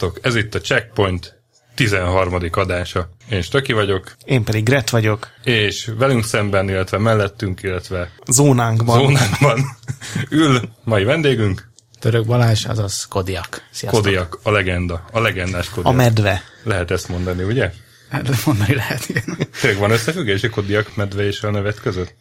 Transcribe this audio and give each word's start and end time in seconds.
Sziasztok! 0.00 0.26
Ez 0.26 0.34
itt 0.34 0.54
a 0.54 0.60
Checkpoint 0.60 1.40
13. 1.74 2.34
adása. 2.52 3.10
Én 3.30 3.42
Stöki 3.42 3.72
vagyok. 3.72 4.16
Én 4.24 4.44
pedig 4.44 4.64
Gret 4.64 4.90
vagyok. 4.90 5.28
És 5.44 5.90
velünk 5.98 6.24
szemben, 6.24 6.68
illetve 6.68 6.98
mellettünk, 6.98 7.62
illetve 7.62 8.10
zónánkban, 8.26 8.98
zónánkban 8.98 9.76
ül 10.30 10.60
mai 10.84 11.04
vendégünk. 11.04 11.70
Török 11.98 12.26
Balázs, 12.26 12.64
azaz 12.64 13.06
Kodiak. 13.08 13.62
Sziasztok. 13.70 14.02
Kodiak, 14.02 14.38
a 14.42 14.50
legenda, 14.50 15.04
a 15.12 15.20
legendás 15.20 15.68
Kodiak. 15.68 15.92
A 15.92 15.96
medve. 15.96 16.42
Lehet 16.64 16.90
ezt 16.90 17.08
mondani, 17.08 17.42
ugye? 17.42 17.72
Hát 18.10 18.44
mondani 18.44 18.74
lehet, 18.74 19.08
igen. 19.08 19.36
Tényleg 19.60 19.80
van 19.80 19.90
összefüggés 19.90 20.42
a 20.42 20.50
Kodiak 20.50 20.96
medve 20.96 21.26
és 21.26 21.42
a 21.42 21.50
nevet 21.50 21.80
között? 21.80 22.14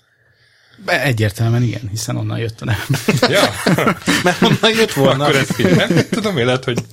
Be, 0.85 1.03
egyértelműen 1.03 1.63
igen, 1.63 1.87
hiszen 1.89 2.15
onnan 2.15 2.37
jött 2.37 2.61
a 2.61 2.65
nevem. 2.65 2.87
Ja. 3.29 3.53
Mert 4.23 4.41
onnan 4.41 4.75
jött 4.77 4.93
volna. 4.93 5.23
Akkor 5.23 5.35
ezt 5.35 5.59
így 5.59 5.75
nem 5.75 5.89
tudom, 6.09 6.37
élet, 6.37 6.63
hogy... 6.63 6.83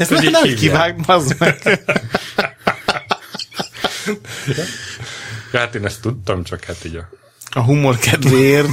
Ezt 0.00 0.12
hogy 0.12 0.30
nem 0.30 0.54
kivág, 0.54 1.00
bazd 1.00 1.36
meg. 1.38 1.62
hát 5.52 5.74
én 5.74 5.84
ezt 5.84 6.00
tudtam, 6.00 6.44
csak 6.44 6.64
hát 6.64 6.84
így 6.84 6.96
a... 6.96 7.08
A 7.50 7.60
humor 7.60 7.98
kedvéért. 7.98 8.68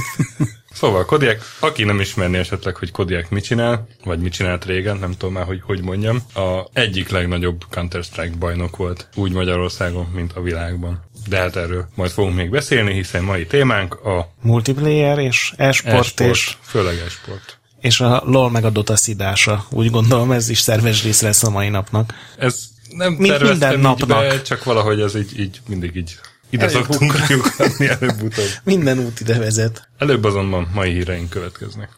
Szóval 0.72 1.04
Kodiak, 1.04 1.56
aki 1.58 1.84
nem 1.84 2.00
ismerné 2.00 2.38
esetleg, 2.38 2.76
hogy 2.76 2.90
Kodiak 2.90 3.30
mit 3.30 3.44
csinál, 3.44 3.86
vagy 4.04 4.18
mit 4.18 4.32
csinált 4.32 4.64
régen, 4.64 4.96
nem 4.96 5.10
tudom 5.10 5.32
már, 5.32 5.44
hogy 5.44 5.60
hogy 5.64 5.82
mondjam, 5.82 6.22
a 6.34 6.64
egyik 6.72 7.08
legnagyobb 7.08 7.64
Counter-Strike 7.70 8.36
bajnok 8.38 8.76
volt, 8.76 9.08
úgy 9.14 9.32
Magyarországon, 9.32 10.06
mint 10.14 10.32
a 10.32 10.40
világban. 10.40 11.04
De 11.28 11.38
hát 11.38 11.56
erről 11.56 11.88
majd 11.94 12.10
fogunk 12.10 12.34
még 12.34 12.50
beszélni, 12.50 12.92
hiszen 12.92 13.22
mai 13.22 13.46
témánk 13.46 13.94
a... 13.94 14.32
Multiplayer 14.40 15.18
és 15.18 15.52
e-sport, 15.56 15.94
e-sport 15.94 16.30
és... 16.30 16.56
Főleg 16.60 16.98
e-sport. 16.98 17.60
És 17.82 18.00
a 18.00 18.22
LOL 18.26 18.50
meg 18.50 18.64
a 18.64 18.70
Dota 18.70 18.96
szidása. 18.96 19.66
Úgy 19.70 19.90
gondolom 19.90 20.32
ez 20.32 20.48
is 20.48 20.60
szerves 20.60 21.02
rész 21.02 21.20
lesz 21.20 21.42
a 21.42 21.50
mai 21.50 21.68
napnak. 21.68 22.14
Ez 22.38 22.64
nem 22.96 23.12
Mint 23.12 23.42
minden 23.42 23.80
napnak. 23.80 24.20
Be, 24.20 24.42
csak 24.42 24.64
valahogy 24.64 25.00
ez 25.00 25.16
így, 25.16 25.40
így 25.40 25.60
mindig 25.66 25.96
így 25.96 26.18
ide 26.50 26.64
Elég 26.64 26.76
szoktunk 26.76 27.28
lyukadni 27.28 27.88
előbb-utóbb. 28.00 28.48
Minden 28.64 28.98
út 28.98 29.20
ide 29.20 29.38
vezet. 29.38 29.88
Előbb 29.98 30.24
azonban 30.24 30.70
mai 30.74 30.92
híreink 30.92 31.30
következnek. 31.30 31.90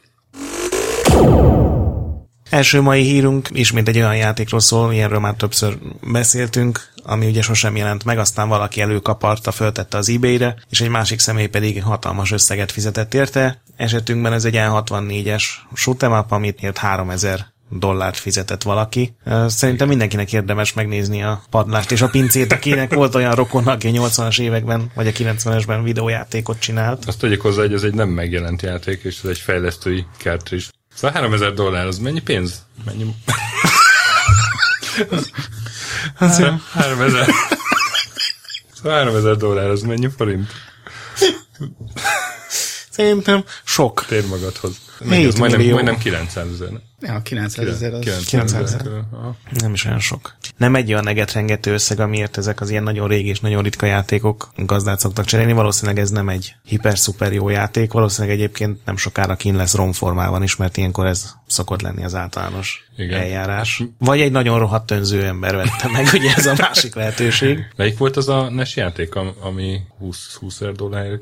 Első 2.54 2.80
mai 2.80 3.02
hírunk 3.02 3.48
ismét 3.52 3.88
egy 3.88 3.96
olyan 3.96 4.16
játékról 4.16 4.60
szól, 4.60 4.92
ilyenről 4.92 5.18
már 5.18 5.34
többször 5.34 5.78
beszéltünk, 6.00 6.92
ami 7.02 7.26
ugye 7.26 7.42
sosem 7.42 7.76
jelent 7.76 8.04
meg, 8.04 8.18
aztán 8.18 8.48
valaki 8.48 8.80
előkaparta, 8.80 9.50
föltette 9.50 9.96
az 9.96 10.08
eBay-re, 10.08 10.56
és 10.70 10.80
egy 10.80 10.88
másik 10.88 11.18
személy 11.18 11.46
pedig 11.46 11.82
hatalmas 11.82 12.32
összeget 12.32 12.72
fizetett 12.72 13.14
érte. 13.14 13.62
Esetünkben 13.76 14.32
ez 14.32 14.44
egy 14.44 14.54
N64-es 14.56 15.42
shoot'em 15.74 16.26
amit 16.28 16.62
ért 16.62 16.78
3000 16.78 17.52
dollárt 17.70 18.16
fizetett 18.16 18.62
valaki. 18.62 19.14
Szerintem 19.46 19.88
mindenkinek 19.88 20.32
érdemes 20.32 20.72
megnézni 20.72 21.22
a 21.22 21.42
padlást 21.50 21.92
és 21.92 22.02
a 22.02 22.08
pincét, 22.08 22.52
akinek 22.52 22.94
volt 22.94 23.14
olyan 23.14 23.34
rokon, 23.34 23.66
aki 23.66 23.90
80-as 23.92 24.40
években 24.40 24.90
vagy 24.94 25.06
a 25.06 25.10
90-esben 25.10 25.80
videójátékot 25.82 26.58
csinált. 26.58 27.04
Azt 27.04 27.18
tegyük 27.18 27.40
hozzá, 27.40 27.60
hogy 27.60 27.72
ez 27.72 27.82
egy 27.82 27.94
nem 27.94 28.08
megjelent 28.08 28.62
játék, 28.62 29.02
és 29.02 29.20
ez 29.22 29.30
egy 29.30 29.38
fejlesztői 29.38 30.06
is. 30.50 30.70
Szóval 30.94 31.20
3000 31.20 31.52
dollár, 31.52 31.86
az 31.86 31.98
mennyi 31.98 32.20
pénz? 32.20 32.62
Mennyi... 32.84 33.14
az 36.18 36.42
3000. 36.72 37.28
Szóval 38.74 38.98
3000 38.98 39.36
dollár, 39.36 39.68
az 39.68 39.82
mennyi 39.82 40.08
forint? 40.16 40.52
Szerintem 42.90 43.44
sok. 43.64 44.04
Tér 44.06 44.26
magadhoz. 44.26 44.76
Meg 45.04 45.24
ez 45.24 45.34
majdnem, 45.34 45.70
majdnem 45.70 45.98
900 45.98 46.52
ezer. 46.52 46.68
Ja, 47.04 47.22
900 47.22 47.68
ezer 47.68 47.92
az. 47.92 48.24
900 48.24 48.74
ezer. 48.74 48.92
Nem 49.50 49.72
is 49.72 49.84
olyan 49.84 50.00
sok. 50.00 50.34
Nem 50.56 50.74
egy 50.74 50.90
olyan 50.92 51.04
negetrengető 51.04 51.72
összeg, 51.72 52.00
amiért 52.00 52.36
ezek 52.36 52.60
az 52.60 52.70
ilyen 52.70 52.82
nagyon 52.82 53.08
régi 53.08 53.28
és 53.28 53.40
nagyon 53.40 53.62
ritka 53.62 53.86
játékok 53.86 54.52
gazdát 54.56 55.00
szoktak 55.00 55.24
cserélni. 55.24 55.52
Valószínűleg 55.52 55.98
ez 55.98 56.10
nem 56.10 56.28
egy 56.28 56.54
hiper-szuper 56.64 57.32
jó 57.32 57.48
játék. 57.48 57.92
Valószínűleg 57.92 58.36
egyébként 58.36 58.84
nem 58.84 58.96
sokára 58.96 59.36
kín 59.36 59.56
lesz 59.56 59.74
romformában 59.74 60.42
is, 60.42 60.56
mert 60.56 60.76
ilyenkor 60.76 61.06
ez 61.06 61.34
szokott 61.46 61.80
lenni 61.80 62.04
az 62.04 62.14
általános 62.14 62.88
Igen. 62.96 63.20
eljárás. 63.20 63.82
Vagy 63.98 64.20
egy 64.20 64.32
nagyon 64.32 64.58
rohadt 64.58 64.90
önző 64.90 65.24
ember 65.24 65.56
vette 65.56 65.88
meg, 65.92 66.06
ugye 66.14 66.34
ez 66.34 66.46
a 66.46 66.54
másik 66.58 66.94
lehetőség. 66.94 67.58
Melyik 67.76 67.98
volt 67.98 68.16
az 68.16 68.28
a 68.28 68.50
NES 68.50 68.76
játék, 68.76 69.14
ami 69.40 69.80
20, 69.98 70.34
20 70.34 70.60
ezer 70.60 70.72
dollárért 70.72 71.20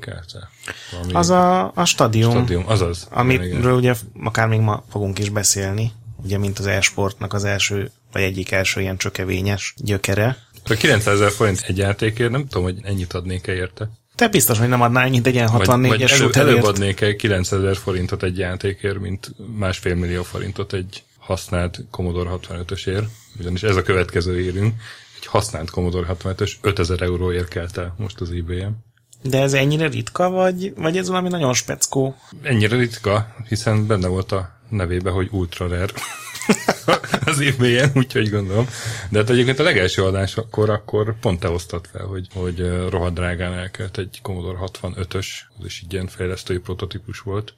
kelte? 0.91 1.19
Az 1.19 1.31
a, 1.31 1.73
a 1.75 1.85
stadium. 1.85 2.31
Stadium, 2.31 2.65
azaz. 2.67 3.09
Amiről 3.11 3.77
ugye 3.77 3.95
akár 4.23 4.49
még 4.49 4.61
ma 4.61 4.85
fogunk 4.91 5.19
is 5.19 5.29
beszélni, 5.29 5.93
ugye 6.25 6.39
mint 6.39 6.59
az 6.59 6.67
e-sportnak 6.67 7.33
az 7.33 7.45
első, 7.45 7.91
vagy 8.13 8.23
egyik 8.23 8.51
első 8.51 8.81
ilyen 8.81 8.97
csökevényes 8.97 9.75
gyökere. 9.77 10.37
A 10.69 10.75
900 10.75 11.15
ezer 11.15 11.31
forint 11.31 11.65
egy 11.67 11.77
játékért, 11.77 12.31
nem 12.31 12.47
tudom, 12.47 12.63
hogy 12.63 12.79
ennyit 12.83 13.13
adnék-e 13.13 13.53
érte. 13.53 13.91
Te 14.15 14.29
biztos, 14.29 14.59
hogy 14.59 14.69
nem 14.69 14.81
adnál 14.81 15.05
ennyit 15.05 15.27
egy 15.27 15.35
ilyen 15.35 15.49
64-es 15.53 16.13
elő, 16.13 16.31
előbb 16.33 16.63
adnék 16.63 17.01
egy 17.01 17.17
900 17.17 17.79
forintot 17.79 18.23
egy 18.23 18.39
játékért, 18.39 18.99
mint 18.99 19.35
másfél 19.57 19.95
millió 19.95 20.23
forintot 20.23 20.73
egy 20.73 21.03
használt 21.19 21.85
Commodore 21.91 22.31
65-ösért. 22.33 23.05
Ugyanis 23.39 23.63
ez 23.63 23.77
a 23.77 23.83
következő 23.83 24.41
érünk. 24.41 24.75
Egy 25.17 25.27
használt 25.27 25.71
Commodore 25.71 26.17
65-ös 26.23 26.53
5000 26.61 27.03
euróért 27.03 27.49
kelt 27.49 27.77
el 27.79 27.95
most 27.99 28.21
az 28.21 28.31
eBay-en. 28.31 28.85
De 29.23 29.41
ez 29.41 29.53
ennyire 29.53 29.89
ritka, 29.89 30.31
vagy, 30.31 30.73
vagy 30.77 30.97
ez 30.97 31.09
valami 31.09 31.29
nagyon 31.29 31.55
speckó? 31.55 32.17
Ennyire 32.43 32.77
ritka, 32.77 33.35
hiszen 33.49 33.87
benne 33.87 34.09
volt 34.09 34.33
a 34.33 34.51
nevébe, 34.69 35.11
hogy 35.11 35.29
ultra 35.31 35.69
rare 35.69 35.87
az 37.25 37.41
évmélyen, 37.41 37.91
úgyhogy 37.95 38.31
gondolom. 38.31 38.69
De 39.09 39.19
hát 39.19 39.31
egyébként 39.31 39.59
a 39.59 39.63
legelső 39.63 40.03
adás 40.05 40.37
akkor, 40.37 40.71
akkor 40.71 41.19
pont 41.21 41.41
te 41.41 41.49
hoztad 41.49 41.87
fel, 41.93 42.07
hogy, 42.07 42.27
hogy 42.35 42.89
rohadt 42.89 43.15
drágán 43.15 43.53
elkelt 43.53 43.99
egy 43.99 44.19
Commodore 44.23 44.59
65-ös, 44.73 45.27
az 45.59 45.65
is 45.65 45.83
egy 45.85 45.93
ilyen 45.93 46.07
fejlesztői 46.07 46.59
prototípus 46.59 47.19
volt 47.19 47.55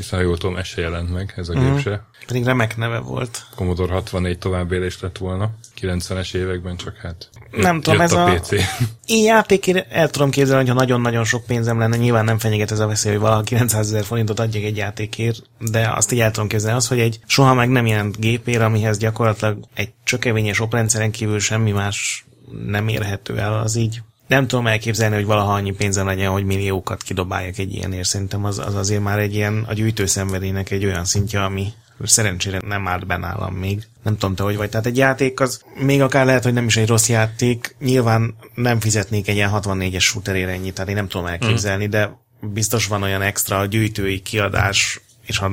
hiszen 0.00 0.18
ha 0.18 0.24
jól 0.24 0.38
tudom, 0.38 0.56
ez 0.56 0.66
se 0.66 0.80
jelent 0.80 1.12
meg, 1.12 1.32
ez 1.36 1.48
a 1.48 1.52
gép 1.52 1.72
mm. 1.72 1.76
se. 1.76 2.04
Pedig 2.26 2.44
remek 2.44 2.76
neve 2.76 2.98
volt. 2.98 3.42
Commodore 3.54 3.92
64 3.92 4.38
továbbélés 4.38 5.00
lett 5.00 5.18
volna, 5.18 5.50
90-es 5.80 6.34
években 6.34 6.76
csak 6.76 6.96
hát 6.96 7.28
Nem 7.50 7.80
tudom, 7.80 8.00
ez 8.00 8.12
a, 8.12 8.24
a 8.24 8.34
PC. 8.34 8.50
Én 9.06 9.24
játékért 9.24 9.92
el 9.92 10.10
tudom 10.10 10.30
képzelni, 10.30 10.60
hogy 10.60 10.70
ha 10.70 10.80
nagyon-nagyon 10.80 11.24
sok 11.24 11.44
pénzem 11.44 11.78
lenne, 11.78 11.96
nyilván 11.96 12.24
nem 12.24 12.38
fenyeget 12.38 12.70
ez 12.70 12.78
a 12.78 12.86
veszély, 12.86 13.12
hogy 13.12 13.20
valaki 13.20 13.44
900 13.44 13.86
ezer 13.86 14.04
forintot 14.04 14.40
adjak 14.40 14.64
egy 14.64 14.76
játékért, 14.76 15.42
de 15.58 15.92
azt 15.94 16.12
így 16.12 16.20
el 16.20 16.30
tudom 16.30 16.48
képzelni, 16.48 16.76
az, 16.76 16.88
hogy 16.88 17.00
egy 17.00 17.20
soha 17.26 17.54
meg 17.54 17.68
nem 17.68 17.86
jelent 17.86 18.18
gépér, 18.18 18.62
amihez 18.62 18.98
gyakorlatilag 18.98 19.58
egy 19.74 19.92
csökevényes 20.04 20.60
oprendszeren 20.60 21.10
kívül 21.10 21.38
semmi 21.38 21.70
más 21.70 22.24
nem 22.66 22.88
érhető 22.88 23.38
el, 23.38 23.58
az 23.58 23.76
így 23.76 24.02
nem 24.30 24.46
tudom 24.46 24.66
elképzelni, 24.66 25.14
hogy 25.14 25.24
valaha 25.24 25.52
annyi 25.52 25.72
pénzem 25.72 26.06
legyen, 26.06 26.30
hogy 26.30 26.44
milliókat 26.44 27.02
kidobáljak 27.02 27.58
egy 27.58 27.74
ilyenért. 27.74 28.08
Szerintem 28.08 28.44
az, 28.44 28.58
az 28.58 28.74
azért 28.74 29.02
már 29.02 29.18
egy 29.18 29.34
ilyen, 29.34 29.64
a 29.68 29.72
gyűjtőszenvedének 29.72 30.70
egy 30.70 30.84
olyan 30.84 31.04
szintje, 31.04 31.44
ami 31.44 31.72
szerencsére 32.04 32.60
nem 32.66 32.88
állt 32.88 33.06
bennálam 33.06 33.54
még. 33.54 33.86
Nem 34.02 34.16
tudom 34.16 34.34
te, 34.34 34.42
hogy 34.42 34.56
vagy. 34.56 34.70
Tehát 34.70 34.86
egy 34.86 34.96
játék 34.96 35.40
az 35.40 35.62
még 35.74 36.02
akár 36.02 36.26
lehet, 36.26 36.42
hogy 36.42 36.52
nem 36.52 36.66
is 36.66 36.76
egy 36.76 36.88
rossz 36.88 37.08
játék. 37.08 37.74
Nyilván 37.80 38.34
nem 38.54 38.80
fizetnék 38.80 39.28
egy 39.28 39.34
ilyen 39.34 39.50
64-es 39.52 40.00
shooterére 40.00 40.50
ennyit, 40.50 40.74
tehát 40.74 40.90
én 40.90 40.96
nem 40.96 41.08
tudom 41.08 41.26
elképzelni, 41.26 41.86
mm. 41.86 41.90
de 41.90 42.18
biztos 42.40 42.86
van 42.86 43.02
olyan 43.02 43.22
extra 43.22 43.66
gyűjtői 43.66 44.20
kiadás, 44.20 45.00
és 45.30 45.38
ha 45.38 45.50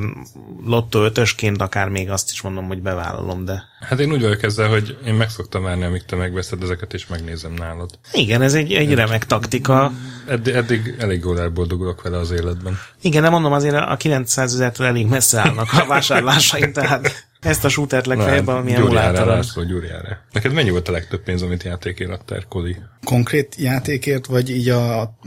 lottó 0.65 1.03
ötösként 1.03 1.61
akár 1.61 1.89
még 1.89 2.09
azt 2.09 2.31
is 2.31 2.41
mondom, 2.41 2.67
hogy 2.67 2.81
bevállalom, 2.81 3.45
de... 3.45 3.63
Hát 3.79 3.99
én 3.99 4.11
úgy 4.11 4.21
vagyok 4.21 4.43
ezzel, 4.43 4.69
hogy 4.69 4.97
én 5.05 5.13
meg 5.13 5.29
szoktam 5.29 5.63
várni, 5.63 5.83
amíg 5.83 6.05
te 6.05 6.15
megveszed 6.15 6.63
ezeket, 6.63 6.93
és 6.93 7.07
megnézem 7.07 7.53
nálad. 7.53 7.89
Igen, 8.13 8.41
ez 8.41 8.53
egy, 8.53 8.73
egy 8.73 8.93
remek 8.93 9.25
taktika. 9.25 9.91
Eddig, 10.27 10.53
eddig 10.53 10.95
elég 10.99 11.21
jól 11.23 11.39
elboldogulok 11.39 12.01
vele 12.01 12.17
az 12.17 12.31
életben. 12.31 12.79
Igen, 13.01 13.21
de 13.21 13.29
mondom, 13.29 13.53
azért 13.53 13.75
a 13.75 13.95
900 13.97 14.53
ezertől 14.53 14.87
elég 14.87 15.07
messze 15.07 15.39
állnak 15.39 15.73
a 15.73 15.85
vásárlásaim, 15.85 16.73
tehát 16.73 17.26
ezt 17.47 17.65
a 17.65 17.69
shootert 17.69 18.05
legfeljebb 18.05 18.45
valami 18.45 18.73
emulátoron. 18.73 19.35
László, 19.35 19.63
Gyuriára. 19.63 20.17
Neked 20.31 20.53
mennyi 20.53 20.69
volt 20.69 20.87
a 20.87 20.91
legtöbb 20.91 21.23
pénz, 21.23 21.41
amit 21.41 21.63
játékért 21.63 22.11
adtál, 22.11 22.43
Kodi? 22.49 22.75
Konkrét 23.03 23.55
játékért, 23.57 24.25
vagy 24.25 24.49
így 24.49 24.69
a 24.69 25.17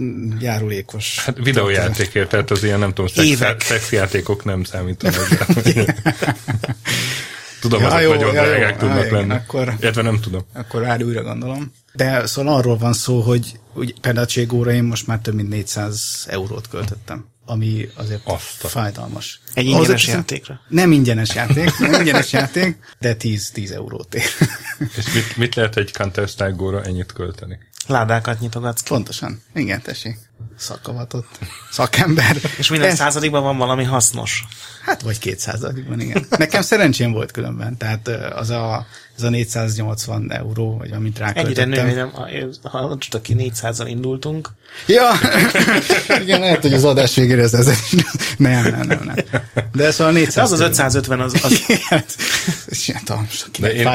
járulékos? 0.41 1.25
Hát 1.25 1.37
videójátékért, 1.43 2.29
tehát 2.29 2.51
az 2.51 2.65
ilyen, 2.65 2.79
nem 2.79 2.93
tudom, 2.93 3.07
szex, 3.07 3.65
szex 3.65 3.93
játékok 3.93 4.45
nem 4.45 4.65
számítanak. 4.65 5.29
Tudom, 7.61 7.81
ja, 7.81 7.87
azok 7.87 8.03
jó, 8.03 8.11
nagyon 8.11 8.35
ja, 8.35 8.43
drágák 8.43 8.71
jó, 8.71 8.89
tudnak 8.89 9.11
lenni. 9.11 9.33
Akkor, 9.33 9.75
Értve 9.81 10.03
nem 10.03 10.21
tudom. 10.21 10.43
Akkor 10.55 10.81
várj, 10.81 11.03
újra 11.03 11.23
gondolom. 11.23 11.73
De 11.93 12.27
szóval 12.27 12.55
arról 12.55 12.77
van 12.77 12.93
szó, 12.93 13.21
hogy 13.21 13.59
úgy, 13.75 14.01
például 14.01 14.27
Cségóra 14.27 14.73
én 14.73 14.85
most 14.85 15.07
már 15.07 15.19
több 15.19 15.35
mint 15.35 15.49
400 15.49 16.27
eurót 16.29 16.69
költöttem 16.69 17.25
ami 17.51 17.89
azért 17.95 18.21
Azt 18.25 18.67
fájdalmas. 18.67 19.41
Egy 19.55 19.65
ingyenes 19.65 19.89
Ahhoz, 19.89 20.17
játékra? 20.17 20.61
Nem 20.69 20.93
ingyenes 20.93 21.35
játék, 21.35 21.79
nem 21.79 21.93
ingyenes 21.93 22.33
játék, 22.33 22.79
de 22.99 23.15
10, 23.15 23.51
10 23.51 23.71
eurót 23.71 24.15
ér. 24.15 24.23
És 24.97 25.13
mit, 25.13 25.37
mit 25.37 25.55
lehet 25.55 25.77
egy 25.77 25.93
counter 25.93 26.29
ennyit 26.85 27.13
költeni? 27.13 27.59
Ládákat 27.87 28.41
nyitogatsz 28.41 28.83
ki. 28.83 28.89
Pontosan. 28.89 29.43
Igen, 29.55 29.83
tessék. 29.83 30.19
Szakavatott. 30.57 31.39
Szakember. 31.71 32.37
És 32.59 32.69
minden 32.71 32.91
Ez... 32.91 32.97
századikban 32.97 33.43
van 33.43 33.57
valami 33.57 33.85
hasznos. 33.85 34.45
Hát 34.85 35.03
vagy 35.03 35.19
két 35.19 35.39
századikban, 35.39 36.01
igen. 36.01 36.27
Nekem 36.31 36.63
szerencsém 36.63 37.13
volt 37.13 37.31
különben. 37.31 37.77
Tehát 37.77 38.09
az 38.35 38.51
a, 38.51 38.87
az 39.21 39.27
a 39.27 39.31
480 39.31 40.33
euró, 40.33 40.77
vagy 40.77 40.91
amit 40.93 41.19
ráköltöttem. 41.19 41.73
Egyre 41.73 41.85
nő, 41.85 41.95
nem, 41.95 42.13
hallottak 42.63 43.23
ki 43.23 43.35
400-al 43.39 43.85
indultunk. 43.87 44.49
Ja, 44.87 45.09
igen, 46.23 46.41
lehet, 46.41 46.63
hogy 46.63 46.73
az 46.73 46.85
adás 46.85 47.15
végére 47.15 47.43
ez, 47.43 47.55
ez 47.55 47.67
nem, 48.37 48.63
nem, 48.63 48.87
nem, 48.87 49.01
nem. 49.05 49.41
De 49.73 49.91
szóval 49.91 50.13
400. 50.13 50.53
az 50.53 50.61
az 50.61 50.61
550 50.61 51.21
az... 51.21 51.35
az... 51.43 51.53
Igen, 51.69 51.77
hát, 51.89 52.17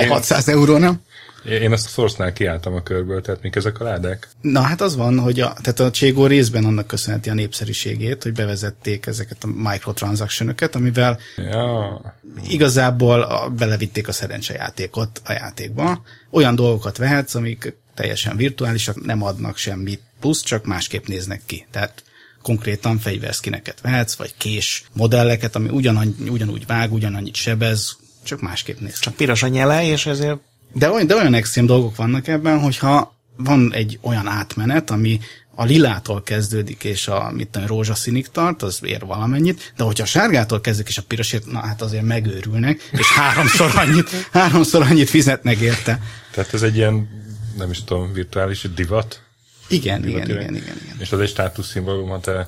600 0.07 0.47
euró, 0.47 0.77
nem? 0.77 1.01
Én 1.49 1.71
ezt 1.71 1.85
a 1.85 1.89
Source-nál 1.89 2.33
kiálltam 2.33 2.73
a 2.73 2.83
körből, 2.83 3.21
tehát 3.21 3.41
mik 3.41 3.55
ezek 3.55 3.79
a 3.79 3.83
ládák? 3.83 4.29
Na 4.41 4.61
hát 4.61 4.81
az 4.81 4.95
van, 4.95 5.19
hogy 5.19 5.39
a, 5.39 5.53
tehát 5.61 5.79
a 5.79 5.91
Cségó 5.91 6.25
részben 6.25 6.65
annak 6.65 6.87
köszönheti 6.87 7.29
a 7.29 7.33
népszerűségét, 7.33 8.23
hogy 8.23 8.33
bevezették 8.33 9.05
ezeket 9.05 9.43
a 9.43 9.69
microtransaction 9.69 10.55
amivel 10.71 11.19
ja. 11.35 12.15
igazából 12.47 13.21
a, 13.21 13.49
belevitték 13.49 14.07
a 14.07 14.11
szerencsejátékot 14.11 15.21
a 15.25 15.31
játékba. 15.31 16.01
Olyan 16.29 16.55
dolgokat 16.55 16.97
vehetsz, 16.97 17.35
amik 17.35 17.75
teljesen 17.93 18.37
virtuálisak, 18.37 19.05
nem 19.05 19.23
adnak 19.23 19.57
semmit 19.57 20.01
plusz, 20.19 20.43
csak 20.43 20.65
másképp 20.65 21.05
néznek 21.05 21.41
ki. 21.45 21.65
Tehát 21.71 22.03
konkrétan 22.41 22.97
fegyverszkineket 22.97 23.81
vehetsz, 23.81 24.15
vagy 24.15 24.33
kés 24.37 24.83
modelleket, 24.93 25.55
ami 25.55 25.69
ugyan, 25.69 26.15
ugyanúgy 26.29 26.65
vág, 26.65 26.93
ugyanannyit 26.93 27.35
sebez, 27.35 27.97
csak 28.23 28.41
másképp 28.41 28.79
néz. 28.79 28.99
Csak 28.99 29.15
piros 29.15 29.43
a 29.43 29.47
nyele, 29.47 29.85
és 29.85 30.05
ezért 30.05 30.39
de 30.75 30.89
olyan, 30.89 31.07
de 31.07 31.15
olyan 31.15 31.33
extrém 31.33 31.65
dolgok 31.65 31.95
vannak 31.95 32.27
ebben, 32.27 32.59
hogyha 32.59 33.15
van 33.37 33.73
egy 33.73 33.99
olyan 34.01 34.27
átmenet, 34.27 34.89
ami 34.89 35.19
a 35.55 35.63
lilától 35.63 36.23
kezdődik, 36.23 36.83
és 36.83 37.07
a 37.07 37.31
mit 37.31 37.47
tudom, 37.47 37.67
rózsaszínig 37.67 38.27
tart, 38.27 38.61
az 38.61 38.79
ér 38.83 39.05
valamennyit, 39.05 39.73
de 39.77 39.83
hogyha 39.83 40.03
a 40.03 40.07
sárgától 40.07 40.61
kezdődik, 40.61 40.91
és 40.91 40.97
a 40.97 41.03
pirosért, 41.07 41.45
na 41.45 41.59
hát 41.59 41.81
azért 41.81 42.03
megőrülnek, 42.03 42.89
és 42.91 43.11
háromszor 43.19 43.71
annyit, 43.75 44.09
háromszor 44.31 44.81
annyit 44.81 45.09
fizetnek 45.09 45.59
érte. 45.59 45.99
Tehát 46.31 46.53
ez 46.53 46.61
egy 46.61 46.75
ilyen, 46.75 47.09
nem 47.57 47.71
is 47.71 47.83
tudom, 47.83 48.13
virtuális 48.13 48.67
divat? 48.75 49.21
Igen, 49.67 50.01
divat 50.01 50.27
igen, 50.27 50.37
igen, 50.37 50.55
igen, 50.55 50.75
igen, 50.83 50.95
És 50.99 51.11
az 51.11 51.19
egy 51.19 51.29
státuszszimbólum, 51.29 52.09
ha 52.09 52.19
te 52.19 52.47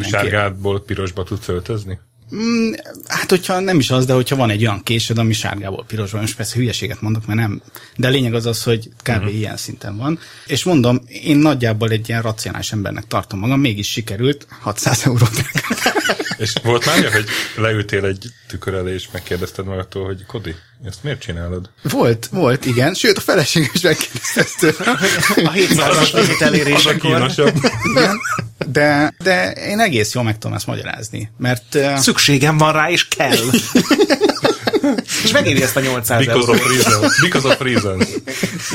sárgátból 0.00 0.84
pirosba 0.84 1.22
tudsz 1.22 1.48
öltözni? 1.48 1.98
Mm, 2.34 2.72
hát, 3.06 3.30
hogyha 3.30 3.60
nem 3.60 3.78
is 3.78 3.90
az, 3.90 4.06
de 4.06 4.12
hogyha 4.12 4.36
van 4.36 4.50
egy 4.50 4.62
olyan 4.62 4.82
késed, 4.82 5.18
ami 5.18 5.32
sárgából 5.32 5.84
pirosban, 5.84 6.20
most 6.20 6.36
persze 6.36 6.56
hülyeséget 6.56 7.00
mondok, 7.00 7.26
mert 7.26 7.38
nem. 7.38 7.62
De 7.96 8.06
a 8.06 8.10
lényeg 8.10 8.34
az 8.34 8.46
az, 8.46 8.62
hogy 8.62 8.88
kb. 9.02 9.08
Uh-huh. 9.08 9.34
ilyen 9.34 9.56
szinten 9.56 9.96
van. 9.96 10.18
És 10.46 10.64
mondom, 10.64 11.00
én 11.06 11.36
nagyjából 11.36 11.90
egy 11.90 12.08
ilyen 12.08 12.22
racionális 12.22 12.72
embernek 12.72 13.06
tartom 13.06 13.38
magam, 13.38 13.60
mégis 13.60 13.90
sikerült 13.90 14.46
600 14.60 15.02
eurót. 15.06 15.42
és 16.38 16.52
volt 16.62 16.86
már 16.86 17.12
hogy 17.12 17.26
leültél 17.56 18.04
egy 18.04 18.26
tükör 18.48 18.74
elé, 18.74 18.92
és 18.92 19.08
megkérdezted 19.12 19.64
magadtól, 19.64 20.04
hogy 20.04 20.26
Kodi, 20.26 20.54
ezt 20.84 21.02
miért 21.02 21.20
csinálod? 21.20 21.70
Volt, 21.82 22.28
volt, 22.30 22.66
igen. 22.66 22.94
Sőt, 22.94 23.16
a 23.16 23.20
feleség 23.20 23.70
is 23.72 23.80
megkérdezte. 23.80 24.68
a 25.36 25.52
700-as 25.52 26.12
limit 26.12 26.40
elérésekor. 26.40 27.30
Igen. 27.94 28.18
De, 28.66 29.14
de 29.18 29.52
én 29.52 29.80
egész 29.80 30.14
jól 30.14 30.24
meg 30.24 30.38
tudom 30.38 30.56
ezt 30.56 30.66
magyarázni, 30.66 31.30
mert... 31.38 31.74
Uh... 31.74 31.96
Szükségem 31.96 32.58
van 32.58 32.72
rá, 32.72 32.90
és 32.90 33.08
kell. 33.08 33.36
és 35.24 35.32
megéri 35.32 35.62
ezt 35.62 35.76
a 35.76 35.80
800 35.80 36.24
Because 36.24 36.52
eurót. 36.52 36.60
Of 36.60 36.84
reason. 36.84 37.10
Because 37.20 37.48
of 37.48 37.60
reasons. 37.60 38.06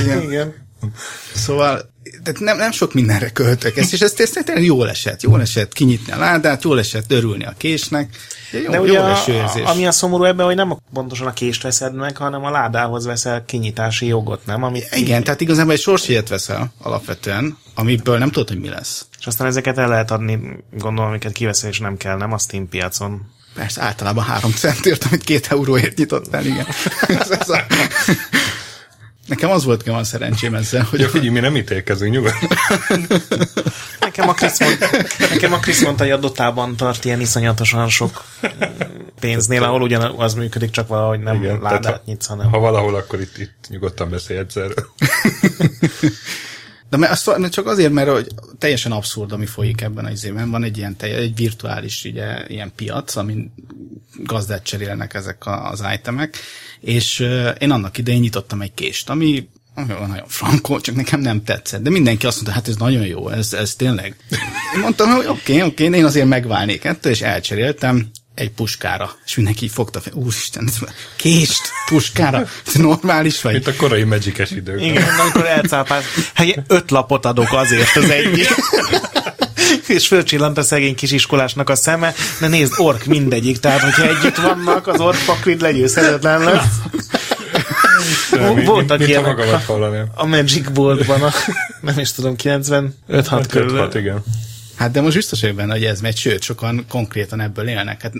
Igen. 0.02 0.22
Igen. 0.22 0.54
Szóval 1.36 1.94
tehát 2.24 2.40
nem, 2.40 2.58
nem 2.58 2.72
sok 2.72 2.94
mindenre 2.94 3.30
költök 3.30 3.78
ezt, 3.78 3.94
és 3.94 4.02
ezt, 4.02 4.20
ezt 4.20 4.44
tényleg 4.46 4.66
jól 4.66 4.90
esett. 4.90 5.22
Jól 5.22 5.42
esett 5.42 5.74
kinyitni 5.74 6.14
a 6.14 6.18
ládát, 6.18 6.64
jól 6.64 6.80
esett 6.80 7.12
örülni 7.12 7.46
a 7.46 7.54
késnek. 7.58 8.18
Jó, 8.52 8.72
De 8.72 8.82
ugye 8.82 9.00
a, 9.00 9.18
ami 9.66 9.86
a 9.86 9.92
szomorú 9.92 10.24
ebben, 10.24 10.46
hogy 10.46 10.56
nem 10.56 10.78
pontosan 10.94 11.28
a 11.28 11.34
kést 11.34 11.64
veszed 11.64 11.96
meg, 11.96 12.18
hanem 12.18 12.46
a 12.46 12.50
ládához 12.50 13.06
veszel 13.06 13.46
kinyitási 13.46 14.06
jogot, 14.06 14.46
nem? 14.46 14.64
Amit 14.64 14.96
Igen, 14.96 15.24
tehát 15.24 15.42
igazából 15.42 15.74
egy 15.74 15.80
sorsjegyet 15.80 16.30
veszel 16.30 16.74
alapvetően, 16.82 17.58
amiből 17.76 18.18
nem 18.18 18.32
tudod, 18.32 18.48
hogy 18.48 18.60
mi 18.60 18.70
lesz. 18.70 19.06
És 19.20 19.28
aztán 19.28 19.48
ezeket 19.48 19.78
el 19.78 19.88
lehet 19.88 20.12
adni, 20.12 20.40
gondolom, 20.72 21.10
amiket 21.10 21.32
kiveszel, 21.32 21.70
és 21.70 21.80
nem 21.80 21.98
kell, 21.98 22.18
nem 22.18 22.34
a 22.34 22.38
Steam 22.38 22.70
piacon. 22.70 23.22
Persze, 23.54 23.82
általában 23.82 24.24
három 24.24 24.52
centért, 24.52 25.04
amit 25.04 25.24
két 25.24 25.48
euróért 25.50 25.98
nyitottál, 25.98 26.46
igen. 26.46 26.66
ez, 27.20 27.30
ez 27.30 27.50
a... 27.50 27.66
Nekem 29.28 29.50
az 29.50 29.64
volt 29.64 29.84
van 29.84 30.04
szerencsém 30.04 30.56
ezzel, 30.56 30.88
hogy... 30.90 31.00
Ja, 31.00 31.10
figyelj, 31.10 31.30
mi 31.30 31.40
nem 31.40 31.56
ítélkezünk 31.56 32.14
nyugodtan. 32.14 32.50
nekem 34.00 34.30
a 34.30 34.34
Krisz 34.34 34.60
mondta, 34.60 34.88
nekem 35.20 35.54
a 35.54 35.60
Krisz 35.60 35.84
mondta, 35.84 36.04
hogy 36.04 36.12
a 36.12 36.18
dotában 36.18 36.76
tart 36.76 37.06
ilyen 37.06 37.20
iszonyatosan 37.20 37.90
sok 37.90 38.24
pénznél, 39.20 39.64
ahol 39.64 39.82
ugyan 39.82 40.02
az 40.02 40.34
működik, 40.34 40.70
csak 40.70 40.88
valahogy 40.88 41.20
nem 41.20 41.36
Igen, 41.36 41.60
ládát 41.62 42.06
nyitsz, 42.06 42.26
hanem... 42.26 42.50
Ha 42.50 42.60
valahol, 42.60 42.96
akkor 42.96 43.22
itt, 43.22 43.38
itt 43.38 43.66
nyugodtan 43.70 44.10
beszélj 44.10 44.40
egyszer. 44.40 44.72
De 46.90 46.98
mert 46.98 47.12
azt, 47.12 47.50
csak 47.50 47.66
azért, 47.66 47.92
mert 47.92 48.10
hogy 48.10 48.28
teljesen 48.58 48.92
abszurd, 48.92 49.32
ami 49.32 49.46
folyik 49.46 49.82
ebben 49.82 50.06
az 50.06 50.26
évben. 50.26 50.52
Van 50.52 50.64
egy 50.64 50.78
ilyen 50.78 50.96
egy 51.00 51.36
virtuális 51.36 52.04
ugye, 52.04 52.48
ilyen 52.48 52.72
piac, 52.76 53.16
amin 53.16 53.54
gazdát 54.24 54.64
cserélnek 54.64 55.14
ezek 55.14 55.46
az 55.46 55.84
itemek, 55.94 56.38
és 56.80 57.20
én 57.60 57.72
annak 57.72 57.98
idején 57.98 58.22
nyitottam 58.22 58.62
egy 58.62 58.74
kést, 58.74 59.10
ami 59.10 59.48
nagyon 59.86 60.28
frankó, 60.28 60.80
csak 60.80 60.96
nekem 60.96 61.20
nem 61.20 61.44
tetszett. 61.44 61.82
De 61.82 61.90
mindenki 61.90 62.26
azt 62.26 62.36
mondta, 62.36 62.54
hát 62.54 62.68
ez 62.68 62.76
nagyon 62.76 63.06
jó, 63.06 63.30
ez, 63.30 63.54
ez 63.54 63.76
tényleg. 63.76 64.16
Én 64.76 64.80
mondtam, 64.82 65.10
hogy 65.10 65.26
oké, 65.26 65.32
okay, 65.32 65.68
oké, 65.68 65.86
okay, 65.86 66.00
én 66.00 66.06
azért 66.06 66.28
megválnék 66.28 66.84
ettől, 66.84 67.12
és 67.12 67.22
elcseréltem 67.22 68.10
egy 68.38 68.52
puskára. 68.52 69.16
És 69.26 69.36
mindenki 69.36 69.66
így 69.66 69.72
fogta 69.72 70.02
fel, 70.02 70.14
úristen, 70.14 70.70
kést 71.16 71.62
puskára, 71.90 72.48
ez 72.68 72.74
normális 72.74 73.42
vagy? 73.42 73.54
Mint 73.54 73.68
a 73.68 73.76
korai 73.76 74.04
magic 74.04 74.52
idők. 74.52 74.82
Igen, 74.82 75.20
amikor 75.20 75.46
elcápált. 75.46 76.04
Hát 76.34 76.48
öt 76.68 76.92
lapot 76.92 77.26
adok 77.26 77.54
azért 77.54 77.96
az 77.96 78.10
egyik. 78.10 78.48
és 79.88 80.08
fölcsillant 80.08 80.58
a 80.58 80.64
szegény 80.64 80.96
kisiskolásnak 80.96 81.70
a 81.70 81.76
szeme, 81.76 82.14
de 82.40 82.48
nézd, 82.48 82.74
ork 82.78 83.06
mindegyik, 83.06 83.60
tehát 83.60 83.82
hogyha 83.82 84.08
együtt 84.08 84.36
vannak, 84.36 84.88
az 84.88 85.00
ork 85.00 85.26
pakrid 85.26 85.62
legyőzhetetlen 85.62 86.44
lesz. 86.44 86.76
Voltak 88.66 89.08
ilyenek 89.08 89.38
a, 89.38 90.10
a 90.16 90.26
Magic 90.26 90.70
Boardban, 90.70 91.22
a, 91.22 91.32
nem 91.82 92.00
is 92.00 92.12
tudom, 92.12 92.36
95-6 92.44 93.46
körül. 93.50 93.90
igen. 93.94 94.24
Hát 94.78 94.92
de 94.92 95.02
most 95.02 95.16
biztos 95.16 95.42
vagyok 95.42 95.56
benne, 95.56 95.74
hogy 95.74 95.84
ez 95.84 96.02
megy, 96.02 96.18
sőt, 96.18 96.42
sokan 96.42 96.86
konkrétan 96.88 97.42
ebből 97.42 97.68
élnek. 97.68 98.02
Hát 98.02 98.14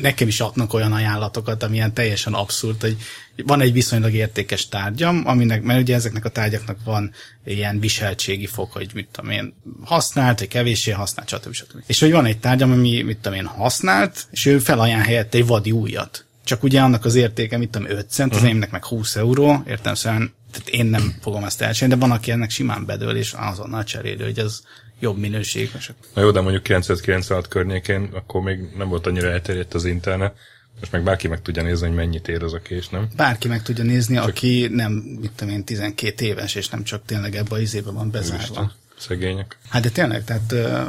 nekem 0.00 0.28
is 0.28 0.40
adnak 0.40 0.74
olyan 0.74 0.92
ajánlatokat, 0.92 1.62
ami 1.62 1.74
ilyen 1.74 1.94
teljesen 1.94 2.32
abszurd, 2.32 2.80
hogy 2.80 2.96
van 3.44 3.60
egy 3.60 3.72
viszonylag 3.72 4.12
értékes 4.12 4.68
tárgyam, 4.68 5.22
aminek, 5.26 5.62
mert 5.62 5.80
ugye 5.80 5.94
ezeknek 5.94 6.24
a 6.24 6.28
tárgyaknak 6.28 6.78
van 6.84 7.12
ilyen 7.44 7.80
viseltségi 7.80 8.46
fok, 8.46 8.72
hogy 8.72 8.90
mit 8.94 9.08
tudom 9.12 9.30
én, 9.30 9.54
használt, 9.84 10.38
vagy 10.38 10.48
kevéssé 10.48 10.90
használt, 10.90 11.28
stb. 11.28 11.52
stb. 11.52 11.82
És 11.86 12.00
hogy 12.00 12.12
van 12.12 12.24
egy 12.24 12.38
tárgyam, 12.38 12.72
ami 12.72 13.02
mit 13.02 13.18
tudom 13.18 13.38
én, 13.38 13.46
használt, 13.46 14.26
és 14.30 14.46
ő 14.46 14.58
felajánl 14.58 15.02
helyette 15.02 15.38
egy 15.38 15.46
vadi 15.46 15.70
újat. 15.70 16.24
Csak 16.44 16.62
ugye 16.62 16.80
annak 16.80 17.04
az 17.04 17.14
értéke, 17.14 17.58
mit 17.58 17.70
tudom, 17.70 17.90
5 17.90 18.10
cent, 18.10 18.30
az 18.30 18.36
uh-huh. 18.36 18.52
émnek 18.52 18.70
meg 18.70 18.84
20 18.84 19.16
euró, 19.16 19.62
értem 19.66 19.94
szóval 19.94 20.32
tehát 20.52 20.68
én 20.68 20.86
nem 20.86 21.14
fogom 21.20 21.44
ezt 21.44 21.60
elcsinálni, 21.60 22.00
de 22.00 22.06
van, 22.06 22.16
aki 22.16 22.30
ennek 22.30 22.50
simán 22.50 22.86
bedől, 22.86 23.16
és 23.16 23.32
azonnal 23.32 23.84
cserélő, 23.84 24.24
hogy 24.24 24.38
az 24.38 24.62
jobb 25.02 25.18
minőség. 25.18 25.70
Na 26.14 26.22
jó, 26.22 26.30
de 26.30 26.40
mondjuk 26.40 26.62
996 26.62 27.48
környékén, 27.48 28.08
akkor 28.12 28.42
még 28.42 28.58
nem 28.76 28.88
volt 28.88 29.06
annyira 29.06 29.30
elterjedt 29.30 29.74
az 29.74 29.84
internet, 29.84 30.34
most 30.80 30.92
meg 30.92 31.02
bárki 31.02 31.28
meg 31.28 31.42
tudja 31.42 31.62
nézni, 31.62 31.86
hogy 31.86 31.96
mennyit 31.96 32.28
ér 32.28 32.42
az 32.42 32.52
a 32.52 32.60
kés, 32.60 32.88
nem? 32.88 33.08
Bárki 33.16 33.48
meg 33.48 33.62
tudja 33.62 33.84
nézni, 33.84 34.14
csak... 34.14 34.28
aki 34.28 34.68
nem, 34.70 34.92
mit 34.92 35.32
tudom 35.36 35.54
én, 35.54 35.64
12 35.64 36.24
éves, 36.24 36.54
és 36.54 36.68
nem 36.68 36.82
csak 36.82 37.04
tényleg 37.04 37.34
ebbe 37.36 37.54
az 37.54 37.60
izébe 37.60 37.90
van 37.90 38.10
bezárva. 38.10 38.42
Isten, 38.42 38.72
szegények. 38.98 39.58
Hát 39.68 39.82
de 39.82 39.88
tényleg, 39.88 40.24
tehát... 40.24 40.52
Uh, 40.52 40.88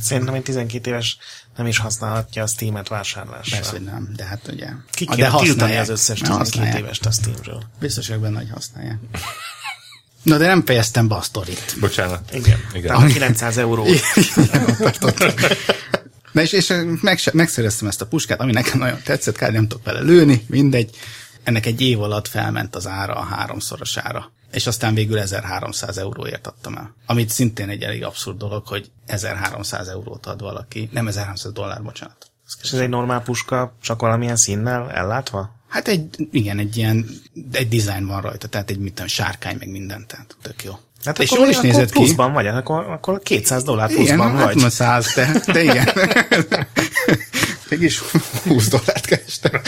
Szerintem 0.00 0.34
egy 0.34 0.42
12 0.42 0.90
éves 0.90 1.18
nem 1.56 1.66
is 1.66 1.78
használhatja 1.78 2.42
a 2.42 2.46
Steam-et 2.46 2.88
vásárlásra. 2.88 3.56
Persze, 3.56 3.70
hogy 3.70 3.82
nem, 3.82 4.12
de 4.16 4.24
hát 4.24 4.48
ugye... 4.48 4.68
Ki 4.90 5.04
kell 5.04 5.30
tiltani 5.30 5.76
az 5.76 5.88
összes 5.88 6.20
12 6.20 6.78
évest 6.78 7.06
a 7.06 7.10
Steamről. 7.10 7.62
Biztos 7.80 8.06
vagyok 8.06 8.22
benne, 8.22 8.38
hogy 8.38 8.50
használják. 8.50 8.98
Na, 10.22 10.36
de 10.36 10.46
nem 10.46 10.64
fejeztem 10.64 11.08
be 11.08 11.14
a 11.14 11.20
sztorit. 11.22 11.76
Bocsánat. 11.80 12.34
Igen. 12.34 12.58
Igen. 12.74 12.94
Tehát 12.94 13.12
900 13.12 13.56
euró. 13.56 13.86
Na 16.32 16.40
és, 16.40 16.52
és 16.52 16.72
meg, 17.00 17.20
megszereztem 17.32 17.88
ezt 17.88 18.00
a 18.00 18.06
puskát, 18.06 18.40
ami 18.40 18.52
nekem 18.52 18.78
nagyon 18.78 18.98
tetszett, 19.04 19.36
kár 19.36 19.52
nem 19.52 19.68
tudok 19.68 19.84
vele 19.84 20.00
lőni, 20.00 20.44
mindegy. 20.46 20.96
ennek 21.42 21.66
egy 21.66 21.80
év 21.80 22.00
alatt 22.00 22.28
felment 22.28 22.76
az 22.76 22.86
ára 22.86 23.14
a 23.14 23.24
háromszorosára. 23.24 24.32
És 24.52 24.66
aztán 24.66 24.94
végül 24.94 25.18
1300 25.18 25.98
euróért 25.98 26.46
adtam 26.46 26.76
el. 26.76 26.94
Amit 27.06 27.30
szintén 27.30 27.68
egy 27.68 27.82
elég 27.82 28.04
abszurd 28.04 28.38
dolog, 28.38 28.66
hogy 28.66 28.90
1300 29.06 29.88
eurót 29.88 30.26
ad 30.26 30.40
valaki. 30.40 30.88
Nem 30.92 31.06
1300 31.06 31.52
dollár, 31.52 31.82
bocsánat. 31.82 32.30
És 32.62 32.72
ez 32.72 32.78
egy 32.78 32.88
normál 32.88 33.22
puska, 33.22 33.74
csak 33.82 34.00
valamilyen 34.00 34.36
színnel 34.36 34.90
ellátva? 34.90 35.59
Hát 35.70 35.88
egy, 35.88 36.28
igen, 36.30 36.58
egy 36.58 36.76
ilyen, 36.76 37.06
egy 37.52 37.68
design 37.68 38.06
van 38.06 38.20
rajta, 38.20 38.48
tehát 38.48 38.70
egy 38.70 38.78
mit 38.78 38.92
tudom, 38.92 39.08
sárkány, 39.08 39.56
meg 39.58 39.68
minden, 39.70 40.06
tehát 40.06 40.36
tök 40.42 40.64
jó. 40.64 40.78
Hát 41.04 41.18
és 41.18 41.30
jól 41.30 41.48
is 41.48 41.60
nézett 41.60 41.90
ki. 41.90 41.92
Pluszban 41.92 42.32
vagy, 42.32 42.46
akkor, 42.46 42.86
akkor 42.86 43.20
200 43.22 43.62
dollár 43.62 43.88
pluszban 43.88 44.28
igen, 44.28 44.44
vagy. 44.44 44.56
Igen, 44.56 44.62
hát 44.62 44.72
100, 44.72 45.14
de, 45.14 45.52
de 45.52 45.62
igen. 45.62 45.88
Mégis 47.70 47.98
20 48.42 48.68
dollárt 48.68 49.06
kerestem. 49.06 49.60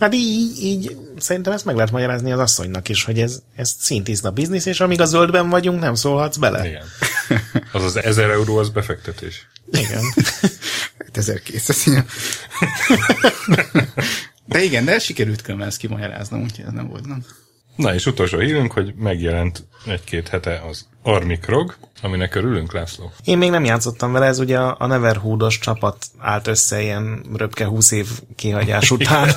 hát 0.00 0.14
így, 0.14 0.62
így 0.62 0.96
szerintem 1.18 1.52
ezt 1.52 1.64
meg 1.64 1.74
lehet 1.74 1.90
magyarázni 1.90 2.32
az 2.32 2.38
asszonynak 2.38 2.88
is, 2.88 3.04
hogy 3.04 3.20
ez, 3.20 3.42
ez 3.56 3.74
szintiszta 3.78 4.30
biznisz, 4.30 4.66
és 4.66 4.80
amíg 4.80 5.00
a 5.00 5.04
zöldben 5.04 5.48
vagyunk, 5.48 5.80
nem 5.80 5.94
szólhatsz 5.94 6.36
bele. 6.36 6.68
Igen. 6.68 6.84
Az 7.72 7.82
az 7.82 7.96
1000 7.96 8.30
euró, 8.30 8.56
az 8.56 8.68
befektetés. 8.68 9.46
Igen. 9.70 10.02
1200, 11.12 11.84
hát 12.58 13.92
De 14.52 14.62
igen, 14.62 14.84
de 14.84 14.98
sikerült 14.98 15.42
különben 15.42 15.68
ezt 15.68 15.76
kimagyaráznom, 15.76 16.42
úgyhogy 16.42 16.64
ez 16.64 16.72
nem 16.72 16.88
volt, 16.88 17.06
nem. 17.06 17.24
Na 17.76 17.94
és 17.94 18.06
utolsó 18.06 18.38
hírünk, 18.38 18.72
hogy 18.72 18.94
megjelent 18.94 19.66
egy-két 19.86 20.28
hete 20.28 20.62
az 20.68 20.86
Armikrog, 21.02 21.76
aminek 22.02 22.34
örülünk, 22.34 22.72
László. 22.72 23.12
Én 23.24 23.38
még 23.38 23.50
nem 23.50 23.64
játszottam 23.64 24.12
vele, 24.12 24.26
ez 24.26 24.38
ugye 24.38 24.58
a 24.58 24.86
Neverhood-os 24.86 25.58
csapat 25.58 26.06
állt 26.18 26.46
össze 26.46 26.82
ilyen 26.82 27.24
röpke 27.36 27.66
20 27.66 27.90
év 27.90 28.08
kihagyás 28.36 28.90
után. 28.96 29.30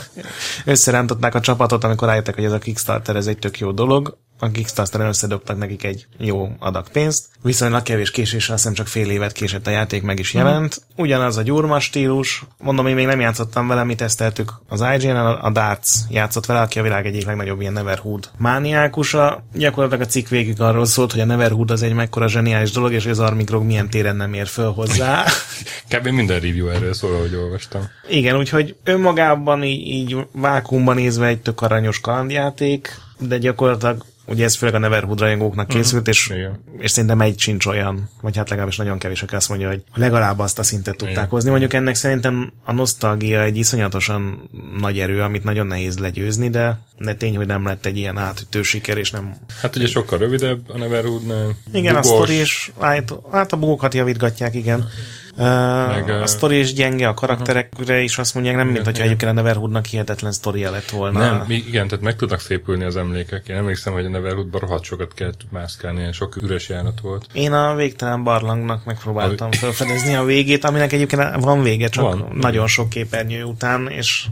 Összerántották 0.66 1.36
a 1.36 1.40
csapatot, 1.40 1.84
amikor 1.84 2.08
rájöttek, 2.08 2.36
hogy 2.36 2.44
ez 2.44 2.52
a 2.52 2.58
Kickstarter 2.58 3.16
ez 3.16 3.28
egy 3.28 3.38
tök 3.38 3.60
jó 3.60 3.72
dolog, 3.72 4.18
a 4.40 4.52
Kickstarter-en 4.52 5.08
összedobtak 5.08 5.58
nekik 5.58 5.84
egy 5.84 6.08
jó 6.18 6.50
adag 6.60 6.90
pénzt. 6.90 7.26
Viszonylag 7.42 7.82
kevés 7.82 8.12
késéssel, 8.12 8.54
azt 8.54 8.64
hiszem 8.64 8.74
csak 8.74 8.88
fél 8.88 9.10
évet 9.10 9.32
késett 9.32 9.68
a 9.68 9.70
játék, 9.70 10.04
meg 10.04 10.20
is 10.20 10.34
jelent. 10.34 10.82
Ugyanaz 10.96 11.38
a 11.38 11.42
gyurma 11.42 11.80
stílus. 11.80 12.44
Mondom, 12.58 12.88
én 12.88 12.96
még 12.96 13.06
nem 13.06 13.20
játszottam 13.20 13.68
vele, 13.68 13.84
mi 13.84 13.96
teszteltük 13.96 14.54
az 14.70 14.84
IGN, 14.98 15.16
a 15.16 15.52
Darts 15.52 15.90
játszott 16.10 16.46
vele, 16.46 16.62
aki 16.62 16.80
a 16.80 16.82
világ 16.82 17.06
egyik 17.06 17.26
legnagyobb 17.26 17.62
ilyen 17.62 17.74
Neverhood 17.74 18.30
mániákusa. 18.38 19.44
Gyakorlatilag 19.54 20.06
a 20.06 20.10
cikk 20.10 20.28
végig 20.28 20.62
arról 20.62 20.86
szólt, 20.86 21.12
hogy 21.12 21.22
a 21.22 21.26
Neverhood 21.26 21.72
az 21.72 21.82
egy 21.82 21.94
mekkora 21.94 22.28
zseniális 22.28 22.72
dolog, 22.72 22.94
és 22.94 23.06
az 23.06 23.20
Armigrog 23.20 23.64
milyen 23.64 23.90
téren 23.90 24.16
nem 24.16 24.34
ér 24.34 24.48
föl 24.48 24.72
hozzá. 24.72 25.26
Kb. 25.90 26.08
minden 26.08 26.40
review 26.40 26.68
erről 26.68 26.94
szól, 26.94 27.14
ahogy 27.16 27.36
olvastam. 27.36 27.82
Igen, 28.10 28.38
úgyhogy 28.38 28.76
önmagában 28.84 29.64
így, 29.64 29.88
így 29.88 30.18
vákumban 30.32 30.96
nézve 30.96 31.28
egy 31.28 31.42
tök 31.42 31.62
aranyos 31.62 32.00
kalandjáték, 32.00 33.00
de 33.20 33.38
gyakorlatilag 33.38 34.06
Ugye 34.28 34.44
ez 34.44 34.56
főleg 34.56 34.76
a 34.76 34.80
Neverhood 34.80 35.20
rajongóknak 35.20 35.68
mhm. 35.68 35.78
készült, 35.78 36.08
és, 36.08 36.34
és 36.78 36.92
szerintem 36.92 37.22
egy 37.22 37.40
sincs 37.40 37.66
olyan, 37.66 38.10
vagy 38.22 38.38
hát 38.38 38.50
legalábbis 38.50 38.78
nagyon 38.78 38.98
kevés, 38.98 39.24
aki 39.24 39.36
azt 39.36 39.50
mondja, 39.50 39.68
hogy 39.68 39.84
legalább 39.94 40.40
azt 40.40 40.60
a 40.60 40.64
szintet 40.64 40.98
tudták 40.98 41.16
Igen. 41.16 41.30
hozni. 41.30 41.50
Mondjuk 41.50 41.74
ennek 41.74 41.96
szerintem 41.96 42.54
a 42.64 42.72
nosztalgia 42.74 43.42
egy 43.42 43.58
iszonyatosan 43.58 44.50
nagy 44.80 45.00
erő, 45.00 45.22
amit 45.22 45.44
nagyon 45.44 45.68
nehéz 45.68 45.98
legyőzni, 45.98 46.50
de, 46.50 46.80
de 46.98 47.14
tény, 47.14 47.36
hogy 47.36 47.48
nem 47.48 47.66
lett 47.66 47.86
egy 47.86 47.98
ilyen 47.98 48.18
átütő 48.18 48.62
siker, 48.62 48.98
és 48.98 49.12
nem... 49.12 49.36
Hát 49.62 49.76
ugye 49.76 49.88
sokkal 49.88 50.18
rövidebb 50.18 50.70
a 50.70 50.78
Neverhoodnál. 50.78 51.56
Igen, 51.74 51.94
Dugos. 51.94 52.12
a 52.12 52.14
sztori 52.14 52.40
is, 52.40 52.72
hát, 52.80 53.14
hát 53.32 53.54
a 53.54 53.58
bugokat 53.58 53.94
javítgatják, 53.94 54.56
igen. 54.56 54.90
Meg, 55.38 56.10
a 56.10 56.28
sztori 56.28 56.60
is 56.60 56.74
gyenge, 56.74 57.08
a 57.08 57.14
karakterekre 57.14 58.02
is 58.02 58.18
azt 58.18 58.34
mondják, 58.34 58.56
nem, 58.56 58.68
mint 58.68 58.86
hogyha 58.86 59.04
egyébként 59.04 59.32
a 59.32 59.34
Neverhoodnak 59.34 59.86
hihetetlen 59.86 60.32
sztoria 60.32 60.72
lett 60.72 60.90
volna. 60.90 61.20
Nem, 61.20 61.46
igen, 61.48 61.88
tehát 61.88 62.04
meg 62.04 62.16
tudnak 62.16 62.40
szépülni 62.40 62.84
az 62.84 62.96
emlékek. 62.96 63.48
Én 63.48 63.56
emlékszem, 63.56 63.94
hogy 63.94 64.06
a 64.06 64.10
Neverhoodban 64.10 64.62
rohadt 64.62 64.84
sokat 64.84 65.14
kellett 65.14 65.42
mászkálni, 65.50 66.00
ilyen 66.00 66.12
sok 66.12 66.36
üres 66.36 66.70
járat 66.70 67.00
volt. 67.00 67.26
Én 67.34 67.54
a 67.54 67.76
végtelen 67.76 68.24
barlangnak 68.24 68.86
megpróbáltam 68.86 69.50
a... 69.52 69.56
felfedezni 69.56 70.16
a 70.16 70.24
végét, 70.24 70.64
aminek 70.64 70.92
egyébként 70.92 71.36
van 71.36 71.64
vége, 71.64 71.88
csak 71.88 72.04
van, 72.04 72.30
nagyon 72.34 72.54
igen. 72.54 72.68
sok 72.68 72.90
képernyő 72.90 73.44
után, 73.44 73.88
és... 73.88 74.26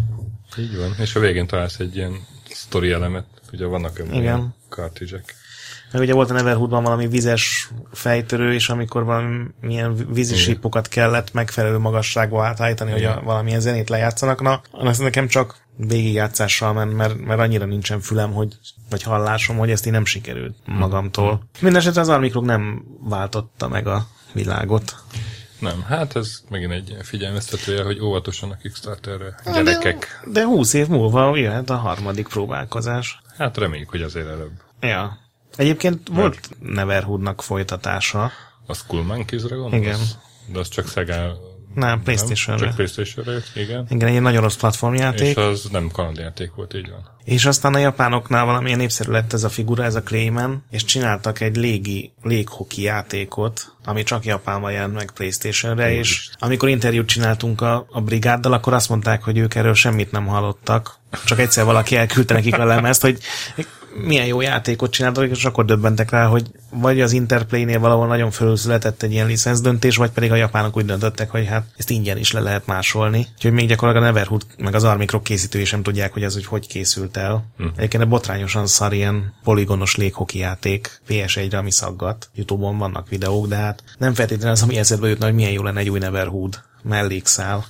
Így 0.57 0.77
van, 0.77 0.95
és 0.99 1.15
a 1.15 1.19
végén 1.19 1.47
találsz 1.47 1.79
egy 1.79 1.95
ilyen 1.95 2.13
sztori 2.49 2.91
elemet, 2.91 3.25
ugye 3.51 3.65
vannak 3.65 4.01
olyan 4.13 4.55
kartizsek. 4.69 5.35
Meg 5.93 6.01
ugye 6.01 6.13
volt 6.13 6.29
a 6.29 6.33
Neverhoodban 6.33 6.83
valami 6.83 7.07
vizes 7.07 7.69
fejtörő, 7.91 8.53
és 8.53 8.69
amikor 8.69 9.03
valamilyen 9.03 10.13
vízisipokat 10.13 10.87
kellett 10.87 11.33
megfelelő 11.33 11.77
magasságba 11.77 12.45
átállítani, 12.45 12.91
hogy 12.91 13.03
a, 13.03 13.21
valamilyen 13.23 13.59
zenét 13.59 13.89
lejátszanak. 13.89 14.41
Na, 14.41 14.61
az 14.71 14.97
nekem 14.97 15.27
csak 15.27 15.55
végigjátszással 15.77 16.73
ment, 16.73 16.95
mert, 16.95 17.25
mert 17.25 17.39
annyira 17.39 17.65
nincsen 17.65 17.99
fülem, 17.99 18.31
hogy, 18.31 18.57
vagy 18.89 19.03
hallásom, 19.03 19.57
hogy 19.57 19.71
ezt 19.71 19.85
így 19.85 19.91
nem 19.91 20.05
sikerült 20.05 20.55
hmm. 20.65 20.77
magamtól. 20.77 21.43
Mindenesetre 21.59 22.01
az 22.01 22.09
Armikrog 22.09 22.45
nem 22.45 22.83
váltotta 22.99 23.67
meg 23.67 23.87
a 23.87 24.07
világot. 24.31 24.95
Nem, 25.59 25.83
hát 25.87 26.15
ez 26.15 26.43
megint 26.49 26.71
egy 26.71 26.97
figyelmeztetője, 27.01 27.83
hogy 27.83 27.99
óvatosan 27.99 28.51
a 28.51 28.57
Kickstarterre 28.57 29.35
gyerekek. 29.53 30.21
De, 30.25 30.31
de 30.31 30.45
20 30.45 30.73
év 30.73 30.87
múlva 30.87 31.35
jöhet 31.35 31.69
a 31.69 31.75
harmadik 31.75 32.27
próbálkozás. 32.27 33.21
Hát 33.37 33.57
reméljük, 33.57 33.89
hogy 33.89 34.01
azért 34.01 34.27
előbb. 34.27 34.51
Ja. 34.81 35.22
Egyébként 35.55 36.09
Mert... 36.09 36.21
volt 36.21 36.49
Neverhoodnak 36.59 37.43
folytatása. 37.43 38.31
A 38.65 38.73
Skull 38.73 39.03
Monkeys-re 39.03 39.55
gondolsz? 39.55 39.83
Igen. 39.83 39.99
De 40.51 40.59
az 40.59 40.67
csak 40.67 40.87
Sega 40.87 41.51
nem, 41.75 42.01
Playstation-re. 42.03 42.65
Csak 42.65 42.75
Playstation-re, 42.75 43.43
igen. 43.55 43.85
Igen, 43.89 44.07
egy 44.07 44.21
nagyon 44.21 44.41
rossz 44.41 44.55
platformjáték. 44.55 45.27
És 45.27 45.35
az 45.35 45.67
nem 45.71 45.89
kalandjáték 45.91 46.53
volt, 46.55 46.73
így 46.73 46.89
van. 46.89 47.11
És 47.23 47.45
aztán 47.45 47.73
a 47.73 47.77
japánoknál 47.77 48.45
valamilyen 48.45 48.77
népszerű 48.77 49.11
lett 49.11 49.33
ez 49.33 49.43
a 49.43 49.49
figura, 49.49 49.83
ez 49.83 49.95
a 49.95 50.01
Clayman, 50.01 50.63
és 50.69 50.83
csináltak 50.83 51.39
egy 51.39 51.55
légi, 51.55 52.13
léghoki 52.21 52.81
játékot, 52.81 53.73
ami 53.85 54.03
csak 54.03 54.25
Japánban 54.25 54.71
jelent 54.71 54.93
meg 54.93 55.11
Playstation-re, 55.11 55.93
és 55.93 56.09
is. 56.09 56.29
amikor 56.39 56.69
interjút 56.69 57.07
csináltunk 57.07 57.61
a, 57.61 57.85
a 57.91 58.01
brigáddal, 58.01 58.53
akkor 58.53 58.73
azt 58.73 58.89
mondták, 58.89 59.23
hogy 59.23 59.37
ők 59.37 59.55
erről 59.55 59.73
semmit 59.73 60.11
nem 60.11 60.25
hallottak, 60.25 60.99
csak 61.25 61.39
egyszer 61.39 61.65
valaki 61.65 61.95
elküldte 61.95 62.33
nekik 62.33 62.57
a 62.57 62.65
lemezt, 62.65 63.01
hogy 63.01 63.17
milyen 63.93 64.25
jó 64.25 64.41
játékot 64.41 64.91
csináltak, 64.91 65.29
és 65.29 65.45
akkor 65.45 65.65
döbbentek 65.65 66.09
rá, 66.11 66.25
hogy 66.25 66.51
vagy 66.69 67.01
az 67.01 67.11
Interplay-nél 67.11 67.79
valahol 67.79 68.07
nagyon 68.07 68.31
fölszületett 68.31 69.03
egy 69.03 69.11
ilyen 69.11 69.27
licensz 69.27 69.61
döntés, 69.61 69.95
vagy 69.95 70.09
pedig 70.09 70.31
a 70.31 70.35
japánok 70.35 70.77
úgy 70.77 70.85
döntöttek, 70.85 71.29
hogy 71.29 71.47
hát 71.47 71.65
ezt 71.77 71.89
ingyen 71.89 72.17
is 72.17 72.31
le 72.31 72.39
lehet 72.39 72.65
másolni. 72.65 73.27
Úgyhogy 73.33 73.51
még 73.51 73.67
gyakorlatilag 73.67 74.07
a 74.07 74.11
Neverhood 74.11 74.45
meg 74.57 74.75
az 74.75 74.83
Armicrog 74.83 75.21
készítői 75.21 75.65
sem 75.65 75.83
tudják, 75.83 76.13
hogy 76.13 76.23
ez 76.23 76.33
hogy, 76.33 76.45
hogy 76.45 76.67
készült 76.67 77.17
el. 77.17 77.45
Hm. 77.57 77.67
Egyébként 77.75 78.03
a 78.03 78.07
botrányosan 78.07 78.67
szar 78.67 78.93
ilyen 78.93 79.33
poligonos 79.43 79.95
léghoki 79.95 80.37
játék 80.37 81.01
PS1-re, 81.07 81.57
ami 81.57 81.71
szaggat. 81.71 82.29
Youtube-on 82.35 82.77
vannak 82.77 83.09
videók, 83.09 83.47
de 83.47 83.55
hát 83.55 83.83
nem 83.97 84.13
feltétlenül 84.13 84.53
az, 84.53 84.61
ami 84.61 84.77
eszedbe 84.77 85.07
jutna, 85.07 85.25
hogy 85.25 85.35
milyen 85.35 85.51
jó 85.51 85.63
lenne 85.63 85.79
egy 85.79 85.89
új 85.89 85.99
Neverhood 85.99 86.61
mellékszál. 86.83 87.65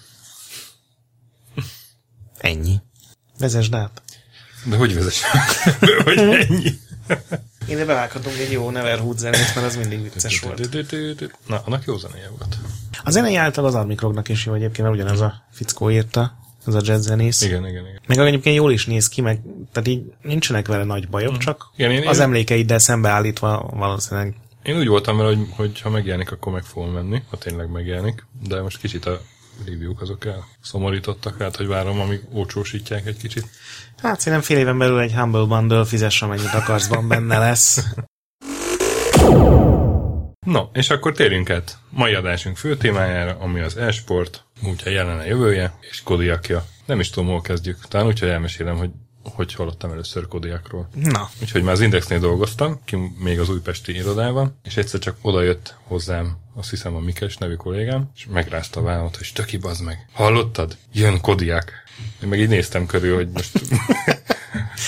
Ennyi. 2.38 2.82
Vezesd 3.40 3.74
át. 3.74 4.02
De 4.64 4.76
hogy 4.76 4.94
vezess? 4.94 5.22
hogy 6.06 6.18
ennyi? 6.18 6.72
Ide 7.68 7.86
bevághatunk 7.86 8.38
egy 8.38 8.52
jó 8.52 8.70
Neverhood 8.70 9.18
zenét, 9.18 9.56
mert 9.56 9.68
az 9.68 9.76
mindig 9.76 10.04
vicces 10.04 10.40
volt. 10.40 10.86
Na, 11.48 11.62
annak 11.66 11.84
jó 11.86 11.98
zenéje 11.98 12.30
volt. 12.38 12.58
A 13.04 13.12
zenei 13.12 13.36
által 13.36 13.66
az 13.66 13.76
Armikrognak 13.76 14.30
is 14.30 14.46
jó 14.46 14.54
egyébként, 14.54 14.88
mert 14.88 15.00
ugyanez 15.00 15.20
a 15.20 15.44
fickó 15.52 15.90
írta, 15.90 16.38
az 16.66 16.76
a 16.76 16.82
jazz 16.84 17.06
zenész. 17.06 17.42
Igen, 17.42 17.68
igen, 17.68 17.86
igen. 17.86 18.00
Meg 18.08 18.18
egyébként 18.18 18.56
jól 18.56 18.72
is 18.72 18.86
néz 18.86 19.10
ki, 19.10 19.22
meg 19.22 19.42
tehát 19.72 19.90
így 19.90 20.14
nincsenek 20.22 20.68
vele 20.68 20.84
nagy 20.84 21.10
bajok, 21.10 21.34
mm. 21.34 21.38
csak 21.38 21.72
igen, 21.76 21.92
én, 21.92 22.08
az 22.08 22.18
én... 22.18 22.24
emlékeiddel 22.24 22.80
szembeállítva 22.80 23.70
valószínűleg 23.74 24.36
én 24.64 24.78
úgy 24.78 24.88
voltam 24.88 25.18
vele, 25.18 25.36
hogy, 25.36 25.48
hogy 25.50 25.82
ha 25.82 25.90
megjelenik, 25.90 26.32
akkor 26.32 26.54
meg 26.54 26.64
fogom 26.64 26.92
menni, 26.92 27.24
ha 27.30 27.38
tényleg 27.38 27.70
megjelenik, 27.70 28.26
de 28.48 28.62
most 28.62 28.80
kicsit 28.80 29.06
a 29.06 29.22
review-k 29.66 30.02
azok 30.02 30.26
el 30.26 30.46
szomorítottak, 30.62 31.38
hát 31.40 31.56
hogy 31.56 31.68
várom, 31.68 32.00
amíg 32.00 32.22
ócsósítják 32.32 33.06
egy 33.06 33.18
kicsit. 33.18 33.46
Hát 33.98 34.20
szerintem 34.20 34.48
fél 34.48 34.58
éven 34.58 34.78
belül 34.78 35.00
egy 35.00 35.14
Humble 35.14 35.46
Bundle 35.46 35.86
fizess, 35.86 36.22
amennyit 36.22 36.54
akarsz, 36.54 36.88
van 36.88 37.08
benne 37.08 37.38
lesz. 37.38 37.86
No, 40.46 40.64
és 40.74 40.90
akkor 40.90 41.14
térjünk 41.14 41.50
át 41.50 41.78
mai 41.90 42.14
adásunk 42.14 42.58
fő 42.58 42.78
témájára, 42.78 43.38
ami 43.40 43.60
az 43.60 43.78
e-sport, 43.78 44.44
úgyhogy 44.64 44.92
jelene 44.92 45.26
jövője, 45.26 45.78
és 45.80 46.02
Kodiakja. 46.04 46.66
Nem 46.86 47.00
is 47.00 47.10
tudom, 47.10 47.30
hol 47.30 47.42
kezdjük. 47.42 47.88
Talán 47.88 48.08
úgy, 48.08 48.20
hogy 48.20 48.30
elmesélem, 48.30 48.78
hogy 48.78 48.90
hogy 49.24 49.54
hallottam 49.54 49.92
először 49.92 50.28
Kodiakról. 50.28 50.90
Na. 50.94 51.30
Úgyhogy 51.42 51.64
már 51.64 51.74
az 51.74 51.82
Indexnél 51.82 52.20
dolgoztam, 52.20 52.80
ki 52.86 52.98
még 53.18 53.40
az 53.40 53.50
újpesti 53.50 53.96
irodában, 53.96 54.58
és 54.64 54.78
egyszer 54.78 55.00
csak 55.00 55.18
oda 55.22 55.42
jött 55.42 55.76
hozzám, 55.84 56.38
azt 56.56 56.70
hiszem 56.70 56.96
a 56.96 57.00
Mikes 57.00 57.38
nevű 57.38 57.54
kollégám, 57.54 58.10
és 58.16 58.28
megrázta 58.32 58.80
a 58.80 58.84
vállamat, 58.84 59.16
hogy 59.16 59.32
töki 59.34 59.58
bazd 59.58 59.84
meg. 59.84 60.08
Hallottad? 60.12 60.78
Jön 60.94 61.22
Kodiak. 61.22 61.72
Én 62.24 62.30
meg 62.30 62.40
így 62.40 62.50
néztem 62.50 62.86
körül, 62.86 63.16
hogy 63.16 63.30
most 63.30 63.62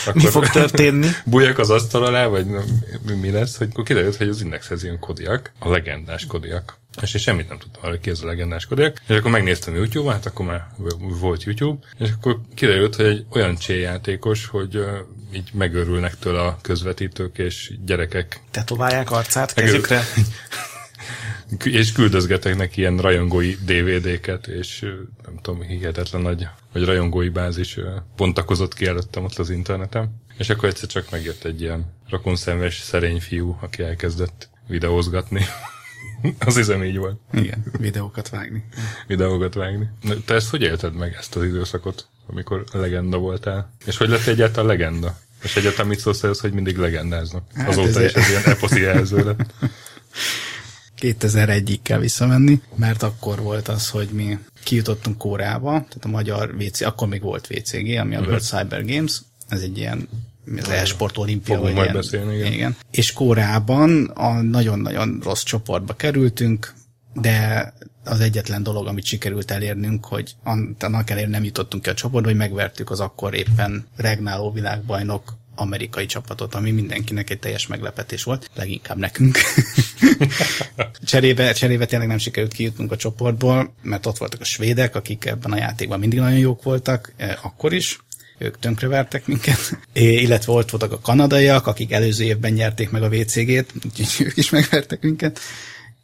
Akkor 0.05 0.21
mi 0.21 0.27
fog 0.27 0.47
történni? 0.47 1.07
Bújjak 1.25 1.57
az 1.57 1.69
asztal 1.69 2.05
alá, 2.05 2.27
vagy 2.27 2.45
mi 3.21 3.31
lesz, 3.31 3.57
hogy 3.57 3.67
akkor 3.71 3.83
kiderült, 3.83 4.15
hogy 4.15 4.29
az 4.29 4.41
Indexhez 4.41 4.83
jön 4.83 4.99
Kodiak, 4.99 5.51
a 5.59 5.69
legendás 5.69 6.25
Kodiak. 6.25 6.77
És 7.01 7.13
én 7.13 7.21
semmit 7.21 7.49
nem 7.49 7.57
tudtam 7.57 7.81
hogy 7.81 7.99
ki 7.99 8.09
ez 8.09 8.21
a 8.21 8.25
legendás 8.25 8.65
Kodiak, 8.65 9.01
és 9.07 9.15
akkor 9.15 9.31
megnéztem 9.31 9.75
YouTube-on, 9.75 10.13
hát 10.13 10.25
akkor 10.25 10.45
már 10.45 10.67
volt 10.97 11.43
YouTube, 11.43 11.87
és 11.97 12.09
akkor 12.17 12.39
kiderült, 12.55 12.95
hogy 12.95 13.05
egy 13.05 13.25
olyan 13.29 13.55
céljátékos, 13.55 14.45
hogy 14.45 14.77
uh, 14.77 14.85
így 15.33 15.49
megörülnek 15.53 16.19
tőle 16.19 16.41
a 16.41 16.57
közvetítők 16.61 17.37
és 17.37 17.71
gyerekek. 17.85 18.41
Tetoválják 18.51 19.11
arcát 19.11 19.53
kezükre? 19.53 20.01
és 21.63 21.91
küldözgetek 21.91 22.55
neki 22.55 22.79
ilyen 22.79 22.97
rajongói 22.97 23.55
DVD-ket, 23.55 24.47
és 24.47 24.79
nem 25.25 25.39
tudom, 25.41 25.61
hihetetlen 25.61 26.21
nagy, 26.21 26.47
vagy 26.73 26.83
rajongói 26.83 27.29
bázis 27.29 27.79
pontakozott 28.15 28.73
ki 28.73 28.85
előttem 28.85 29.23
ott 29.23 29.37
az 29.37 29.49
interneten. 29.49 30.23
És 30.37 30.49
akkor 30.49 30.69
egyszer 30.69 30.89
csak 30.89 31.11
megjött 31.11 31.43
egy 31.43 31.61
ilyen 31.61 31.93
rakonszenves, 32.09 32.79
szerény 32.79 33.21
fiú, 33.21 33.57
aki 33.61 33.83
elkezdett 33.83 34.49
videózgatni. 34.67 35.45
az 36.45 36.55
hiszem 36.55 36.83
így 36.83 36.97
volt. 36.97 37.19
Igen, 37.33 37.63
videókat 37.79 38.29
vágni. 38.29 38.63
videókat 39.07 39.53
vágni. 39.53 39.89
Te 40.25 40.33
ezt 40.33 40.49
hogy 40.49 40.61
élted 40.61 40.93
meg, 40.93 41.15
ezt 41.19 41.35
az 41.35 41.43
időszakot, 41.43 42.07
amikor 42.27 42.63
legenda 42.71 43.17
voltál? 43.17 43.71
És 43.85 43.97
hogy 43.97 44.09
lett 44.09 44.25
egyáltalán 44.25 44.69
legenda? 44.69 45.17
És 45.43 45.55
egyáltalán 45.55 45.87
mit 45.87 45.99
szólsz 45.99 46.23
ehhez, 46.23 46.39
hogy 46.39 46.53
mindig 46.53 46.77
legendáznak? 46.77 47.43
Hát 47.53 47.67
Azóta 47.67 47.99
ez 47.99 48.05
is 48.05 48.13
ez 48.13 48.29
ilyen 48.29 48.43
eposzi 48.45 48.81
jelző 48.81 49.23
lett. 49.23 49.53
2001-ig 51.01 51.79
kell 51.81 51.99
visszamenni, 51.99 52.61
mert 52.75 53.03
akkor 53.03 53.41
volt 53.41 53.67
az, 53.67 53.89
hogy 53.89 54.09
mi 54.09 54.37
kijutottunk 54.63 55.17
Kóreába, 55.17 55.71
tehát 55.71 56.05
a 56.05 56.07
magyar 56.07 56.55
WC, 56.59 56.81
akkor 56.81 57.07
még 57.07 57.21
volt 57.21 57.47
WCG, 57.49 57.97
ami 57.97 58.15
a 58.15 58.19
uh-huh. 58.19 58.27
World 58.27 58.41
Cyber 58.41 58.85
Games, 58.85 59.21
ez 59.47 59.61
egy 59.61 59.77
ilyen 59.77 60.09
az 60.57 60.69
e-sport 60.69 61.17
olimpia. 61.17 61.55
Fogunk 61.55 61.73
majd 61.73 61.89
ilyen, 61.89 62.01
beszélni, 62.01 62.35
igen. 62.35 62.51
igen. 62.51 62.75
És 62.91 63.13
Kóreában 63.13 64.05
a 64.05 64.41
nagyon-nagyon 64.41 65.19
rossz 65.23 65.43
csoportba 65.43 65.93
kerültünk, 65.93 66.73
de 67.13 67.73
az 68.03 68.19
egyetlen 68.19 68.63
dolog, 68.63 68.87
amit 68.87 69.05
sikerült 69.05 69.51
elérnünk, 69.51 70.05
hogy 70.05 70.35
annak 70.79 71.09
elérni 71.09 71.31
nem 71.31 71.43
jutottunk 71.43 71.83
ki 71.83 71.89
a 71.89 71.93
csoportba, 71.93 72.29
hogy 72.29 72.37
megvertük 72.37 72.89
az 72.89 72.99
akkor 72.99 73.33
éppen 73.33 73.87
regnáló 73.95 74.51
világbajnok 74.51 75.33
amerikai 75.55 76.05
csapatot, 76.05 76.55
ami 76.55 76.71
mindenkinek 76.71 77.29
egy 77.29 77.39
teljes 77.39 77.67
meglepetés 77.67 78.23
volt, 78.23 78.49
leginkább 78.55 78.97
nekünk. 78.97 79.37
cserébe, 81.05 81.53
cserébe 81.53 81.85
tényleg 81.85 82.07
nem 82.07 82.17
sikerült 82.17 82.53
kijutnunk 82.53 82.91
a 82.91 82.95
csoportból, 82.95 83.73
mert 83.81 84.05
ott 84.05 84.17
voltak 84.17 84.41
a 84.41 84.45
svédek, 84.45 84.95
akik 84.95 85.25
ebben 85.25 85.51
a 85.51 85.57
játékban 85.57 85.99
mindig 85.99 86.19
nagyon 86.19 86.37
jók 86.37 86.63
voltak, 86.63 87.13
eh, 87.17 87.45
akkor 87.45 87.73
is, 87.73 87.99
ők 88.37 88.59
tönkrevertek 88.59 89.27
minket, 89.27 89.77
é, 89.93 90.13
illetve 90.13 90.53
ott 90.53 90.69
voltak 90.69 90.91
a 90.91 90.99
kanadaiak, 90.99 91.67
akik 91.67 91.91
előző 91.91 92.23
évben 92.23 92.51
nyerték 92.51 92.89
meg 92.89 93.03
a 93.03 93.07
WCG-t, 93.07 93.73
úgyhogy 93.85 94.15
ők 94.27 94.37
is 94.37 94.49
megvertek 94.49 95.01
minket, 95.01 95.39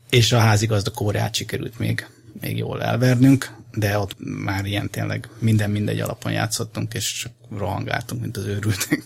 és 0.10 0.32
a 0.32 0.40
házigazda 0.40 0.92
Kóreát 0.92 1.36
sikerült 1.36 1.80
még, 1.80 2.08
még 2.42 2.58
jól 2.58 2.84
elvernünk, 2.84 3.52
de 3.74 3.98
ott 3.98 4.16
már 4.44 4.66
ilyen 4.66 4.90
tényleg 4.90 5.30
minden 5.40 5.70
mindegy 5.70 6.00
alapon 6.00 6.32
játszottunk, 6.32 6.94
és 6.94 7.28
rohangáltunk, 7.58 8.22
mint 8.22 8.38
az 8.38 8.46
őrültek 8.46 9.04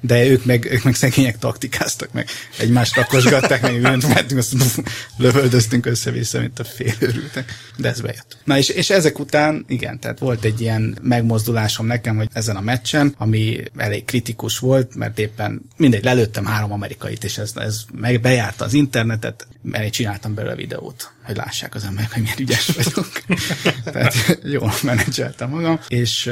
de 0.00 0.26
ők 0.26 0.44
meg, 0.44 0.64
ők 0.70 0.82
meg 0.82 0.94
szegények 0.94 1.38
taktikáztak 1.38 2.12
meg, 2.12 2.28
egymást 2.58 2.94
rakosgatták, 2.94 3.62
meg 3.62 3.72
mindent 3.72 4.14
mentünk, 4.14 4.40
azt 4.40 4.82
lövöldöztünk 5.16 5.86
össze-vissza, 5.86 6.40
mint 6.40 6.58
a 6.58 6.64
félőrültek. 6.64 7.54
De 7.76 7.88
ez 7.88 8.00
bejött. 8.00 8.36
Na 8.44 8.58
és, 8.58 8.68
és 8.68 8.90
ezek 8.90 9.18
után, 9.18 9.64
igen, 9.68 10.00
tehát 10.00 10.18
volt 10.18 10.44
egy 10.44 10.60
ilyen 10.60 10.98
megmozdulásom 11.02 11.86
nekem, 11.86 12.16
hogy 12.16 12.28
ezen 12.32 12.56
a 12.56 12.60
meccsen, 12.60 13.14
ami 13.16 13.62
elég 13.76 14.04
kritikus 14.04 14.58
volt, 14.58 14.94
mert 14.94 15.18
éppen 15.18 15.62
mindegy, 15.76 16.04
lelőttem 16.04 16.44
három 16.44 16.72
amerikait, 16.72 17.24
és 17.24 17.38
ez, 17.38 17.52
ez 17.54 17.84
meg 17.92 18.20
bejárta 18.20 18.64
az 18.64 18.74
internetet, 18.74 19.46
elég 19.72 19.90
csináltam 19.90 20.34
belőle 20.34 20.54
videót 20.54 21.12
hogy 21.28 21.36
lássák 21.36 21.74
az 21.74 21.84
emberek, 21.84 22.12
hogy 22.12 22.22
milyen 22.22 22.38
ügyes 22.38 22.66
vagyok. 22.66 23.22
Tehát 23.92 24.38
jól 24.42 24.72
menedzseltem 24.82 25.50
magam, 25.50 25.80
és 25.88 26.24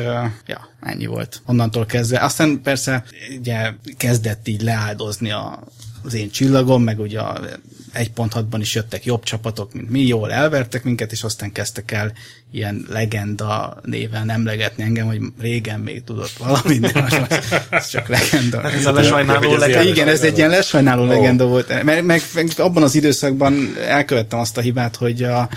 ja, 0.47 0.69
ennyi 0.81 1.07
volt. 1.07 1.43
Onnantól 1.47 1.87
kezdve. 1.87 2.19
Aztán 2.19 2.63
persze 2.63 3.05
ugye 3.39 3.73
kezdett 3.97 4.49
így 4.49 4.63
leáldozni 4.63 5.31
a, 5.31 5.63
az 6.07 6.15
én 6.15 6.31
csillagom, 6.31 6.83
meg 6.83 6.99
ugye 7.01 7.21
a 7.21 7.41
1.6-ban 7.95 8.59
is 8.61 8.75
jöttek 8.75 9.05
jobb 9.05 9.23
csapatok, 9.23 9.73
mint 9.73 9.91
mi, 9.91 10.01
jól 10.01 10.33
elvertek 10.33 10.85
minket, 10.85 11.13
és 11.13 11.23
aztán 11.23 11.53
kezdtek 11.53 11.91
el 11.91 12.13
ilyen 12.53 12.87
legenda 12.89 13.81
néven 13.85 14.31
emlegetni 14.31 14.83
engem, 14.83 15.07
hogy 15.07 15.21
régen 15.41 15.81
még 15.81 16.05
tudott 16.05 16.33
valamit, 16.39 16.81
de 16.81 17.01
most 17.01 17.45
ez 17.71 17.89
csak 17.89 18.09
legenda. 18.09 18.71
Ez 18.71 18.87
a 18.87 18.93
lesajnáló 18.93 19.57
legenda. 19.57 19.89
Igen, 19.89 20.09
ez 20.09 20.21
egy 20.23 20.37
ilyen 20.37 20.51
lesajnáló 20.51 21.03
oh. 21.03 21.09
legenda 21.09 21.47
volt. 21.47 21.83
Meg, 21.83 22.05
meg, 22.05 22.23
meg 22.35 22.49
abban 22.57 22.83
az 22.83 22.95
időszakban 22.95 23.77
elkövettem 23.87 24.39
azt 24.39 24.57
a 24.57 24.61
hibát, 24.61 24.97
hogy 24.97 25.23
a 25.23 25.49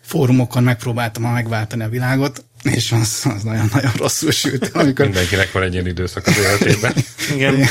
fórumokon 0.00 0.62
megpróbáltam 0.62 1.22
megváltani 1.22 1.82
a 1.82 1.88
világot, 1.88 2.44
és 2.62 2.92
az, 2.92 3.22
az 3.36 3.42
nagyon-nagyon 3.42 3.92
rosszul 3.96 4.30
sült. 4.30 4.70
Amikor... 4.72 5.04
Mindenkinek 5.04 5.52
van 5.52 5.62
egy 5.62 5.72
ilyen 5.72 5.86
időszak 5.86 6.26
az 6.26 6.38
életében. 6.38 6.92
Igen. 7.34 7.66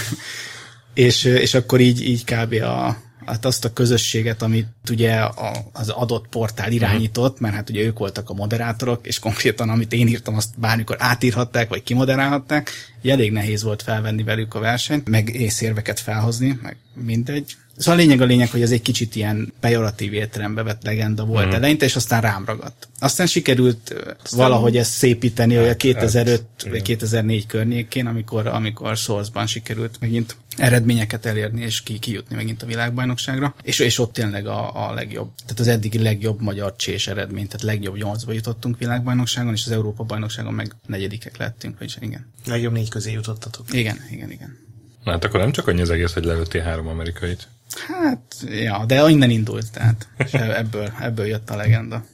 És, 0.94 1.24
és 1.24 1.54
akkor 1.54 1.80
így, 1.80 2.08
így 2.08 2.24
kb. 2.24 2.54
a, 2.54 2.98
hát 3.26 3.46
azt 3.46 3.66
a 3.66 3.74
közösséget, 3.74 4.42
amit 4.42 4.68
ugye 4.90 5.16
a, 5.16 5.54
az 5.74 5.90
adott 5.90 6.28
portál 6.28 6.72
irányított, 6.72 7.40
mert 7.40 7.56
hát 7.56 7.70
ugye 7.70 7.84
ők 7.84 8.00
voltak 8.00 8.30
a 8.30 8.34
moderátorok, 8.34 9.08
és 9.08 9.20
konkrétan 9.20 9.70
amit 9.70 9.94
én 9.94 10.08
írtam, 10.08 10.36
azt 10.36 10.60
bármikor 10.60 10.96
átírhatták, 11.00 11.70
vagy 11.70 11.84
kimoderálhatták, 11.84 12.72
elég 13.04 13.32
nehéz 13.32 13.64
volt 13.64 13.82
felvenni 13.82 14.24
velük 14.24 14.54
a 14.54 14.60
versenyt, 14.60 15.10
meg 15.10 15.36
észérveket 15.36 16.00
felhozni, 16.00 16.60
meg 16.62 16.78
mindegy. 16.94 17.56
Szóval 17.80 18.00
a 18.00 18.04
lényeg 18.04 18.22
a 18.22 18.26
lényeg, 18.26 18.50
hogy 18.52 18.62
ez 18.62 18.72
egy 18.72 18.82
kicsit 18.82 19.16
ilyen 19.16 19.54
pejoratív 19.60 20.14
értelembe 20.14 20.64
vett 20.64 20.84
legenda 20.84 21.26
volt 21.26 21.48
mm. 21.48 21.52
eleinte, 21.52 21.86
és 21.86 21.96
aztán 21.96 22.22
rám 22.22 22.46
ragadt. 22.46 22.88
Aztán 23.00 23.28
sikerült 23.28 23.94
aztán 24.24 24.40
valahogy 24.40 24.78
ezt 24.78 24.92
szépíteni, 24.92 25.56
hogy 25.56 25.68
a 25.68 25.76
2005 25.76 26.44
hát, 26.58 26.72
vagy 26.72 26.82
2004 26.82 27.46
környékén, 27.46 28.06
amikor, 28.06 28.48
amikor 28.48 28.98
Source-ban 28.98 29.48
sikerült 29.48 29.98
megint 30.00 30.36
eredményeket 30.58 31.26
elérni, 31.26 31.62
és 31.62 31.82
ki, 31.82 32.00
kijutni 32.00 32.36
megint 32.36 32.64
a 32.64 32.66
világbajnokságra, 32.66 33.56
és, 33.64 33.80
és 33.80 34.00
ott 34.00 34.14
tényleg 34.14 34.48
a, 34.48 34.88
a 34.88 34.94
legjobb, 34.94 35.30
tehát 35.42 35.60
az 35.60 35.68
eddigi 35.68 36.02
legjobb 36.02 36.42
magyar 36.42 36.76
csés 36.76 37.08
eredmény, 37.08 37.46
tehát 37.46 37.62
legjobb 37.62 37.98
nyolcba 37.98 38.34
jutottunk 38.34 38.78
világbajnokságon, 38.78 39.54
és 39.54 39.66
az 39.66 39.72
Európa 39.72 40.04
bajnokságon 40.04 40.54
meg 40.54 40.76
negyedikek 40.88 41.38
lettünk, 41.38 41.78
vagyis 41.78 41.98
igen. 42.00 42.32
Legjobb 42.46 42.74
négy 42.74 42.90
közé 42.90 43.12
jutottatok. 43.12 43.66
Igen, 43.74 43.98
igen, 44.12 44.32
igen. 44.32 44.58
Na 45.04 45.12
hát 45.12 45.24
akkor 45.24 45.40
nem 45.40 45.52
csak 45.52 45.68
annyi 45.68 45.82
az 45.82 45.90
egész, 45.90 46.14
hogy 46.14 46.24
lelőttél 46.24 46.62
három 46.62 46.88
amerikait. 46.88 47.48
Hát, 47.88 48.22
ja, 48.50 48.84
de 48.88 49.10
innen 49.10 49.30
indult, 49.30 49.72
tehát 49.72 50.08
és 50.18 50.34
ebből, 50.34 50.94
ebből 51.00 51.26
jött 51.26 51.50
a 51.50 51.56
legenda. 51.56 52.06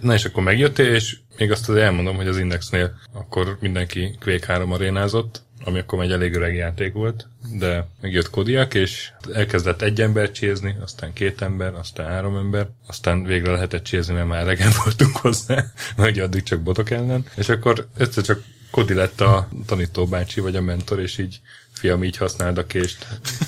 Na 0.00 0.14
és 0.14 0.24
akkor 0.24 0.42
megjöttél, 0.42 0.94
és 0.94 1.16
még 1.36 1.50
azt 1.50 1.68
azért 1.68 1.84
elmondom, 1.84 2.16
hogy 2.16 2.26
az 2.26 2.38
Indexnél 2.38 2.98
akkor 3.12 3.56
mindenki 3.60 4.16
Quake 4.20 4.52
3 4.52 4.72
arénázott, 4.72 5.42
ami 5.64 5.78
akkor 5.78 6.02
egy 6.02 6.12
elég 6.12 6.34
öreg 6.34 6.54
játék 6.54 6.92
volt, 6.92 7.28
de 7.58 7.88
megjött 8.00 8.30
Kodiak, 8.30 8.74
és 8.74 9.10
elkezdett 9.32 9.82
egy 9.82 10.00
ember 10.00 10.30
csézni, 10.30 10.76
aztán 10.80 11.12
két 11.12 11.42
ember, 11.42 11.74
aztán 11.74 12.06
három 12.06 12.36
ember, 12.36 12.68
aztán 12.86 13.22
végre 13.22 13.52
lehetett 13.52 13.84
csézni, 13.84 14.14
mert 14.14 14.28
már 14.28 14.40
elegen 14.40 14.72
voltunk 14.84 15.16
hozzá, 15.16 15.64
mert 15.96 16.18
addig 16.18 16.42
csak 16.42 16.60
botok 16.60 16.90
ellen, 16.90 17.24
és 17.36 17.48
akkor 17.48 17.88
egyszer 17.96 18.24
csak 18.24 18.42
Kodi 18.70 18.94
lett 18.94 19.20
a 19.20 19.48
tanítóbácsi, 19.66 20.40
vagy 20.40 20.56
a 20.56 20.60
mentor, 20.60 21.00
és 21.00 21.18
így 21.18 21.40
fiam, 21.86 22.04
így 22.04 22.16
használd 22.16 22.58
a 22.58 22.66
kést. 22.66 23.06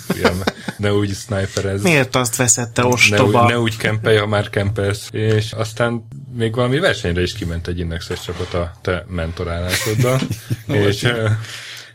Fiam, 0.09 0.43
ne 0.77 0.93
úgy 0.93 1.15
sniperez. 1.15 1.83
Miért 1.83 2.17
azt 2.17 2.37
veszed 2.37 2.71
te 2.71 2.85
ostoba? 2.85 3.41
Ne, 3.41 3.45
úgy, 3.45 3.51
ne 3.51 3.59
úgy 3.61 3.77
kempelj, 3.77 4.17
ha 4.17 4.27
már 4.27 4.51
kempelsz. 4.51 5.09
És 5.11 5.53
aztán 5.53 6.07
még 6.37 6.55
valami 6.55 6.79
versenyre 6.79 7.23
is 7.23 7.33
kiment 7.33 7.67
egy 7.67 7.79
indexes 7.79 8.21
csapat 8.21 8.55
a 8.55 8.73
te 8.83 9.05
mentorálásoddal. 9.09 10.21
és 10.67 11.09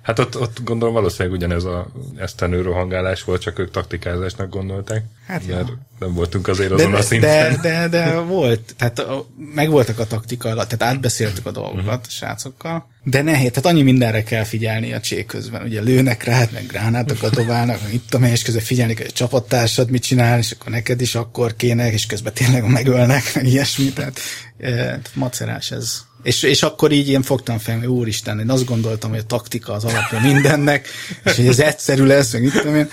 Hát 0.03 0.19
ott, 0.19 0.39
ott 0.39 0.63
gondolom 0.63 0.93
valószínűleg 0.93 1.37
ugyanez 1.37 1.63
a 1.63 1.87
esztenő 2.15 2.61
rohangálás 2.61 3.23
volt, 3.23 3.41
csak 3.41 3.59
ők 3.59 3.71
taktikázásnak 3.71 4.49
gondolták. 4.49 5.03
Hát 5.27 5.47
mert 5.47 5.67
ja. 5.67 5.77
nem 5.99 6.13
voltunk 6.13 6.47
azért 6.47 6.71
azon 6.71 6.91
de, 6.91 6.97
a 6.97 7.01
szinten. 7.01 7.61
De, 7.61 7.69
de, 7.69 7.87
de 7.87 8.19
volt, 8.19 8.75
tehát 8.77 8.99
a, 8.99 9.27
megvoltak 9.55 9.99
a 9.99 10.07
taktika 10.07 10.49
alatt, 10.49 10.69
tehát 10.69 10.95
átbeszéltük 10.95 11.45
a 11.45 11.51
dolgokat 11.51 11.79
uh-huh. 11.85 11.93
a 11.93 12.09
srácokkal, 12.09 12.87
de 13.03 13.21
nehéz, 13.21 13.49
tehát 13.49 13.65
annyi 13.65 13.81
mindenre 13.81 14.23
kell 14.23 14.43
figyelni 14.43 14.93
a 14.93 14.99
csék 14.99 15.25
közben. 15.25 15.63
Ugye 15.63 15.81
lőnek 15.81 16.23
rád, 16.23 16.49
meg 16.51 16.65
gránátokat 16.65 17.35
dobálnak, 17.35 17.81
meg 17.81 17.93
itt 17.93 18.13
a 18.13 18.19
és 18.19 18.41
közben 18.41 18.63
figyelni, 18.63 18.95
hogy 18.95 19.05
a 19.09 19.11
csapattársad 19.11 19.89
mit 19.89 20.03
csinál, 20.03 20.37
és 20.37 20.51
akkor 20.51 20.71
neked 20.71 21.01
is 21.01 21.15
akkor 21.15 21.55
kéne, 21.55 21.91
és 21.91 22.05
közben 22.05 22.33
tényleg 22.33 22.69
megölnek, 22.69 23.35
meg 23.35 23.45
ilyesmi, 23.45 23.93
tehát 23.93 24.19
e, 24.57 24.99
macerás 25.13 25.71
ez. 25.71 26.01
És, 26.23 26.43
és 26.43 26.63
akkor 26.63 26.91
így 26.91 27.09
én 27.09 27.21
fogtam 27.21 27.57
fel, 27.57 27.77
hogy 27.77 27.87
úristen, 27.87 28.39
én 28.39 28.49
azt 28.49 28.65
gondoltam, 28.65 29.09
hogy 29.09 29.19
a 29.19 29.25
taktika 29.25 29.73
az 29.73 29.83
alapja 29.83 30.19
mindennek, 30.19 30.87
és 31.23 31.35
hogy 31.35 31.47
ez 31.47 31.59
egyszerű 31.59 32.03
lesz, 32.03 32.33
meg 32.33 32.41
mit 32.41 32.51
tudom 32.51 32.75
én. 32.75 32.89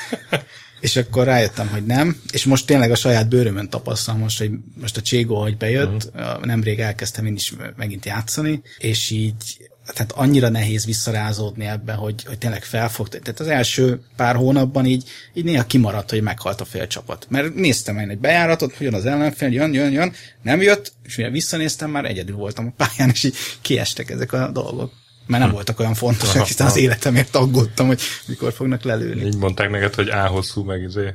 És 0.81 0.97
akkor 0.97 1.25
rájöttem, 1.25 1.69
hogy 1.69 1.87
nem, 1.87 2.21
és 2.33 2.45
most 2.45 2.66
tényleg 2.66 2.90
a 2.90 2.95
saját 2.95 3.29
bőrömön 3.29 3.69
tapasztalom 3.69 4.21
most, 4.21 4.38
hogy 4.38 4.51
most 4.81 4.97
a 4.97 5.01
Cségó, 5.01 5.40
hogy 5.40 5.57
bejött, 5.57 6.11
uh-huh. 6.14 6.45
nemrég 6.45 6.79
elkezdtem 6.79 7.27
én 7.27 7.35
is 7.35 7.55
megint 7.77 8.07
játszani, 8.07 8.62
és 8.79 9.11
így 9.11 9.71
tehát 9.92 10.12
annyira 10.12 10.48
nehéz 10.48 10.85
visszarázódni 10.87 11.66
ebbe, 11.66 11.92
hogy, 11.92 12.24
hogy 12.24 12.38
tényleg 12.38 12.64
felfog. 12.64 13.09
Tehát 13.09 13.40
az 13.40 13.46
első 13.46 14.00
pár 14.16 14.37
hónapban 14.37 14.87
így, 14.87 15.09
így 15.35 15.44
néha 15.44 15.64
kimaradt, 15.64 16.11
hogy 16.11 16.22
meghalt 16.22 16.61
a 16.61 16.64
fél 16.64 16.87
csapat. 16.87 17.26
Mert 17.29 17.55
néztem 17.55 17.98
én 17.98 18.09
egy 18.09 18.18
bejáratot, 18.18 18.76
hogy 18.76 18.87
jön 18.87 18.94
az 18.94 19.07
ellenfél, 19.07 19.48
jön, 19.48 19.74
jön, 19.74 19.92
jön, 19.92 20.12
nem 20.42 20.61
jött, 20.61 20.92
és 21.03 21.16
mire 21.16 21.31
visszanéztem, 21.31 21.90
már 21.90 22.05
egyedül 22.05 22.37
voltam 22.37 22.66
a 22.66 22.85
pályán, 22.85 23.11
és 23.12 23.22
így 23.22 23.37
kiestek 23.61 24.11
ezek 24.11 24.33
a 24.33 24.50
dolgok. 24.50 24.92
Mert 25.26 25.42
nem 25.42 25.48
hm. 25.48 25.55
voltak 25.55 25.81
olyan 25.81 25.94
fontosak, 25.94 26.46
hiszen 26.46 26.66
az 26.66 26.76
életemért 26.76 27.35
aggódtam, 27.35 27.87
hogy 27.87 28.00
mikor 28.26 28.53
fognak 28.53 28.83
lelőni. 28.83 29.24
Így 29.26 29.37
mondták 29.37 29.70
neked, 29.70 29.94
hogy 29.94 30.09
A 30.09 30.26
hosszú, 30.26 30.64
meg 30.64 30.83
izé 30.83 31.14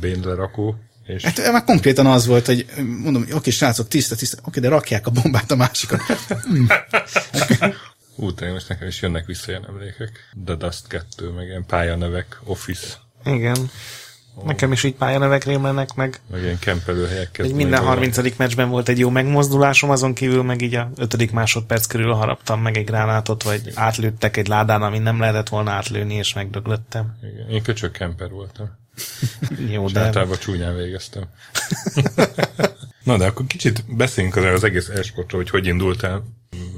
bénre 0.00 0.34
rakó. 0.34 0.76
És... 1.06 1.22
Hát 1.22 1.52
már 1.52 1.64
konkrétan 1.64 2.06
az 2.06 2.26
volt, 2.26 2.46
hogy 2.46 2.66
mondom, 3.02 3.26
oké, 3.32 3.50
srácok, 3.50 3.88
tiszta, 3.88 4.14
tiszta, 4.14 4.38
oké, 4.44 4.60
de 4.60 4.68
rakják 4.68 5.06
a 5.06 5.10
bombát 5.10 5.50
a 5.50 5.56
másikon. 5.56 5.98
Ú, 8.16 8.30
most 8.52 8.68
nekem 8.68 8.88
is 8.88 9.02
jönnek 9.02 9.26
vissza 9.26 9.50
ilyen 9.50 9.66
emlékek. 9.68 10.28
The 10.44 10.54
Dust 10.54 10.86
2, 10.86 11.28
meg 11.30 11.46
ilyen 11.46 11.66
pályanevek, 11.66 12.40
Office. 12.44 12.96
Igen. 13.24 13.70
Oh. 14.34 14.44
Nekem 14.44 14.72
is 14.72 14.82
így 14.82 14.94
pályanevek 14.94 15.44
rémlenek 15.44 15.94
meg. 15.94 16.20
Meg 16.30 16.42
ilyen 16.42 16.58
kempelőhelyek. 16.58 17.38
Egy 17.38 17.54
minden 17.54 17.82
30. 17.82 18.36
meccsben 18.36 18.68
volt 18.68 18.88
egy 18.88 18.98
jó 18.98 19.10
megmozdulásom, 19.10 19.90
azon 19.90 20.14
kívül 20.14 20.42
meg 20.42 20.62
így 20.62 20.74
a 20.74 20.90
5. 20.96 21.32
másodperc 21.32 21.86
körül 21.86 22.12
haraptam 22.12 22.60
meg 22.60 22.76
egy 22.76 22.84
gránátot, 22.84 23.42
vagy 23.42 23.72
átlőttek 23.74 24.36
egy 24.36 24.48
ládán, 24.48 24.82
ami 24.82 24.98
nem 24.98 25.20
lehetett 25.20 25.48
volna 25.48 25.70
átlőni, 25.70 26.14
és 26.14 26.34
megdöglöttem. 26.34 27.18
Igen. 27.22 27.48
Én 27.48 27.62
köcsök 27.62 27.92
kemper 27.92 28.30
voltam. 28.30 28.70
Jó, 29.72 29.88
de... 29.88 30.00
általában 30.00 30.38
csúnyán 30.38 30.76
végeztem. 30.76 31.24
Na, 33.04 33.16
de 33.16 33.26
akkor 33.26 33.46
kicsit 33.46 33.96
beszéljünk 33.96 34.36
az 34.36 34.64
egész 34.64 34.88
esportról, 34.88 35.40
hogy 35.40 35.50
hogy 35.50 35.66
indultál, 35.66 36.24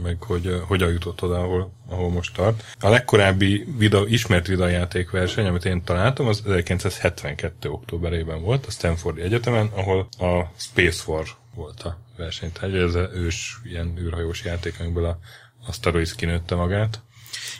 meg 0.02 0.22
hogy 0.22 0.60
hogyan 0.66 0.92
jutott 0.92 1.22
oda, 1.22 1.40
ahol, 1.40 1.72
ahol 1.88 2.10
most 2.10 2.34
tart. 2.34 2.64
A 2.80 2.88
legkorábbi 2.88 3.66
videó, 3.78 4.06
ismert 4.06 4.46
videójátékverseny, 4.46 5.46
amit 5.46 5.64
én 5.64 5.84
találtam, 5.84 6.26
az 6.26 6.42
1972. 6.44 7.70
októberében 7.70 8.42
volt 8.42 8.66
a 8.66 8.70
Stanfordi 8.70 9.20
Egyetemen, 9.20 9.70
ahol 9.74 10.08
a 10.18 10.52
Space 10.56 11.02
War 11.06 11.26
volt 11.54 11.82
a 11.82 11.98
verseny. 12.16 12.52
Tehát 12.52 12.74
ez 12.74 12.94
az 12.94 13.08
ős 13.14 13.60
ilyen 13.64 13.98
űrhajós 13.98 14.44
játék, 14.44 14.80
amiből 14.80 15.04
a 15.04 15.18
Asteroids 15.66 16.14
kinőtte 16.14 16.54
magát. 16.54 17.02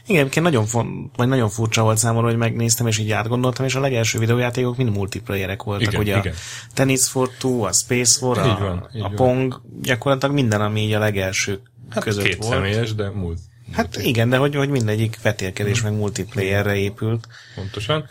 Igen, 0.07 0.21
egyébként 0.21 0.45
nagyon, 0.45 0.67
vagy 1.17 1.29
nagyon 1.29 1.49
furcsa 1.49 1.83
volt 1.83 1.99
számomra, 1.99 2.29
hogy 2.29 2.37
megnéztem, 2.37 2.87
és 2.87 2.99
így 2.99 3.11
átgondoltam, 3.11 3.65
és 3.65 3.75
a 3.75 3.81
legelső 3.81 4.19
videójátékok 4.19 4.77
mind 4.77 4.91
multiplayerek 4.91 5.63
voltak. 5.63 5.87
Igen, 5.87 6.01
ugye 6.01 6.17
igen. 6.19 6.33
a 6.33 6.73
Tennis 6.75 7.09
for 7.09 7.29
Two, 7.39 7.63
a 7.63 7.73
Space 7.73 8.27
War, 8.27 8.39
a, 8.39 8.59
van, 8.59 9.03
a 9.03 9.09
Pong, 9.09 9.61
gyakorlatilag 9.83 10.35
minden, 10.35 10.61
ami 10.61 10.81
így 10.81 10.93
a 10.93 10.99
legelső 10.99 11.61
hát 11.95 12.05
között 12.05 12.25
két 12.25 12.37
volt. 12.37 12.53
személyes, 12.53 12.95
de 12.95 13.11
múlt. 13.11 13.39
Hát 13.73 13.97
igen, 13.97 14.29
de 14.29 14.37
hogy, 14.37 14.55
hogy 14.55 14.69
mindegyik 14.69 15.23
vetélkedés 15.23 15.81
hmm. 15.81 15.91
meg 15.91 15.99
multiplayerre 15.99 16.77
épült. 16.77 17.27
Pontosan. 17.55 18.07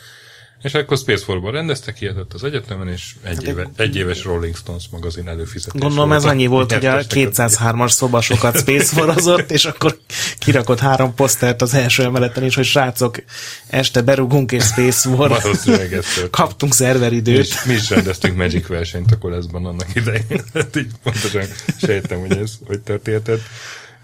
És 0.64 0.74
akkor 0.74 0.98
Space 0.98 1.24
Force-ban 1.24 1.52
rendeztek, 1.52 1.94
kiadott 1.94 2.34
az 2.34 2.44
egyetemen, 2.44 2.88
és 2.88 3.16
egy, 3.24 3.36
hát 3.36 3.44
éve, 3.44 3.70
egy 3.76 3.96
éves 3.96 4.24
Rolling 4.24 4.56
Stones 4.56 4.84
magazin 4.92 5.28
előfizetés 5.28 5.82
Gondolom 5.82 6.08
volt, 6.10 6.20
ez 6.20 6.30
annyi 6.30 6.46
volt, 6.46 6.74
hogy 6.74 6.86
a 6.86 6.98
203-as 6.98 7.90
szobasokat 7.90 8.58
Space 8.58 8.96
Force 8.96 9.46
és 9.48 9.66
akkor 9.66 9.98
kirakott 10.38 10.80
három 10.80 11.14
posztert 11.14 11.62
az 11.62 11.74
első 11.74 12.04
emeleten 12.04 12.44
is, 12.44 12.56
hogy 12.56 12.66
srácok, 12.66 13.24
este 13.68 14.02
berugunk 14.02 14.52
és 14.52 14.64
Space 14.64 15.10
War. 15.10 15.42
Kaptunk 16.32 16.74
szerveridőt. 16.74 17.38
És 17.38 17.64
mi 17.64 17.74
is 17.74 17.90
rendeztünk 17.90 18.38
Magic 18.38 18.68
versenyt 18.68 19.12
a 19.12 19.18
koleszban 19.18 19.66
annak 19.66 19.96
idején. 19.96 20.44
Hát 20.54 20.76
így 20.76 20.92
pontosan 21.04 21.46
sejtem, 21.82 22.20
hogy 22.20 22.38
ez 22.38 22.52
hogy 22.66 22.80
történtett. 22.80 23.42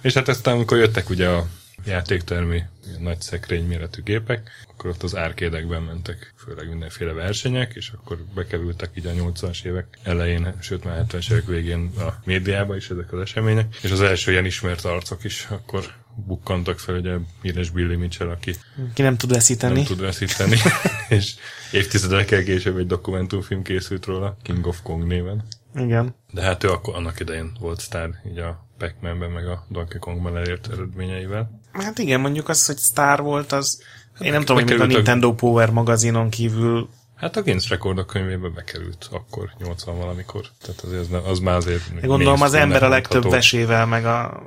És 0.01 0.13
hát 0.13 0.27
aztán, 0.27 0.53
amikor 0.53 0.77
jöttek 0.77 1.09
ugye 1.09 1.27
a 1.27 1.47
játéktermi 1.89 2.63
nagy 2.99 3.21
szekrény 3.21 3.65
méretű 3.65 4.01
gépek, 4.03 4.49
akkor 4.69 4.89
ott 4.89 5.03
az 5.03 5.15
árkédekben 5.15 5.81
mentek 5.81 6.33
főleg 6.37 6.69
mindenféle 6.69 7.13
versenyek, 7.13 7.73
és 7.75 7.89
akkor 7.89 8.17
bekerültek 8.35 8.89
így 8.93 9.05
a 9.05 9.11
80-as 9.11 9.65
évek 9.65 9.97
elején, 10.03 10.53
sőt 10.59 10.83
már 10.83 11.05
70-es 11.07 11.31
évek 11.31 11.45
végén 11.45 11.91
a 11.97 12.13
médiába 12.25 12.75
is 12.75 12.89
ezek 12.89 13.13
az 13.13 13.19
események, 13.19 13.75
és 13.81 13.91
az 13.91 14.01
első 14.01 14.31
ilyen 14.31 14.45
ismert 14.45 14.85
arcok 14.85 15.23
is 15.23 15.47
akkor 15.49 15.93
bukkantak 16.25 16.79
fel, 16.79 16.95
ugye 16.95 17.15
Híres 17.41 17.69
Billy 17.69 17.95
Mitchell, 17.95 18.29
aki 18.29 18.55
ki 18.93 19.01
nem 19.01 19.17
tud 19.17 19.31
veszíteni. 19.31 19.73
Nem 19.73 19.83
tud 19.83 20.01
veszíteni, 20.01 20.57
és 21.09 21.35
évtizedekkel 21.71 22.43
később 22.43 22.77
egy 22.77 22.87
dokumentumfilm 22.87 23.61
készült 23.61 24.05
róla, 24.05 24.37
King 24.41 24.67
of 24.67 24.81
Kong 24.83 25.07
néven. 25.07 25.43
Igen. 25.75 26.15
De 26.31 26.41
hát 26.41 26.63
ő 26.63 26.69
akkor 26.69 26.95
annak 26.95 27.19
idején 27.19 27.51
volt 27.59 27.79
sztár, 27.79 28.09
így 28.29 28.37
a 28.37 28.67
pac 28.77 28.93
meg 29.01 29.47
a 29.47 29.65
Donkey 29.69 29.99
Kongban 29.99 30.37
elért 30.37 30.67
eredményeivel. 30.71 31.58
Hát 31.71 31.97
igen, 31.97 32.19
mondjuk 32.19 32.49
az, 32.49 32.65
hogy 32.65 32.77
sztár 32.77 33.21
volt, 33.21 33.51
az 33.51 33.83
hát 34.13 34.21
én 34.23 34.31
nem 34.31 34.45
tudom, 34.45 34.63
hogy 34.63 34.81
a 34.81 34.85
Nintendo 34.85 35.33
Power 35.33 35.69
magazinon 35.69 36.29
kívül 36.29 36.89
Hát 37.19 37.37
a 37.37 37.41
Guinness 37.41 37.69
rekordok 37.69 38.07
könyvébe 38.07 38.47
bekerült 38.47 39.09
akkor, 39.11 39.49
80 39.57 39.97
valamikor. 39.97 40.45
Tehát 40.61 40.81
az, 40.81 40.91
az, 40.91 41.21
az 41.25 41.39
már 41.39 41.55
azért... 41.55 41.81
Én 42.01 42.07
gondolom 42.07 42.41
az 42.41 42.53
ember 42.53 42.83
a 42.83 42.89
legtöbb 42.89 43.23
ható. 43.23 43.35
vesével, 43.35 43.85
meg 43.85 44.05
a... 44.05 44.43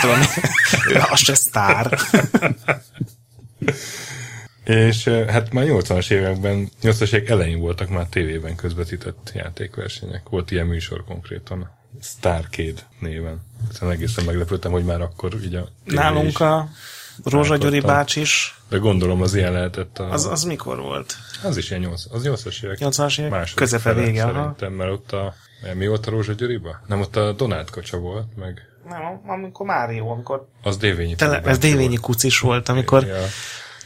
Tudom, 0.00 0.20
az 1.10 1.18
se 1.18 1.34
sztár. 1.34 1.98
És 4.64 5.04
hát 5.04 5.52
már 5.52 5.64
80-as 5.68 6.10
években, 6.10 6.70
80-as 6.82 7.12
évek 7.12 7.28
elején 7.28 7.58
voltak 7.58 7.88
már 7.88 8.06
tévében 8.06 8.56
közvetített 8.56 9.32
játékversenyek. 9.34 10.28
Volt 10.28 10.50
ilyen 10.50 10.66
műsor 10.66 11.04
konkrétan, 11.04 11.77
Starcade 12.02 12.80
néven. 13.00 13.40
Szóval 13.72 13.94
egészen 13.94 14.24
meglepődtem, 14.24 14.70
hogy 14.70 14.84
már 14.84 15.00
akkor 15.00 15.34
így 15.44 15.54
a 15.54 15.68
Nálunk 15.84 16.40
a 16.40 16.68
Rózsa 17.24 17.56
Gyuri 17.56 17.80
bács 17.80 18.16
is. 18.16 18.60
De 18.68 18.76
gondolom 18.76 19.22
az 19.22 19.34
ilyen 19.34 19.52
lehetett. 19.52 19.98
A... 19.98 20.12
Az, 20.12 20.26
az 20.26 20.42
mikor 20.42 20.80
volt? 20.80 21.14
Az 21.42 21.56
is 21.56 21.70
ilyen 21.70 21.82
8, 21.82 22.04
az 22.10 22.22
80-as 22.24 22.64
évek. 22.64 22.78
80-as 22.80 23.20
évek? 23.20 23.50
Közepe 23.54 23.92
vége, 23.92 24.22
Szerintem, 24.22 24.72
mert 24.72 24.90
ott 24.90 25.12
a... 25.12 25.34
Mi 25.74 25.86
volt 25.86 26.06
a 26.06 26.10
Rózsa 26.10 26.32
Gyuriba? 26.32 26.80
Nem, 26.86 27.00
ott 27.00 27.16
a 27.16 27.32
Donát 27.32 27.70
kacsa 27.70 27.98
volt, 27.98 28.36
meg... 28.36 28.62
Nem, 28.88 29.20
amikor 29.26 29.66
Mário, 29.66 30.08
amikor... 30.08 30.48
Az 30.62 30.76
Dévényi. 30.76 31.14
Tele, 31.14 31.40
ez 31.40 31.58
Dévényi 31.58 31.96
kucis 31.96 32.38
volt, 32.38 32.68
amikor... 32.68 33.06
Ja 33.06 33.16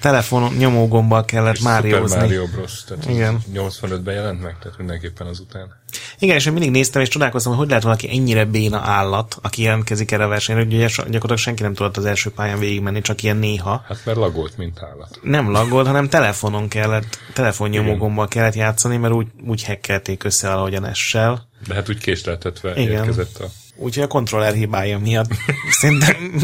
telefonon 0.02 0.52
nyomógombbal 0.52 1.24
kellett 1.24 1.62
Máriózni. 1.62 2.08
Super 2.08 2.22
Mario 2.22 2.46
Bros. 2.46 2.84
Tehát 2.84 3.08
Igen. 3.08 3.38
85-ben 3.54 4.14
jelent 4.14 4.42
meg, 4.42 4.56
tehát 4.62 4.78
mindenképpen 4.78 5.26
azután. 5.26 5.80
Igen, 6.18 6.36
és 6.36 6.46
én 6.46 6.52
mindig 6.52 6.70
néztem, 6.70 7.02
és 7.02 7.08
csodálkoztam, 7.08 7.52
hogy 7.52 7.60
hogy 7.60 7.70
lehet 7.70 7.84
valaki 7.84 8.10
ennyire 8.10 8.44
béna 8.44 8.80
állat, 8.84 9.36
aki 9.42 9.62
jelentkezik 9.62 10.10
erre 10.10 10.24
a 10.24 10.28
versenyre, 10.28 10.62
hogy 10.62 10.74
ugye 10.74 10.86
gyakorlatilag 10.86 11.38
senki 11.38 11.62
nem 11.62 11.74
tudott 11.74 11.96
az 11.96 12.04
első 12.04 12.30
pályán 12.30 12.58
végigmenni, 12.58 13.00
csak 13.00 13.22
ilyen 13.22 13.36
néha. 13.36 13.84
Hát 13.88 14.04
mert 14.04 14.18
lagolt, 14.18 14.56
mint 14.56 14.82
állat. 14.82 15.18
Nem 15.22 15.50
lagolt, 15.50 15.86
hanem 15.86 16.08
telefonon 16.08 16.68
kellett, 16.68 17.18
telefonnyomógommal 17.32 18.28
kellett 18.28 18.54
játszani, 18.54 18.96
mert 18.96 19.14
úgy, 19.14 19.26
úgy 19.46 19.62
hekkelték 19.62 20.24
össze 20.24 20.48
valahogyan 20.48 20.84
essel. 20.84 21.48
De 21.66 21.74
hát 21.74 21.88
úgy 21.88 21.98
késleltetve 21.98 22.72
Igen. 22.76 22.92
érkezett 22.92 23.38
a... 23.38 23.46
Úgyhogy 23.76 24.02
a 24.02 24.06
kontroller 24.06 24.52
hibája 24.52 24.98
miatt 24.98 25.30
szerintem 25.80 26.42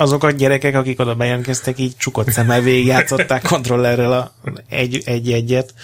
azok 0.00 0.24
a 0.24 0.30
gyerekek, 0.30 0.74
akik 0.74 1.00
oda 1.00 1.14
bejelentkeztek, 1.14 1.78
így 1.78 1.96
csukott 1.96 2.30
szemmel 2.30 2.60
végigjátszották 2.60 3.42
kontrollerrel 3.42 4.12
a 4.12 4.32
egy-egyet. 5.04 5.74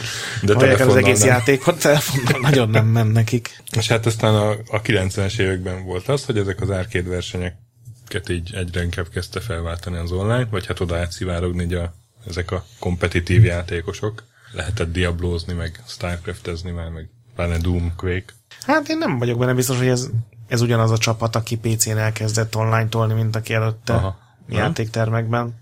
De 0.43 0.85
az 0.85 0.97
egész 0.97 1.19
nem. 1.19 1.29
játékot, 1.29 1.81
telefonnal 1.81 2.41
nagyon 2.41 2.69
nem 2.69 2.87
ment 2.87 3.13
nekik. 3.13 3.63
És 3.77 3.89
hát 3.89 4.07
aztán 4.07 4.35
a, 4.35 4.51
a 4.51 4.83
90-es 4.83 5.39
években 5.39 5.85
volt 5.85 6.09
az, 6.09 6.25
hogy 6.25 6.39
ezek 6.39 6.61
az 6.61 6.71
arcade 6.71 7.09
versenyeket 7.09 8.29
így 8.29 8.55
egyre 8.55 8.83
inkább 8.83 9.09
kezdte 9.09 9.41
felváltani 9.41 9.97
az 9.97 10.13
online, 10.13 10.47
vagy 10.51 10.67
hát 10.67 10.81
oda 10.81 10.97
átszivárogni 10.97 11.75
a, 11.75 11.95
ezek 12.29 12.51
a 12.51 12.65
kompetitív 12.79 13.45
játékosok. 13.45 14.25
Lehetett 14.53 14.93
diablózni, 14.93 15.53
meg 15.53 15.83
Starcraftezni 15.87 16.71
már, 16.71 16.89
meg 16.89 17.09
pláne 17.35 17.59
Doom, 17.59 17.93
Quake. 17.97 18.35
Hát 18.67 18.89
én 18.89 18.99
nem 18.99 19.19
vagyok 19.19 19.39
benne 19.39 19.55
biztos, 19.55 19.79
hogy 19.79 19.89
ez 19.89 20.11
ez 20.49 20.61
ugyanaz 20.61 20.91
a 20.91 20.99
csapat, 20.99 21.37
aki 21.37 21.57
PC-n 21.57 21.97
elkezdett 21.97 22.57
online 22.57 22.89
tolni, 22.89 23.15
mint 23.15 23.37
aki 23.37 23.55
előtte 23.55 23.93
Aha. 23.93 24.19
játéktermekben. 24.49 25.55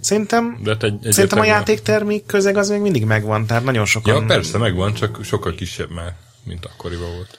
Szerintem, 0.00 0.58
De 0.62 0.76
egy, 0.80 0.98
egy 1.02 1.12
szerintem 1.12 1.38
a 1.38 1.44
játéktermi 1.44 2.22
közeg 2.26 2.56
az 2.56 2.68
még 2.68 2.80
mindig 2.80 3.04
megvan, 3.04 3.46
tehát 3.46 3.64
nagyon 3.64 3.84
sokan... 3.84 4.14
Ja, 4.14 4.26
persze 4.26 4.58
megvan, 4.58 4.94
csak 4.94 5.24
sokkal 5.24 5.54
kisebb 5.54 5.90
már, 5.90 6.14
mint 6.44 6.64
akkoriban 6.64 7.10
volt. 7.10 7.38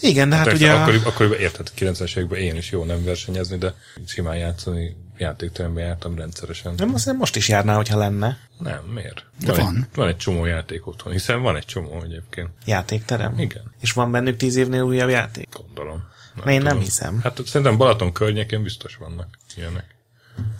Igen, 0.00 0.28
de 0.28 0.36
hát, 0.36 0.46
hát 0.46 0.54
ugye... 0.54 0.72
Akkoriban, 0.72 1.06
akkoriban 1.06 1.38
érted, 1.38 1.70
90-es 1.78 2.16
években 2.16 2.38
én 2.38 2.56
is 2.56 2.70
jó 2.70 2.84
nem 2.84 3.04
versenyezni, 3.04 3.56
de 3.56 3.74
simán 4.06 4.36
játszani 4.36 4.96
játékteremben 5.18 5.84
jártam 5.84 6.16
rendszeresen. 6.16 6.74
Nem, 6.76 6.94
azt 6.94 7.12
most 7.12 7.36
is 7.36 7.48
járná, 7.48 7.74
hogyha 7.74 7.98
lenne. 7.98 8.38
Nem, 8.58 8.84
miért? 8.94 9.24
De 9.44 9.52
van. 9.52 9.64
van. 9.64 9.76
Egy, 9.76 9.96
van 9.96 10.08
egy 10.08 10.16
csomó 10.16 10.44
játék 10.44 10.86
otthon, 10.86 11.12
hiszen 11.12 11.42
van 11.42 11.56
egy 11.56 11.64
csomó 11.64 12.02
egyébként. 12.04 12.48
Játékterem? 12.64 13.38
Igen. 13.38 13.72
És 13.80 13.92
van 13.92 14.10
bennük 14.10 14.36
tíz 14.36 14.56
évnél 14.56 14.82
újabb 14.82 15.08
játék? 15.08 15.48
Gondolom. 15.52 16.02
Nem 16.36 16.48
én 16.48 16.58
tudom. 16.58 16.74
nem 16.74 16.84
hiszem. 16.84 17.20
Hát 17.22 17.40
szerintem 17.46 17.76
Balaton 17.76 18.12
környékén 18.12 18.62
biztos 18.62 18.96
vannak 18.96 19.38
ilyenek. 19.56 19.94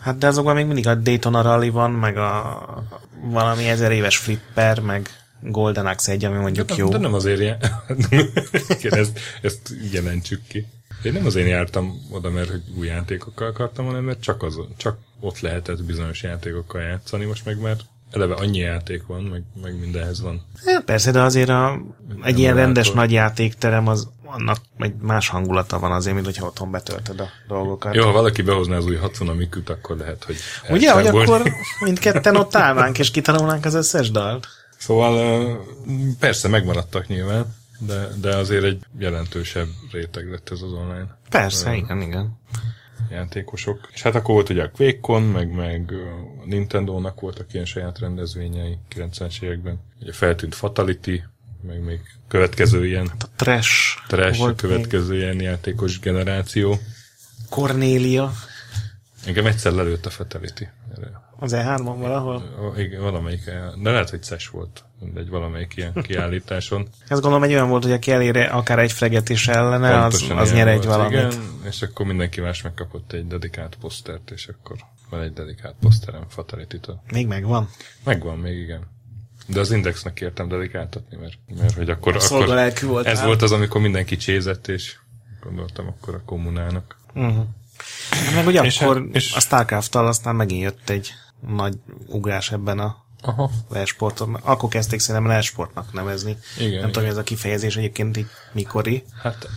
Hát 0.01 0.17
de 0.17 0.27
azokban 0.27 0.55
még 0.55 0.65
mindig 0.65 0.87
a 0.87 0.95
Daytona 0.95 1.41
Rally 1.41 1.69
van, 1.69 1.91
meg 1.91 2.17
a 2.17 2.83
valami 3.21 3.67
ezer 3.67 3.91
éves 3.91 4.17
flipper, 4.17 4.79
meg 4.79 5.09
Golden 5.41 5.85
Axe 5.85 6.11
egy, 6.11 6.25
ami 6.25 6.37
mondjuk 6.37 6.67
de, 6.67 6.73
jó. 6.77 6.89
De 6.89 6.97
nem 6.97 7.13
azért 7.13 7.39
ilyen. 7.39 7.57
ezt, 8.99 9.19
ezt 9.41 9.73
jelentsük 9.91 10.41
ki. 10.47 10.65
Én 11.03 11.13
nem 11.13 11.25
azért 11.25 11.47
jártam 11.47 12.07
oda, 12.11 12.29
mert 12.29 12.49
hogy 12.49 12.61
új 12.77 12.87
játékokkal 12.87 13.47
akartam, 13.47 13.85
hanem 13.85 14.03
mert 14.03 14.21
csak, 14.21 14.43
az, 14.43 14.59
csak 14.77 14.97
ott 15.19 15.39
lehetett 15.39 15.83
bizonyos 15.83 16.23
játékokkal 16.23 16.81
játszani, 16.81 17.25
most 17.25 17.45
meg 17.45 17.61
már 17.61 17.75
eleve 18.11 18.33
annyi 18.33 18.57
játék 18.57 19.05
van, 19.05 19.23
meg, 19.23 19.43
meg 19.61 19.79
mindenhez 19.79 20.21
van. 20.21 20.45
Ja, 20.65 20.81
persze, 20.85 21.11
de 21.11 21.21
azért 21.21 21.49
a, 21.49 21.81
egy 22.21 22.39
ilyen 22.39 22.55
rendes 22.55 22.91
nagy 22.91 23.11
játékterem 23.11 23.87
az 23.87 24.07
annak 24.27 24.57
egy 24.77 24.95
más 25.01 25.29
hangulata 25.29 25.79
van 25.79 25.91
azért, 25.91 26.13
mint 26.13 26.25
hogyha 26.25 26.45
otthon 26.45 26.71
betöltöd 26.71 27.19
a 27.19 27.29
dolgokat. 27.47 27.95
Jó, 27.95 28.03
ha 28.03 28.11
valaki 28.11 28.41
behozná 28.41 28.77
az 28.77 28.85
új 28.85 28.95
Hatsune 28.95 29.33
Mikut, 29.33 29.69
akkor 29.69 29.97
lehet, 29.97 30.23
hogy 30.23 30.35
Ugye, 30.69 30.91
hogy 30.91 31.07
akkor 31.07 31.43
mindketten 31.79 32.35
ott 32.35 32.55
állnánk, 32.55 32.99
és 32.99 33.11
kitanulnánk 33.11 33.65
az 33.65 33.73
összes 33.73 34.11
dalt. 34.11 34.47
Szóval 34.77 35.65
persze 36.19 36.47
megmaradtak 36.47 37.07
nyilván, 37.07 37.55
de, 37.79 38.07
de 38.21 38.35
azért 38.35 38.63
egy 38.63 38.85
jelentősebb 38.99 39.67
réteg 39.91 40.29
lett 40.29 40.49
ez 40.49 40.61
az 40.61 40.71
online. 40.71 41.17
Persze, 41.29 41.69
uh, 41.69 41.77
igen, 41.77 42.01
igen. 42.01 42.39
Játékosok. 43.09 43.89
És 43.93 44.01
hát 44.01 44.15
akkor 44.15 44.33
volt 44.33 44.49
ugye 44.49 44.63
a 44.63 44.71
QuakeCon, 44.77 45.21
meg, 45.23 45.51
meg 45.51 45.93
Nintendo-nak 46.45 47.19
voltak 47.19 47.53
ilyen 47.53 47.65
saját 47.65 47.99
rendezvényei 47.99 48.77
90-es 48.95 49.41
években. 49.41 49.79
Ugye 50.01 50.13
feltűnt 50.13 50.55
Fatality, 50.55 51.23
meg 51.61 51.83
még 51.83 51.99
következő 52.27 52.85
ilyen... 52.85 53.07
Hát 53.07 53.23
a 53.23 53.27
Trash. 53.35 53.97
Trash, 54.07 54.41
a 54.41 54.55
következő 54.55 55.11
még. 55.11 55.21
ilyen 55.21 55.41
játékos 55.41 55.99
generáció. 55.99 56.79
Cornélia. 57.49 58.31
Engem 59.25 59.45
egyszer 59.45 59.71
lelőtt 59.71 60.05
a 60.05 60.09
Fatality. 60.09 60.67
Az 61.39 61.53
E3-on 61.55 61.95
valahol? 61.97 62.73
Igen, 62.77 63.01
valamelyik, 63.01 63.45
de 63.81 63.91
lehet, 63.91 64.09
hogy 64.09 64.23
CES 64.23 64.47
volt, 64.47 64.83
egy 65.15 65.29
valamelyik 65.29 65.73
ilyen 65.75 65.93
kiállításon. 66.01 66.87
Ezt 67.07 67.21
gondolom 67.21 67.43
egy 67.43 67.53
olyan 67.53 67.69
volt, 67.69 67.83
hogy 67.83 67.91
aki 67.91 68.11
elér 68.11 68.37
akár 68.37 68.79
egy 68.79 68.91
fregetés 68.91 69.47
ellene, 69.47 70.03
az, 70.03 70.25
az 70.35 70.53
nyer 70.53 70.67
egy 70.67 70.85
valamit. 70.85 71.11
Igen, 71.11 71.31
és 71.67 71.81
akkor 71.81 72.05
mindenki 72.05 72.41
más 72.41 72.61
megkapott 72.61 73.11
egy 73.11 73.27
dedikált 73.27 73.77
posztert, 73.81 74.31
és 74.31 74.47
akkor 74.47 74.77
van 75.09 75.21
egy 75.21 75.33
dedikált 75.33 75.75
poszterem 75.81 76.23
Fatality-től. 76.29 77.01
Még 77.11 77.27
megvan? 77.27 77.69
Megvan 78.03 78.37
még, 78.37 78.57
igen. 78.57 78.95
De 79.47 79.59
az 79.59 79.71
Indexnek 79.71 80.13
kértem 80.13 80.47
dedikáltatni, 80.47 81.17
mert, 81.17 81.37
mert 81.57 81.73
hogy 81.73 81.89
akkor, 81.89 82.15
a 82.15 82.19
akkor 82.19 82.73
volt 82.81 83.05
ez 83.05 83.21
volt 83.23 83.41
az, 83.41 83.51
amikor 83.51 83.81
mindenki 83.81 84.17
csézett, 84.17 84.67
és 84.67 84.95
gondoltam 85.43 85.87
akkor 85.87 86.15
a 86.15 86.21
kommunának. 86.25 86.97
Uh-huh. 87.13 87.45
Meg 88.35 88.47
ugye 88.47 88.61
és 88.61 88.81
akkor 88.81 88.95
hát- 88.95 89.15
és 89.15 89.33
a 89.33 89.39
Starcraft-tal 89.39 90.07
aztán 90.07 90.35
megint 90.35 90.61
jött 90.61 90.89
egy 90.89 91.13
nagy 91.47 91.75
ugrás 92.07 92.51
ebben 92.51 92.79
a 92.79 93.05
Aha. 93.21 93.49
lesporton. 93.69 94.33
Akkor 94.33 94.69
kezdték 94.69 94.99
szerintem 94.99 95.31
lesportnak 95.31 95.93
nevezni. 95.93 96.37
Igen, 96.57 96.69
nem 96.69 96.77
igen. 96.77 96.91
tudom, 96.91 97.09
ez 97.09 97.17
a 97.17 97.23
kifejezés 97.23 97.75
egyébként 97.75 98.17
így 98.17 98.27
mikori. 98.51 99.03
Hát 99.21 99.47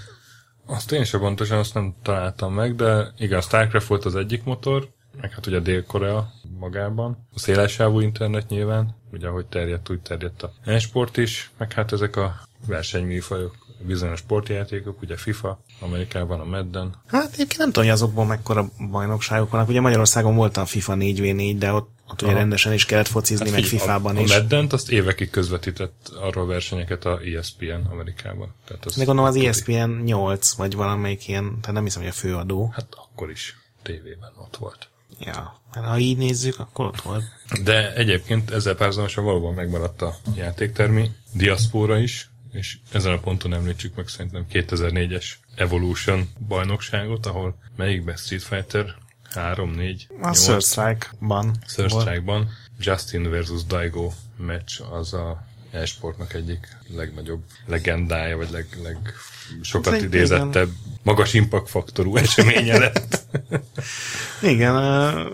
azt 0.66 0.92
én 0.92 1.04
sem 1.04 1.20
pontosan 1.20 1.58
azt 1.58 1.74
nem 1.74 1.94
találtam 2.02 2.54
meg, 2.54 2.74
de 2.74 3.12
igen, 3.16 3.40
Starcraft 3.40 3.86
volt 3.86 4.04
az 4.04 4.14
egyik 4.14 4.44
motor, 4.44 4.88
meg 5.20 5.32
hát 5.32 5.46
ugye 5.46 5.58
Dél-Korea 5.58 6.32
magában, 6.58 7.26
a 7.34 7.38
szélessávú 7.38 8.00
internet 8.00 8.48
nyilván, 8.48 8.96
ugye 9.12 9.26
ahogy 9.26 9.46
terjedt, 9.46 9.90
úgy 9.90 10.00
terjedt 10.00 10.42
a 10.42 10.52
e-sport 10.64 11.16
is, 11.16 11.50
meg 11.58 11.72
hát 11.72 11.92
ezek 11.92 12.16
a 12.16 12.40
versenyműfajok, 12.66 13.56
bizonyos 13.86 14.18
sportjátékok, 14.18 15.02
ugye 15.02 15.16
FIFA, 15.16 15.60
Amerikában 15.80 16.40
a 16.40 16.44
Madden. 16.44 16.94
Hát 17.06 17.32
egyébként 17.32 17.58
nem 17.58 17.66
tudom, 17.66 17.84
hogy 17.84 17.94
azokból 17.94 18.24
mekkora 18.24 18.68
bajnokságok 18.90 19.50
vannak. 19.50 19.68
Ugye 19.68 19.80
Magyarországon 19.80 20.36
volt 20.36 20.56
a 20.56 20.66
FIFA 20.66 20.94
4v4, 20.96 21.54
de 21.58 21.72
ott, 21.72 21.90
ott 22.08 22.22
ugye 22.22 22.32
rendesen 22.32 22.72
is 22.72 22.84
kellett 22.84 23.08
focizni, 23.08 23.44
hát 23.44 23.54
meg 23.54 23.64
FIFA-ban 23.64 24.16
a, 24.16 24.20
is. 24.20 24.30
A 24.30 24.38
Madden-t 24.38 24.72
azt 24.72 24.90
évekig 24.90 25.30
közvetített 25.30 26.08
arról 26.20 26.46
versenyeket 26.46 27.04
a 27.04 27.20
ESPN 27.20 27.86
Amerikában. 27.90 28.54
Tehát 28.64 28.84
az 28.84 28.96
de 28.96 29.04
gondolom 29.04 29.30
az 29.30 29.36
ESPN 29.36 29.90
8, 30.04 30.52
vagy 30.52 30.74
valamelyik 30.74 31.28
ilyen, 31.28 31.44
tehát 31.44 31.72
nem 31.72 31.84
hiszem, 31.84 32.02
hogy 32.02 32.10
a 32.10 32.14
főadó. 32.14 32.70
Hát 32.72 32.86
akkor 32.90 33.30
is 33.30 33.58
tévében 33.82 34.32
ott 34.36 34.56
volt. 34.56 34.89
Ja, 35.24 35.60
ha 35.72 35.98
így 35.98 36.16
nézzük, 36.16 36.58
akkor 36.58 36.86
ott 36.86 37.00
volt. 37.00 37.24
De 37.62 37.94
egyébként 37.94 38.50
ezzel 38.50 38.74
párhuzamosan 38.74 39.24
valóban 39.24 39.54
megmaradt 39.54 40.02
a 40.02 40.16
játéktermi 40.34 41.10
diaszpóra 41.32 41.98
is, 41.98 42.30
és 42.52 42.78
ezen 42.92 43.12
a 43.12 43.18
ponton 43.18 43.54
említsük 43.54 43.96
meg 43.96 44.08
szerintem 44.08 44.46
2004-es 44.52 45.26
Evolution 45.54 46.28
bajnokságot, 46.48 47.26
ahol 47.26 47.58
melyikben 47.76 48.16
Street 48.16 48.42
Fighter 48.42 48.94
3, 49.30 49.70
4, 49.70 50.06
A 50.20 50.26
8, 50.26 50.44
Third 50.44 50.62
Strike-ban. 50.62 51.56
Third 51.66 51.90
Strike-ban 51.90 52.48
Justin 52.78 53.30
versus 53.30 53.64
Daigo 53.64 54.12
match 54.36 54.92
az 54.92 55.12
a 55.12 55.44
e-sportnak 55.70 56.34
egyik 56.34 56.68
legnagyobb 56.88 57.42
legendája, 57.66 58.36
vagy 58.36 58.50
leg, 58.50 58.66
leg 58.82 59.12
sokat 59.62 59.92
hát, 59.92 60.02
idézettebb, 60.02 60.68
igen. 60.68 60.98
magas 61.02 61.34
impact 61.34 61.70
faktorú 61.70 62.16
eseménye 62.16 62.78
lett. 62.78 63.20
igen, 64.42 64.74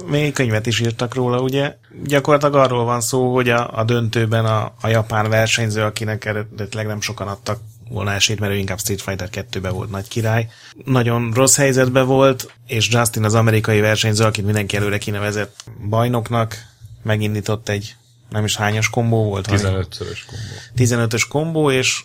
még 0.07 0.33
könyvet 0.33 0.67
is 0.67 0.81
írtak 0.81 1.15
róla, 1.15 1.41
ugye. 1.41 1.77
Gyakorlatilag 2.05 2.55
arról 2.55 2.85
van 2.85 3.01
szó, 3.01 3.35
hogy 3.35 3.49
a, 3.49 3.79
a 3.79 3.85
döntőben 3.85 4.45
a, 4.45 4.75
a 4.81 4.89
japán 4.89 5.29
versenyző, 5.29 5.83
akinek 5.83 6.25
eredetileg 6.25 6.87
nem 6.87 7.01
sokan 7.01 7.29
adtak 7.29 7.61
volna 7.89 8.13
esélyt, 8.13 8.41
mert 8.41 8.53
ő 8.53 8.57
inkább 8.57 8.79
Street 8.79 9.03
Fighter 9.03 9.29
2-ben 9.33 9.73
volt 9.73 9.91
nagy 9.91 10.09
király. 10.09 10.49
Nagyon 10.85 11.33
rossz 11.35 11.57
helyzetben 11.57 12.07
volt, 12.07 12.53
és 12.67 12.89
Justin 12.91 13.25
az 13.25 13.35
amerikai 13.35 13.81
versenyző, 13.81 14.25
akit 14.25 14.45
mindenki 14.45 14.77
előre 14.77 14.99
kinevezett 14.99 15.65
bajnoknak, 15.89 16.57
megindított 17.03 17.69
egy 17.69 17.97
nem 18.31 18.45
is 18.45 18.57
hányas 18.57 18.91
kombó 18.91 19.25
volt? 19.25 19.49
15-szörös 19.51 20.21
kombó. 20.27 21.07
15-ös 21.07 21.23
kombó, 21.29 21.71
és 21.71 22.05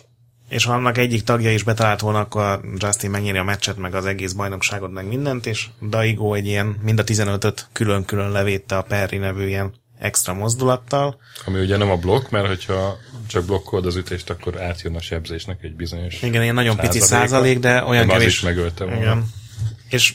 és 0.52 0.64
ha 0.64 0.72
annak 0.72 0.98
egyik 0.98 1.22
tagja 1.22 1.52
is 1.52 1.62
betalált 1.62 2.00
volna, 2.00 2.18
akkor 2.18 2.60
Justin 2.76 3.10
megnyeri 3.10 3.38
a 3.38 3.42
meccset, 3.42 3.76
meg 3.76 3.94
az 3.94 4.06
egész 4.06 4.32
bajnokságot, 4.32 4.92
meg 4.92 5.06
mindent, 5.06 5.46
és 5.46 5.66
Daigo 5.88 6.34
egy 6.34 6.46
ilyen, 6.46 6.76
mind 6.82 6.98
a 6.98 7.04
15-öt 7.04 7.68
külön-külön 7.72 8.30
levédte 8.30 8.76
a 8.76 8.82
Perry 8.82 9.16
nevű 9.16 9.46
ilyen 9.46 9.72
extra 9.98 10.34
mozdulattal. 10.34 11.18
Ami 11.44 11.60
ugye 11.60 11.76
nem 11.76 11.90
a 11.90 11.96
blokk, 11.96 12.30
mert 12.30 12.46
hogyha 12.46 12.96
csak 13.26 13.44
blokkolod 13.44 13.86
az 13.86 13.96
ütést, 13.96 14.30
akkor 14.30 14.60
átjön 14.60 14.96
a 14.96 15.00
sebzésnek 15.00 15.62
egy 15.62 15.74
bizonyos 15.74 16.22
Igen, 16.22 16.42
ilyen 16.42 16.54
nagyon 16.54 16.76
pici 16.76 17.00
százalék, 17.00 17.58
de 17.58 17.84
olyan 17.84 18.06
de 18.06 18.12
kevés. 18.12 18.26
is 18.26 18.40
megölte 18.40 18.84
volna. 18.84 19.00
Igen. 19.00 19.24
És 19.88 20.14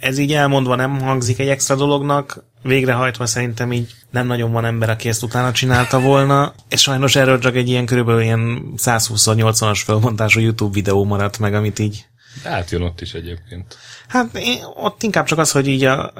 ez 0.00 0.18
így 0.18 0.32
elmondva 0.32 0.74
nem 0.74 1.00
hangzik 1.00 1.38
egy 1.38 1.48
extra 1.48 1.76
dolognak, 1.76 2.44
végrehajtva 2.62 3.26
szerintem 3.26 3.72
így 3.72 3.94
nem 4.10 4.26
nagyon 4.26 4.52
van 4.52 4.64
ember, 4.64 4.90
aki 4.90 5.08
ezt 5.08 5.22
utána 5.22 5.52
csinálta 5.52 6.00
volna, 6.00 6.54
és 6.68 6.80
sajnos 6.80 7.16
erről 7.16 7.38
csak 7.38 7.56
egy 7.56 7.68
ilyen 7.68 7.86
körülbelül 7.86 8.20
ilyen 8.20 8.72
120-80-as 8.76 9.80
felbontású 9.84 10.40
YouTube 10.40 10.74
videó 10.74 11.04
maradt 11.04 11.38
meg, 11.38 11.54
amit 11.54 11.78
így 11.78 12.06
Átjön 12.44 12.82
ott 12.82 13.00
is 13.00 13.14
egyébként. 13.14 13.76
Hát 14.08 14.36
én, 14.36 14.58
ott 14.74 15.02
inkább 15.02 15.26
csak 15.26 15.38
az, 15.38 15.50
hogy 15.50 15.68
így, 15.68 15.84
a, 15.84 16.12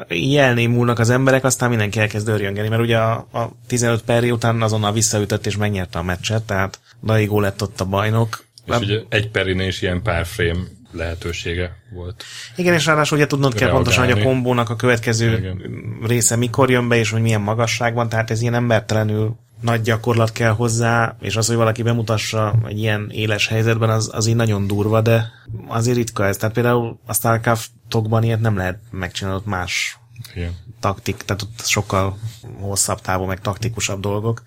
múlnak 0.68 0.98
az 0.98 1.11
emberek, 1.11 1.44
aztán 1.44 1.68
mindenki 1.68 2.00
elkezd 2.00 2.28
örjöngeni, 2.28 2.68
mert 2.68 2.83
ugye 2.83 2.98
a, 2.98 3.28
a 3.33 3.50
15 3.66 4.02
perri 4.02 4.31
után 4.31 4.62
azonnal 4.62 4.92
visszaütött 4.92 5.46
és 5.46 5.57
megnyerte 5.57 5.98
a 5.98 6.02
meccset, 6.02 6.42
tehát 6.42 6.81
Daigo 7.02 7.40
lett 7.40 7.62
ott 7.62 7.81
a 7.81 7.85
bajnok. 7.85 8.44
És 8.64 8.72
De... 8.72 8.76
ugye 8.76 9.00
egy 9.09 9.31
perinél 9.31 9.66
is 9.66 9.83
ilyen 9.83 10.02
pár 10.02 10.26
frame 10.26 10.61
lehetősége 10.90 11.77
volt. 11.90 12.24
Igen, 12.57 12.74
és 12.74 12.87
ráadásul 12.87 13.16
ugye 13.16 13.27
tudnod 13.27 13.55
kell 13.55 13.70
pontosan, 13.70 14.05
hogy 14.05 14.20
a 14.20 14.22
kombónak 14.22 14.70
a 14.70 14.77
következő 14.77 15.38
Igen. 15.38 15.62
része 16.07 16.37
mikor 16.37 16.70
jön 16.70 16.88
be, 16.88 16.96
és 16.96 17.11
hogy 17.11 17.22
milyen 17.22 17.40
magasságban, 17.40 18.09
tehát 18.09 18.31
ez 18.31 18.40
ilyen 18.40 18.55
embertelenül 18.55 19.37
nagy 19.61 19.81
gyakorlat 19.81 20.33
kell 20.33 20.53
hozzá, 20.53 21.16
és 21.20 21.37
az, 21.37 21.46
hogy 21.46 21.57
valaki 21.57 21.83
bemutassa 21.83 22.55
egy 22.66 22.79
ilyen 22.79 23.11
éles 23.11 23.46
helyzetben, 23.46 23.90
az, 23.90 24.11
az 24.12 24.27
így 24.27 24.35
nagyon 24.35 24.66
durva, 24.66 25.01
de 25.01 25.31
azért 25.66 25.96
ritka 25.96 26.27
ez. 26.27 26.37
Tehát 26.37 26.55
például 26.55 26.98
a 27.07 27.14
StarCraft-okban 27.14 28.22
ilyet 28.22 28.40
nem 28.40 28.57
lehet 28.57 28.79
megcsinálni, 28.90 29.38
ott 29.38 29.46
más 29.46 29.98
Igen. 30.35 30.57
taktik, 30.81 31.16
tehát 31.16 31.42
ott 31.42 31.66
sokkal 31.66 32.18
hosszabb 32.61 33.01
távú, 33.01 33.24
meg 33.24 33.40
taktikusabb 33.40 34.01
dolgok. 34.01 34.42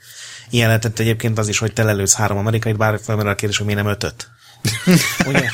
Ilyen 0.49 0.67
lehetett 0.67 0.99
egyébként 0.99 1.37
az 1.37 1.47
is, 1.47 1.57
hogy 1.57 1.73
te 1.73 1.83
lelősz 1.83 2.15
három 2.15 2.37
amerikait, 2.37 2.77
bár 2.77 2.99
felmerül 2.99 3.31
a 3.31 3.35
kérdés, 3.35 3.57
hogy 3.57 3.65
miért 3.65 3.81
nem 3.81 3.91
ötöt. 3.91 4.29
Ugye, 5.27 5.49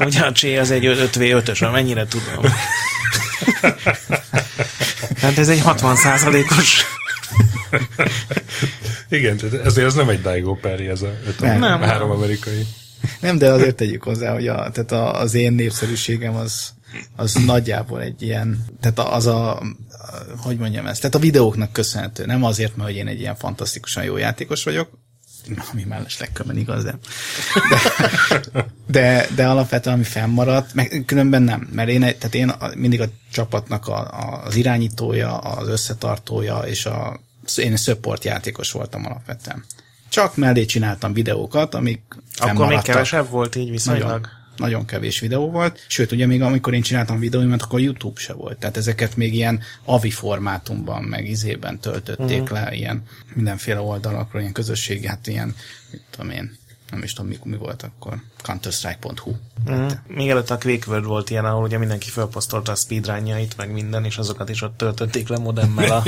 ugye 0.00 0.20
a 0.20 0.32
Csé 0.32 0.56
az 0.56 0.70
egy 0.70 0.84
5v5-ös, 0.84 1.72
mennyire 1.72 2.06
tudom. 2.06 2.52
Tehát 5.20 5.38
ez 5.38 5.48
egy 5.48 5.60
60 5.60 5.96
százalékos. 5.96 6.84
Igen, 9.08 9.38
ezért 9.64 9.86
ez 9.86 9.94
nem 9.94 10.08
egy 10.08 10.20
Daigo 10.20 10.54
Perry, 10.54 10.88
ez 10.88 11.02
a, 11.02 11.12
nem, 11.40 11.58
nem, 11.58 11.80
három 11.80 12.10
amerikai. 12.10 12.66
Nem, 13.20 13.38
de 13.38 13.52
azért 13.52 13.76
tegyük 13.76 14.02
hozzá, 14.02 14.32
hogy 14.32 14.48
a, 14.48 14.70
tehát 14.70 14.92
a, 14.92 15.20
az 15.20 15.34
én 15.34 15.52
népszerűségem 15.52 16.34
az, 16.34 16.72
az 17.16 17.34
nagyjából 17.34 18.02
egy 18.02 18.22
ilyen, 18.22 18.64
tehát 18.80 18.98
az 18.98 19.26
a, 19.26 19.62
hogy 20.36 20.56
mondjam 20.56 20.86
ezt, 20.86 21.00
tehát 21.00 21.14
a 21.14 21.18
videóknak 21.18 21.72
köszönhető, 21.72 22.26
nem 22.26 22.44
azért, 22.44 22.76
mert 22.76 22.88
hogy 22.88 22.98
én 22.98 23.06
egy 23.06 23.20
ilyen 23.20 23.36
fantasztikusan 23.36 24.04
jó 24.04 24.16
játékos 24.16 24.64
vagyok, 24.64 24.88
ami 25.72 25.84
mellesleg 25.84 26.32
kömön 26.32 26.56
igaz, 26.56 26.84
de, 26.84 26.98
de, 27.70 28.66
de, 28.86 29.26
de 29.34 29.46
alapvetően 29.46 29.94
ami 29.94 30.04
fennmaradt, 30.04 30.74
meg 30.74 31.02
különben 31.06 31.42
nem, 31.42 31.68
mert 31.72 31.88
én, 31.88 32.00
tehát 32.00 32.34
én 32.34 32.52
mindig 32.76 33.00
a 33.00 33.06
csapatnak 33.32 33.88
a, 33.88 33.98
a, 33.98 34.42
az 34.44 34.54
irányítója, 34.54 35.38
az 35.38 35.68
összetartója, 35.68 36.58
és 36.58 36.86
a, 36.86 37.20
én 37.56 37.76
support 37.76 38.24
játékos 38.24 38.72
voltam 38.72 39.06
alapvetően. 39.06 39.64
Csak 40.08 40.36
mellé 40.36 40.64
csináltam 40.64 41.12
videókat, 41.12 41.74
amik 41.74 42.02
Akkor 42.36 42.66
még 42.66 42.80
kevesebb 42.82 43.28
volt 43.28 43.56
így 43.56 43.70
viszonylag? 43.70 44.08
Nagyon, 44.08 44.28
nagyon 44.62 44.84
kevés 44.84 45.20
videó 45.20 45.50
volt, 45.50 45.84
sőt, 45.88 46.12
ugye 46.12 46.26
még 46.26 46.42
amikor 46.42 46.74
én 46.74 46.82
csináltam 46.82 47.18
videóimat, 47.18 47.62
akkor 47.62 47.80
YouTube 47.80 48.20
se 48.20 48.32
volt, 48.32 48.58
tehát 48.58 48.76
ezeket 48.76 49.16
még 49.16 49.34
ilyen 49.34 49.60
avi 49.84 50.10
formátumban, 50.10 51.02
meg 51.02 51.26
izében 51.28 51.78
töltötték 51.78 52.42
uh-huh. 52.42 52.58
le, 52.58 52.74
ilyen 52.74 53.02
mindenféle 53.34 53.80
oldalakról, 53.80 54.40
ilyen 54.40 54.52
közösségi, 54.52 55.06
hát 55.06 55.26
ilyen, 55.26 55.54
mit 55.90 56.02
tudom 56.10 56.30
én, 56.30 56.56
nem 56.90 57.02
is 57.02 57.12
tudom, 57.12 57.30
mi, 57.30 57.38
mi 57.44 57.56
volt 57.56 57.82
akkor, 57.82 58.22
counterstrike.hu. 58.42 59.34
Mm. 59.70 59.86
Még 60.06 60.28
előtt 60.28 60.50
a 60.50 60.58
QuakeWorld 60.62 61.04
volt 61.04 61.30
ilyen, 61.30 61.44
ahol 61.44 61.62
ugye 61.62 61.78
mindenki 61.78 62.10
felposztolta 62.10 62.72
a 62.72 62.74
speedrunjait, 62.74 63.56
meg 63.56 63.72
minden, 63.72 64.04
és 64.04 64.18
azokat 64.18 64.48
is 64.48 64.62
ott 64.62 64.76
töltötték 64.76 65.28
le 65.28 65.38
modemmel 65.38 65.92
a 65.92 66.02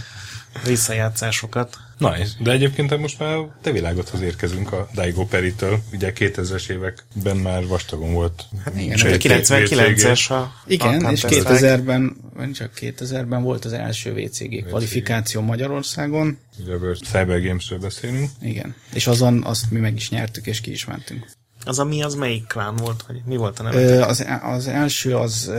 visszajátszásokat. 0.64 1.78
Na, 1.98 2.14
de 2.38 2.50
egyébként 2.50 2.98
most 2.98 3.18
már 3.18 3.38
te 3.62 3.70
világodhoz 3.70 4.20
érkezünk 4.20 4.72
a 4.72 4.88
Daigo 4.94 5.24
Peritől. 5.24 5.78
Ugye 5.92 6.12
2000-es 6.16 6.70
években 6.70 7.36
már 7.36 7.66
vastagon 7.66 8.12
volt. 8.12 8.44
Hát 8.64 8.80
igen, 8.80 8.98
99-es 9.00 10.30
a 10.30 10.52
Igen, 10.66 11.04
a 11.04 11.10
és 11.10 11.24
2000-ben, 11.28 12.16
vagy 12.34 12.52
csak 12.52 12.70
2000-ben 12.80 13.42
volt 13.42 13.64
az 13.64 13.72
első 13.72 14.12
VCG, 14.12 14.54
VCG. 14.54 14.66
kvalifikáció 14.66 15.40
Magyarországon. 15.40 16.38
Ugye 16.58 16.72
a 16.72 16.94
Cyber 16.94 17.42
Games-ről 17.42 17.78
beszélünk. 17.78 18.30
Igen, 18.40 18.74
és 18.92 19.06
azon 19.06 19.44
azt 19.44 19.70
mi 19.70 19.78
meg 19.78 19.96
is 19.96 20.10
nyertük, 20.10 20.46
és 20.46 20.60
ki 20.60 20.70
is 20.70 20.84
mentünk. 20.84 21.26
Az 21.64 21.78
a 21.78 21.84
mi, 21.84 22.02
az 22.02 22.14
melyik 22.14 22.46
klán 22.46 22.76
volt? 22.76 23.04
Vagy 23.06 23.22
mi 23.24 23.36
volt 23.36 23.58
a 23.58 23.62
neve? 23.62 23.80
Ö, 23.80 24.00
az, 24.00 24.26
az 24.42 24.66
első 24.66 25.16
az... 25.16 25.52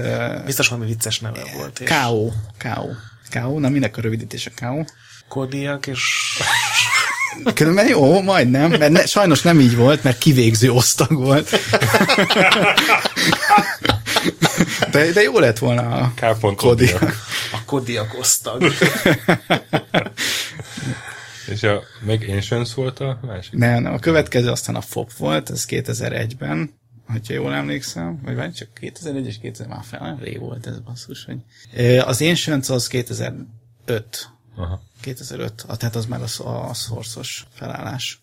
Biztos 0.45 0.67
valami 0.67 0.87
vicces 0.87 1.19
neve 1.19 1.41
volt. 1.57 1.79
És... 1.79 1.89
K.O. 1.89 2.27
K.O. 2.57 2.87
K.O. 3.29 3.59
Na, 3.59 3.69
minek 3.69 3.97
a 3.97 4.01
rövidítése 4.01 4.49
K.O.? 4.49 4.83
Kodiak 5.27 5.87
és... 5.87 6.01
Különben 7.53 7.87
jó, 7.87 8.21
majdnem, 8.21 8.69
mert 8.69 8.91
ne, 8.91 9.05
sajnos 9.05 9.41
nem 9.41 9.59
így 9.59 9.75
volt, 9.75 10.03
mert 10.03 10.17
kivégző 10.17 10.71
osztag 10.71 11.13
volt. 11.13 11.49
De, 14.91 15.11
de 15.11 15.21
jó 15.21 15.39
lett 15.39 15.57
volna 15.57 15.81
a 15.81 16.13
K. 16.15 16.55
Kodiak. 16.55 17.01
A 17.51 17.65
Kodiak 17.65 18.15
osztag. 18.19 18.71
És 21.47 21.63
a, 21.63 21.83
meg 22.05 22.25
Ancients 22.29 22.73
volt 22.73 22.99
a 22.99 23.19
másik? 23.21 23.53
Nem, 23.53 23.81
nem, 23.81 23.93
a 23.93 23.99
következő 23.99 24.49
aztán 24.49 24.75
a 24.75 24.81
FOP 24.81 25.13
volt, 25.13 25.49
ez 25.49 25.65
2001-ben, 25.69 26.73
hogyha 27.07 27.33
jól 27.33 27.53
emlékszem, 27.53 28.19
vagy 28.23 28.35
vagy 28.35 28.53
csak 28.53 28.73
2001 28.73 29.25
és 29.25 29.39
2000 29.39 29.67
már 29.67 29.83
fel, 29.83 30.17
ré 30.21 30.37
volt 30.37 30.67
ez 30.67 30.79
basszus, 30.79 31.25
hogy 31.25 31.37
az 31.99 32.21
Ancients 32.21 32.69
az 32.69 32.87
2005. 32.87 33.45
Aha. 34.55 34.81
2005, 35.01 35.65
tehát 35.77 35.95
az 35.95 36.05
már 36.05 36.21
a, 36.21 36.69
a 36.69 36.73
szorszos 36.73 37.45
felállás. 37.53 38.19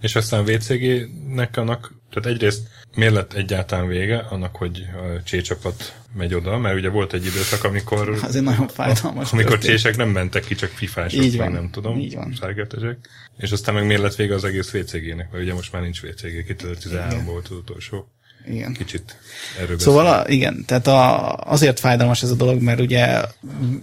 És 0.00 0.16
aztán 0.16 0.44
VCG-nek 0.44 1.56
annak, 1.56 1.94
tehát 2.10 2.28
egyrészt 2.28 2.68
miért 2.94 3.12
lett 3.12 3.32
egyáltalán 3.32 3.86
vége 3.86 4.18
annak, 4.18 4.56
hogy 4.56 4.86
a 4.94 5.22
csécsapat 5.22 5.94
megy 6.12 6.34
oda, 6.34 6.58
mert 6.58 6.76
ugye 6.76 6.88
volt 6.88 7.12
egy 7.12 7.26
időszak, 7.26 7.64
amikor 7.64 8.18
egy 8.34 8.42
nagyon 8.42 8.68
fájdalmas 8.68 9.32
amikor 9.32 9.50
történt. 9.50 9.72
csések 9.72 9.96
nem 9.96 10.08
mentek 10.08 10.44
ki, 10.44 10.54
csak 10.54 10.70
fifások, 10.70 11.24
így 11.24 11.36
van, 11.36 11.52
nem 11.52 11.70
tudom, 11.70 11.98
így 11.98 12.14
van. 12.14 12.36
sárgátesek. 12.40 12.98
És 13.38 13.52
aztán 13.52 13.74
meg 13.74 13.86
miért 13.86 14.02
lett 14.02 14.14
vége 14.14 14.34
az 14.34 14.44
egész 14.44 14.70
VCG-nek, 14.70 15.30
mert 15.30 15.44
ugye 15.44 15.54
most 15.54 15.72
már 15.72 15.82
nincs 15.82 16.00
VCG, 16.00 16.44
2013-ban 16.48 17.22
volt 17.24 17.48
az 17.48 17.56
utolsó. 17.56 18.08
Igen. 18.46 18.72
Kicsit 18.72 19.16
erről 19.60 19.78
Szóval 19.78 20.06
a, 20.06 20.28
igen, 20.28 20.64
tehát 20.66 20.86
a, 20.86 21.34
azért 21.36 21.78
fájdalmas 21.78 22.22
ez 22.22 22.30
a 22.30 22.34
dolog, 22.34 22.62
mert 22.62 22.80
ugye 22.80 23.20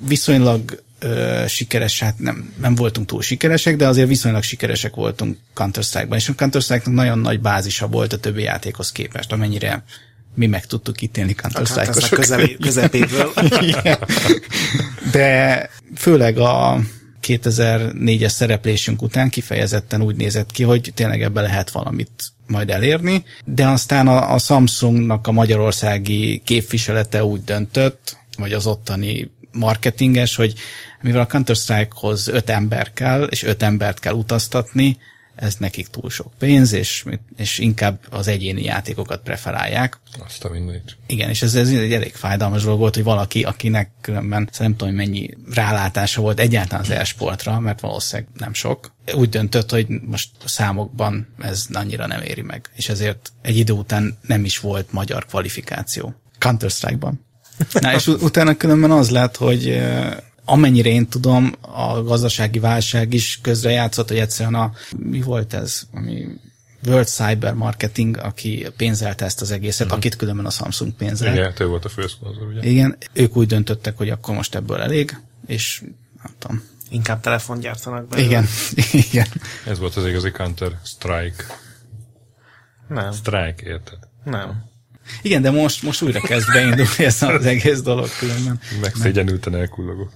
viszonylag 0.07 0.83
ö, 1.05 1.43
sikeres, 1.47 1.99
hát 1.99 2.19
nem, 2.19 2.53
nem 2.61 2.75
voltunk 2.75 3.07
túl 3.07 3.21
sikeresek, 3.21 3.75
de 3.75 3.87
azért 3.87 4.07
viszonylag 4.07 4.43
sikeresek 4.43 4.95
voltunk 4.95 5.37
Counter-Strike-ban, 5.53 6.17
és 6.17 6.29
a 6.29 6.33
Counter-Strike-nak 6.35 6.95
nagyon 6.95 7.19
nagy 7.19 7.39
bázisa 7.39 7.87
volt 7.87 8.13
a 8.13 8.17
többi 8.17 8.41
játékhoz 8.41 8.91
képest, 8.91 9.31
amennyire 9.31 9.83
mi 10.35 10.47
meg 10.47 10.65
tudtuk 10.65 11.01
ítélni 11.01 11.33
Counter-Strike-osok. 11.33 12.19
közepéből. 12.65 13.33
De 15.11 15.69
főleg 15.95 16.37
a 16.37 16.79
2004-es 17.27 18.29
szereplésünk 18.29 19.01
után 19.01 19.29
kifejezetten 19.29 20.01
úgy 20.01 20.15
nézett 20.15 20.51
ki, 20.51 20.63
hogy 20.63 20.91
tényleg 20.95 21.21
ebbe 21.21 21.41
lehet 21.41 21.71
valamit 21.71 22.11
majd 22.47 22.69
elérni, 22.69 23.23
de 23.45 23.67
aztán 23.67 24.07
a, 24.07 24.33
a 24.33 24.39
Samsungnak 24.39 25.27
a 25.27 25.31
magyarországi 25.31 26.41
képviselete 26.45 27.23
úgy 27.23 27.43
döntött, 27.43 28.17
vagy 28.37 28.53
az 28.53 28.67
ottani 28.67 29.31
marketinges, 29.55 30.35
hogy 30.35 30.53
mivel 31.01 31.21
a 31.21 31.25
Counter-Strike-hoz 31.25 32.27
öt 32.27 32.49
ember 32.49 32.93
kell, 32.93 33.23
és 33.23 33.43
öt 33.43 33.63
embert 33.63 33.99
kell 33.99 34.13
utaztatni, 34.13 34.97
ez 35.35 35.55
nekik 35.55 35.87
túl 35.87 36.09
sok 36.09 36.33
pénz, 36.37 36.73
és, 36.73 37.05
és 37.37 37.59
inkább 37.59 37.99
az 38.09 38.27
egyéni 38.27 38.63
játékokat 38.63 39.21
preferálják. 39.21 39.99
Azt 40.25 40.43
a 40.43 40.49
mindenit. 40.49 40.97
Igen, 41.07 41.29
és 41.29 41.41
ez, 41.41 41.55
ez 41.55 41.69
egy 41.69 41.93
elég 41.93 42.13
fájdalmas 42.13 42.63
dolog 42.63 42.79
volt, 42.79 42.95
hogy 42.95 43.03
valaki, 43.03 43.43
akinek 43.43 43.91
különben 44.01 44.49
nem 44.57 44.75
tudom, 44.75 44.93
mennyi 44.93 45.29
rálátása 45.53 46.21
volt 46.21 46.39
egyáltalán 46.39 46.83
az 46.83 46.89
e-sportra, 46.89 47.59
mert 47.59 47.79
valószínűleg 47.79 48.31
nem 48.37 48.53
sok, 48.53 48.93
úgy 49.13 49.29
döntött, 49.29 49.69
hogy 49.69 49.87
most 49.87 50.29
a 50.43 50.47
számokban 50.47 51.27
ez 51.39 51.65
annyira 51.73 52.07
nem 52.07 52.21
éri 52.21 52.41
meg. 52.41 52.69
És 52.73 52.89
ezért 52.89 53.31
egy 53.41 53.57
idő 53.57 53.73
után 53.73 54.17
nem 54.21 54.45
is 54.45 54.59
volt 54.59 54.91
magyar 54.91 55.25
kvalifikáció. 55.25 56.15
Counter-Strike-ban. 56.39 57.24
Na, 57.79 57.93
és 57.93 58.07
utána 58.07 58.57
különben 58.57 58.91
az 58.91 59.09
lett, 59.09 59.35
hogy 59.35 59.83
amennyire 60.45 60.89
én 60.89 61.07
tudom, 61.07 61.53
a 61.61 62.03
gazdasági 62.03 62.59
válság 62.59 63.13
is 63.13 63.39
közrejátszott, 63.41 64.07
hogy 64.07 64.17
egyszerűen 64.17 64.55
a, 64.55 64.71
mi 64.97 65.21
volt 65.21 65.53
ez, 65.53 65.81
ami 65.93 66.27
World 66.85 67.07
Cyber 67.07 67.53
Marketing, 67.53 68.17
aki 68.17 68.67
pénzelte 68.77 69.25
ezt 69.25 69.41
az 69.41 69.51
egészet, 69.51 69.85
uh-huh. 69.85 69.97
akit 69.97 70.15
különben 70.15 70.45
a 70.45 70.49
Samsung 70.49 70.93
pénzelt. 70.93 71.35
Igen, 71.35 71.53
ő 71.59 71.65
volt 71.65 71.85
a 71.85 71.89
főszponzor, 71.89 72.47
ugye? 72.47 72.69
Igen, 72.69 72.97
ők 73.13 73.35
úgy 73.35 73.47
döntöttek, 73.47 73.97
hogy 73.97 74.09
akkor 74.09 74.35
most 74.35 74.55
ebből 74.55 74.81
elég, 74.81 75.17
és 75.45 75.83
nem 76.23 76.33
tudom. 76.39 76.63
Inkább 76.89 77.21
telefon 77.21 77.59
gyártanak 77.59 78.07
belőle. 78.07 78.27
Igen, 78.27 78.45
igen. 79.11 79.27
Ez 79.65 79.79
volt 79.79 79.95
az 79.95 80.05
igazi 80.05 80.31
Counter-Strike. 80.31 81.43
Nem. 82.87 83.11
Strike, 83.11 83.63
érted? 83.63 83.99
Nem. 84.23 84.73
Igen, 85.21 85.41
de 85.41 85.51
most, 85.51 85.83
most 85.83 86.01
újra 86.01 86.19
kezd 86.19 86.51
beindulni 86.53 87.05
ez 87.05 87.21
az 87.21 87.45
egész 87.45 87.81
dolog 87.81 88.09
különben. 88.19 88.59
Megszégyenülten 88.81 89.55
elkullogok. 89.55 90.11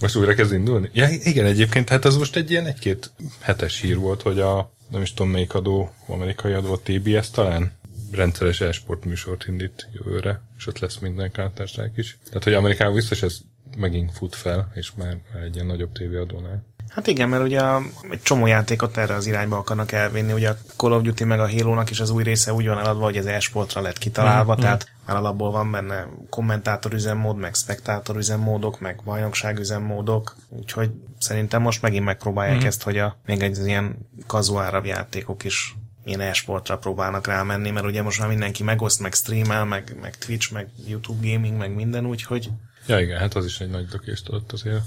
Most 0.00 0.16
újra 0.16 0.34
kezd 0.34 0.52
indulni? 0.52 0.90
Ja, 0.92 1.08
igen, 1.08 1.46
egyébként, 1.46 1.88
hát 1.88 2.04
az 2.04 2.16
most 2.16 2.36
egy 2.36 2.50
ilyen 2.50 2.66
egy-két 2.66 3.10
hetes 3.40 3.80
hír 3.80 3.96
volt, 3.96 4.22
hogy 4.22 4.40
a, 4.40 4.72
nem 4.90 5.02
is 5.02 5.14
tudom 5.14 5.32
melyik 5.32 5.54
adó, 5.54 5.94
amerikai 6.06 6.52
adó, 6.52 6.72
a 6.72 6.80
TBS 6.82 7.30
talán, 7.30 7.72
rendszeres 8.12 8.60
esport 8.60 9.04
műsort 9.04 9.44
indít 9.48 9.88
jövőre, 9.92 10.40
és 10.58 10.66
ott 10.66 10.78
lesz 10.78 10.98
minden 10.98 11.32
counter 11.32 11.68
is. 11.96 12.18
Tehát, 12.26 12.44
hogy 12.44 12.54
Amerikában 12.54 12.94
biztos 12.94 13.22
ez 13.22 13.38
megint 13.76 14.12
fut 14.12 14.34
fel, 14.34 14.72
és 14.74 14.92
már 14.96 15.16
egy 15.44 15.54
ilyen 15.54 15.66
nagyobb 15.66 15.92
tévéadónál. 15.92 16.64
Hát 16.96 17.06
igen, 17.06 17.28
mert 17.28 17.42
ugye 17.42 17.62
egy 18.10 18.22
csomó 18.22 18.46
játékot 18.46 18.96
erre 18.96 19.14
az 19.14 19.26
irányba 19.26 19.56
akarnak 19.56 19.92
elvinni. 19.92 20.32
Ugye 20.32 20.48
a 20.48 20.56
Call 20.76 20.92
of 20.92 21.02
Duty 21.02 21.24
meg 21.24 21.40
a 21.40 21.50
Halo-nak 21.50 21.90
is 21.90 22.00
az 22.00 22.10
új 22.10 22.22
része 22.22 22.52
úgy 22.52 22.66
van 22.66 22.78
eladva, 22.78 23.04
hogy 23.04 23.16
az 23.16 23.26
e-sportra 23.26 23.80
lett 23.80 23.98
kitalálva, 23.98 24.52
mm-hmm. 24.52 24.60
tehát 24.62 24.90
már 25.06 25.16
alapból 25.16 25.50
van 25.50 25.70
benne 25.70 26.06
kommentátor 26.30 26.92
üzemmód, 26.92 27.36
meg 27.36 27.54
spektátor 27.54 28.16
üzemmódok, 28.16 28.80
meg 28.80 29.00
bajnokság 29.04 29.58
üzemmódok, 29.58 30.36
úgyhogy 30.48 30.90
szerintem 31.18 31.62
most 31.62 31.82
megint 31.82 32.04
megpróbálják 32.04 32.56
mm-hmm. 32.56 32.66
ezt, 32.66 32.82
hogy 32.82 32.98
a, 32.98 33.16
még 33.26 33.42
egy 33.42 33.58
ilyen 33.66 33.96
kazuárabb 34.26 34.84
játékok 34.84 35.44
is 35.44 35.74
ilyen 36.04 36.20
e-sportra 36.20 36.78
próbálnak 36.78 37.26
rámenni, 37.26 37.70
mert 37.70 37.86
ugye 37.86 38.02
most 38.02 38.18
már 38.18 38.28
mindenki 38.28 38.62
megoszt, 38.62 39.00
meg 39.00 39.14
streamel, 39.14 39.64
meg, 39.64 39.96
meg 40.00 40.18
Twitch, 40.18 40.52
meg 40.52 40.68
YouTube 40.86 41.32
gaming, 41.32 41.56
meg 41.56 41.74
minden, 41.74 42.06
úgyhogy... 42.06 42.50
Ja 42.86 43.00
igen, 43.00 43.18
hát 43.18 43.34
az 43.34 43.44
is 43.44 43.60
egy 43.60 43.70
nagy 43.70 43.86
lökést 43.92 44.28
adott 44.28 44.52
azért, 44.52 44.82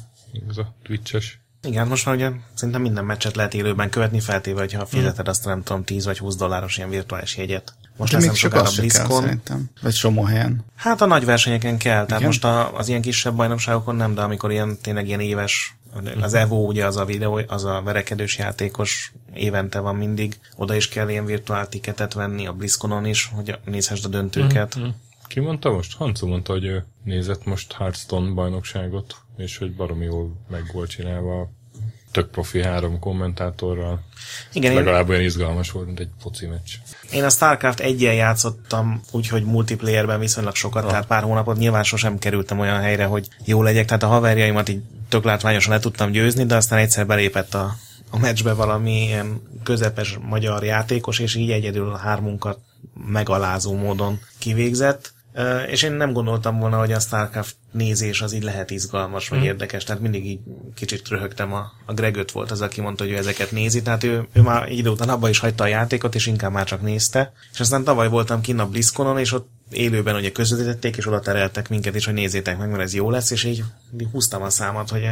az 0.47 0.57
a 0.57 0.75
Twitches. 0.83 1.39
Igen, 1.63 1.87
most 1.87 2.05
már 2.05 2.15
ugye 2.15 2.31
szerintem 2.53 2.81
minden 2.81 3.05
meccset 3.05 3.35
lehet 3.35 3.53
élőben 3.53 3.89
követni, 3.89 4.19
feltéve, 4.19 4.59
hogyha 4.59 4.85
fizeted 4.85 5.27
azt 5.27 5.45
nem 5.45 5.63
tudom 5.63 5.83
10 5.83 6.05
vagy 6.05 6.17
20 6.17 6.35
dolláros 6.35 6.77
ilyen 6.77 6.89
virtuális 6.89 7.37
jegyet. 7.37 7.73
Most 7.97 8.11
lesz 8.11 8.25
nem 8.25 8.33
sokára 8.33 8.69
a 8.69 8.71
BlizzCon. 8.75 9.21
Szerintem. 9.21 9.69
Vagy 9.81 9.93
somó 9.93 10.23
helyen. 10.23 10.65
Hát 10.75 11.01
a 11.01 11.05
nagy 11.05 11.25
versenyeken 11.25 11.77
kell, 11.77 12.05
tehát 12.05 12.09
Igen? 12.09 12.25
most 12.25 12.43
a, 12.43 12.77
az 12.77 12.87
ilyen 12.87 13.01
kisebb 13.01 13.35
bajnokságokon 13.35 13.95
nem, 13.95 14.13
de 14.13 14.21
amikor 14.21 14.51
ilyen 14.51 14.77
tényleg 14.81 15.07
ilyen 15.07 15.19
éves 15.19 15.77
az 16.21 16.33
Evo 16.33 16.55
ugye 16.55 16.85
az 16.85 16.97
a 16.97 17.05
videó, 17.05 17.41
az 17.47 17.65
a 17.65 17.81
verekedős 17.83 18.37
játékos 18.37 19.13
évente 19.33 19.79
van 19.79 19.95
mindig, 19.95 20.39
oda 20.55 20.75
is 20.75 20.89
kell 20.89 21.09
ilyen 21.09 21.25
virtuál 21.25 21.69
tiketet 21.69 22.13
venni, 22.13 22.47
a 22.47 22.53
BlizzConon 22.53 23.05
is, 23.05 23.31
hogy 23.33 23.59
nézhessd 23.65 24.05
a 24.05 24.07
döntőket. 24.07 24.79
Mm-hmm. 24.79 24.89
Ki 25.27 25.39
mondta 25.39 25.71
most? 25.71 25.95
Hancu 25.95 26.27
mondta, 26.27 26.51
hogy 26.51 26.65
ő 26.65 26.85
nézett 27.03 27.45
most 27.45 27.73
Hearthstone 27.73 28.33
bajnokságot, 28.33 29.15
és 29.39 29.57
hogy 29.57 29.75
baromi 29.75 30.05
jól 30.05 30.35
meg 30.49 30.69
volt 30.73 30.89
csinálva 30.89 31.49
tök 32.11 32.29
profi 32.29 32.63
három 32.63 32.99
kommentátorral. 32.99 33.99
Igen, 34.53 34.73
Legalább 34.73 35.05
én... 35.05 35.09
olyan 35.09 35.23
izgalmas 35.23 35.71
volt, 35.71 35.85
mint 35.85 35.99
egy 35.99 36.09
foci 36.19 36.45
meccs. 36.45 36.73
Én 37.11 37.23
a 37.23 37.29
StarCraft 37.29 37.79
egyen 37.79 38.13
játszottam, 38.13 39.01
úgyhogy 39.11 39.43
multiplayerben 39.43 40.19
viszonylag 40.19 40.55
sokat, 40.55 40.83
ah. 40.83 40.89
tehát 40.89 41.05
pár 41.05 41.23
hónapot 41.23 41.57
nyilván 41.57 41.83
sosem 41.83 42.17
kerültem 42.17 42.59
olyan 42.59 42.79
helyre, 42.79 43.05
hogy 43.05 43.27
jó 43.45 43.61
legyek, 43.61 43.85
tehát 43.85 44.03
a 44.03 44.07
haverjaimat 44.07 44.69
így 44.69 44.81
tök 45.09 45.23
látványosan 45.23 45.73
le 45.73 45.79
tudtam 45.79 46.11
győzni, 46.11 46.45
de 46.45 46.55
aztán 46.55 46.79
egyszer 46.79 47.05
belépett 47.05 47.53
a, 47.53 47.75
a 48.09 48.17
meccsbe 48.17 48.53
valami 48.53 49.03
ilyen 49.03 49.41
közepes 49.63 50.17
magyar 50.21 50.63
játékos, 50.63 51.19
és 51.19 51.35
így 51.35 51.51
egyedül 51.51 51.89
a 51.89 51.97
hármunkat 51.97 52.59
megalázó 53.07 53.75
módon 53.75 54.19
kivégzett. 54.37 55.13
És 55.67 55.83
én 55.83 55.91
nem 55.91 56.13
gondoltam 56.13 56.59
volna, 56.59 56.77
hogy 56.77 56.91
a 56.91 56.99
StarCraft 56.99 57.55
nézés 57.71 58.21
az 58.21 58.33
így 58.33 58.43
lehet 58.43 58.71
izgalmas, 58.71 59.29
vagy 59.29 59.39
mm. 59.39 59.43
érdekes, 59.43 59.83
tehát 59.83 60.01
mindig 60.01 60.25
így 60.25 60.39
kicsit 60.75 61.07
röhögtem. 61.07 61.53
A, 61.53 61.71
a 61.85 61.93
Gregöt 61.93 62.31
volt 62.31 62.51
az, 62.51 62.61
aki 62.61 62.81
mondta, 62.81 63.03
hogy 63.03 63.13
ő 63.13 63.17
ezeket 63.17 63.51
nézi, 63.51 63.81
tehát 63.81 64.03
ő, 64.03 64.27
ő 64.33 64.41
már 64.41 64.63
egy 64.63 64.77
idő 64.77 64.89
után 64.89 65.09
abba 65.09 65.29
is 65.29 65.39
hagyta 65.39 65.63
a 65.63 65.67
játékot, 65.67 66.15
és 66.15 66.27
inkább 66.27 66.51
már 66.51 66.65
csak 66.65 66.81
nézte. 66.81 67.33
És 67.53 67.59
aztán 67.59 67.83
tavaly 67.83 68.09
voltam 68.09 68.41
kinn 68.41 68.59
a 68.59 68.69
BlizzConon, 68.69 69.19
és 69.19 69.33
ott 69.33 69.49
élőben 69.71 70.15
ugye 70.15 70.31
közvetítették, 70.31 70.97
és 70.97 71.07
oda 71.07 71.19
tereltek 71.19 71.69
minket 71.69 71.95
is, 71.95 72.05
hogy 72.05 72.13
nézzétek 72.13 72.57
meg, 72.57 72.69
mert 72.69 72.81
ez 72.81 72.93
jó 72.93 73.09
lesz, 73.09 73.31
és 73.31 73.43
így 73.43 73.63
húztam 74.11 74.41
a 74.41 74.49
számat, 74.49 74.89
hogy 74.89 75.09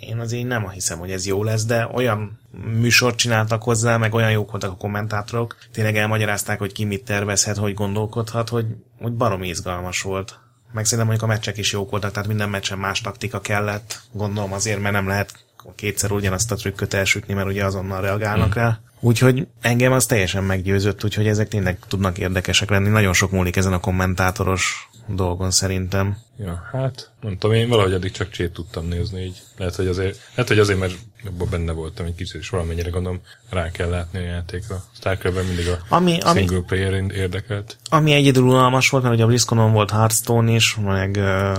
én 0.00 0.18
azért 0.18 0.46
nem 0.46 0.70
hiszem, 0.70 0.98
hogy 0.98 1.10
ez 1.10 1.26
jó 1.26 1.44
lesz, 1.44 1.64
de 1.64 1.88
olyan 1.92 2.40
műsort 2.80 3.16
csináltak 3.16 3.62
hozzá, 3.62 3.96
meg 3.96 4.14
olyan 4.14 4.30
jók 4.30 4.50
voltak 4.50 4.70
a 4.70 4.76
kommentátorok, 4.76 5.56
tényleg 5.72 5.96
elmagyarázták, 5.96 6.58
hogy 6.58 6.72
ki 6.72 6.84
mit 6.84 7.04
tervezhet, 7.04 7.56
hogy 7.56 7.74
gondolkodhat, 7.74 8.48
hogy, 8.48 8.66
hogy 9.00 9.12
barom 9.12 9.42
izgalmas 9.42 10.02
volt. 10.02 10.38
Meg 10.72 10.84
szerintem 10.84 11.06
mondjuk 11.06 11.30
a 11.30 11.32
meccsek 11.32 11.58
is 11.58 11.72
jók 11.72 11.90
voltak, 11.90 12.12
tehát 12.12 12.28
minden 12.28 12.48
meccsen 12.48 12.78
más 12.78 13.00
taktika 13.00 13.40
kellett, 13.40 14.00
gondolom 14.12 14.52
azért, 14.52 14.80
mert 14.80 14.94
nem 14.94 15.08
lehet 15.08 15.32
kétszer 15.74 16.10
ugyanazt 16.10 16.52
a 16.52 16.54
trükköt 16.54 16.94
elsütni, 16.94 17.34
mert 17.34 17.48
ugye 17.48 17.64
azonnal 17.64 18.00
reagálnak 18.00 18.52
hmm. 18.52 18.62
rá. 18.62 18.80
Úgyhogy 19.00 19.46
engem 19.60 19.92
az 19.92 20.06
teljesen 20.06 20.44
meggyőzött, 20.44 21.04
úgyhogy 21.04 21.26
ezek 21.26 21.48
tényleg 21.48 21.78
tudnak 21.88 22.18
érdekesek 22.18 22.70
lenni. 22.70 22.88
Nagyon 22.88 23.12
sok 23.12 23.30
múlik 23.30 23.56
ezen 23.56 23.72
a 23.72 23.80
kommentátoros 23.80 24.88
dolgon 25.14 25.50
szerintem. 25.50 26.18
Ja, 26.38 26.68
hát 26.72 27.10
nem 27.20 27.38
tudom, 27.38 27.56
én 27.56 27.68
valahogy 27.68 27.92
addig 27.92 28.10
csak 28.10 28.30
csét 28.30 28.52
tudtam 28.52 28.88
nézni, 28.88 29.22
így 29.22 29.42
lehet, 29.56 29.74
hogy 29.74 29.86
azért, 29.86 30.18
lehet, 30.34 30.48
hogy 30.48 30.58
azért, 30.58 30.78
mert 30.78 30.94
abban 31.26 31.48
benne 31.50 31.72
voltam 31.72 32.06
egy 32.06 32.14
kicsit, 32.14 32.40
és 32.40 32.48
valamennyire 32.48 32.90
gondolom 32.90 33.20
rá 33.50 33.70
kell 33.70 33.88
látni 33.88 34.18
a 34.18 34.22
játékra. 34.22 34.84
starcraft 34.92 35.46
mindig 35.46 35.68
a 35.68 35.78
ami, 35.88 36.10
single 36.10 36.56
ami, 36.56 36.64
player 36.66 36.92
érdekelt. 37.12 37.76
Ami 37.88 38.12
egyedül 38.12 38.42
unalmas 38.42 38.88
volt, 38.88 39.02
mert 39.02 39.14
ugye 39.14 39.24
a 39.24 39.26
BlizzConon 39.26 39.72
volt 39.72 39.90
Hearthstone 39.90 40.52
is, 40.52 40.76
meg 40.76 41.16
uh, 41.16 41.56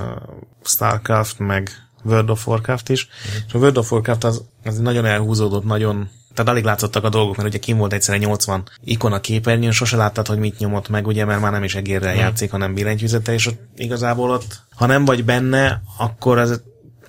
Starcraft, 0.63 1.39
meg 1.39 1.69
World 2.03 2.29
of 2.29 2.47
Warcraft 2.47 2.89
is, 2.89 3.05
mm. 3.07 3.45
és 3.47 3.53
a 3.53 3.57
World 3.57 3.77
of 3.77 3.91
Warcraft 3.91 4.23
az, 4.23 4.43
az 4.63 4.77
nagyon 4.77 5.05
elhúzódott, 5.05 5.63
nagyon 5.63 6.09
tehát 6.33 6.51
alig 6.51 6.63
látszottak 6.63 7.03
a 7.03 7.09
dolgok, 7.09 7.35
mert 7.35 7.49
ugye 7.49 7.57
kim 7.57 7.77
volt 7.77 7.93
egyszerűen 7.93 8.23
80 8.23 8.63
ikon 8.83 9.13
a 9.13 9.19
képernyőn, 9.19 9.71
sose 9.71 9.97
láttad, 9.97 10.27
hogy 10.27 10.37
mit 10.37 10.59
nyomott 10.59 10.89
meg, 10.89 11.07
ugye, 11.07 11.25
mert 11.25 11.41
már 11.41 11.51
nem 11.51 11.63
is 11.63 11.75
egérrel 11.75 12.11
hmm. 12.11 12.19
játszik, 12.19 12.51
hanem 12.51 12.73
billentyűzete, 12.73 13.33
és 13.33 13.47
ott 13.47 13.59
igazából 13.75 14.29
ott, 14.29 14.61
ha 14.75 14.85
nem 14.85 15.05
vagy 15.05 15.25
benne, 15.25 15.81
akkor 15.97 16.37
az 16.37 16.61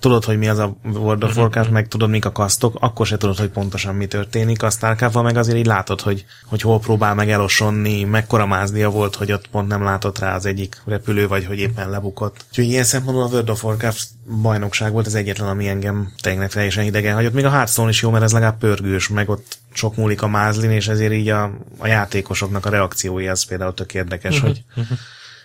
tudod, 0.03 0.23
hogy 0.23 0.37
mi 0.37 0.47
az 0.47 0.57
a 0.57 0.75
World 0.83 1.23
of 1.23 1.31
mhm. 1.31 1.39
Warcraft, 1.39 1.69
meg 1.69 1.87
tudod, 1.87 2.09
mik 2.09 2.25
a 2.25 2.31
kasztok, 2.31 2.75
akkor 2.79 3.05
se 3.05 3.17
tudod, 3.17 3.37
hogy 3.37 3.49
pontosan 3.49 3.95
mi 3.95 4.05
történik. 4.05 4.63
A 4.63 4.69
starcraft 4.69 5.21
meg 5.21 5.37
azért 5.37 5.57
így 5.57 5.65
látod, 5.65 6.01
hogy, 6.01 6.25
hogy 6.45 6.61
hol 6.61 6.79
próbál 6.79 7.15
meg 7.15 7.29
elosonni, 7.29 8.03
mekkora 8.03 8.45
mázdia 8.45 8.89
volt, 8.89 9.15
hogy 9.15 9.31
ott 9.31 9.47
pont 9.47 9.67
nem 9.67 9.83
látott 9.83 10.19
rá 10.19 10.35
az 10.35 10.45
egyik 10.45 10.81
repülő, 10.85 11.27
vagy 11.27 11.45
hogy 11.45 11.59
éppen 11.59 11.89
lebukott. 11.89 12.45
Úgyhogy 12.49 12.65
ilyen 12.65 12.83
szempontból 12.83 13.23
a 13.23 13.27
World 13.27 13.49
of 13.49 13.63
Warcraft 13.63 14.07
bajnokság 14.41 14.91
volt 14.91 15.05
az 15.05 15.15
egyetlen, 15.15 15.47
ami 15.47 15.67
engem 15.67 16.13
tényleg 16.21 16.49
teljesen 16.49 16.85
idegen 16.85 17.15
hagyott. 17.15 17.33
Még 17.33 17.45
a 17.45 17.49
Hearthstone 17.49 17.89
is 17.89 18.01
jó, 18.01 18.09
mert 18.09 18.23
ez 18.23 18.31
legalább 18.31 18.57
pörgős, 18.57 19.07
meg 19.07 19.29
ott 19.29 19.57
sok 19.73 19.95
múlik 19.95 20.21
a 20.21 20.27
mázlin, 20.27 20.71
és 20.71 20.87
ezért 20.87 21.13
így 21.13 21.29
a, 21.29 21.51
a 21.77 21.87
játékosoknak 21.87 22.65
a 22.65 22.69
reakciói 22.69 23.27
az 23.27 23.43
például 23.43 23.73
tök 23.73 23.93
érdekes, 23.93 24.35
mhm. 24.35 24.45
hogy 24.45 24.63
mhm. 24.75 24.93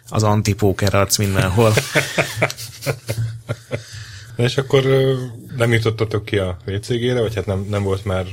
az 0.08 0.22
antipóker 0.22 0.94
arc 0.94 1.16
mindenhol. 1.16 1.72
És 4.38 4.56
akkor 4.56 4.84
nem 5.56 5.72
jutottatok 5.72 6.24
ki 6.24 6.38
a 6.38 6.56
WCG-re, 6.66 7.20
vagy 7.20 7.34
hát 7.34 7.46
nem, 7.46 7.66
nem 7.70 7.82
volt 7.82 8.04
már 8.04 8.26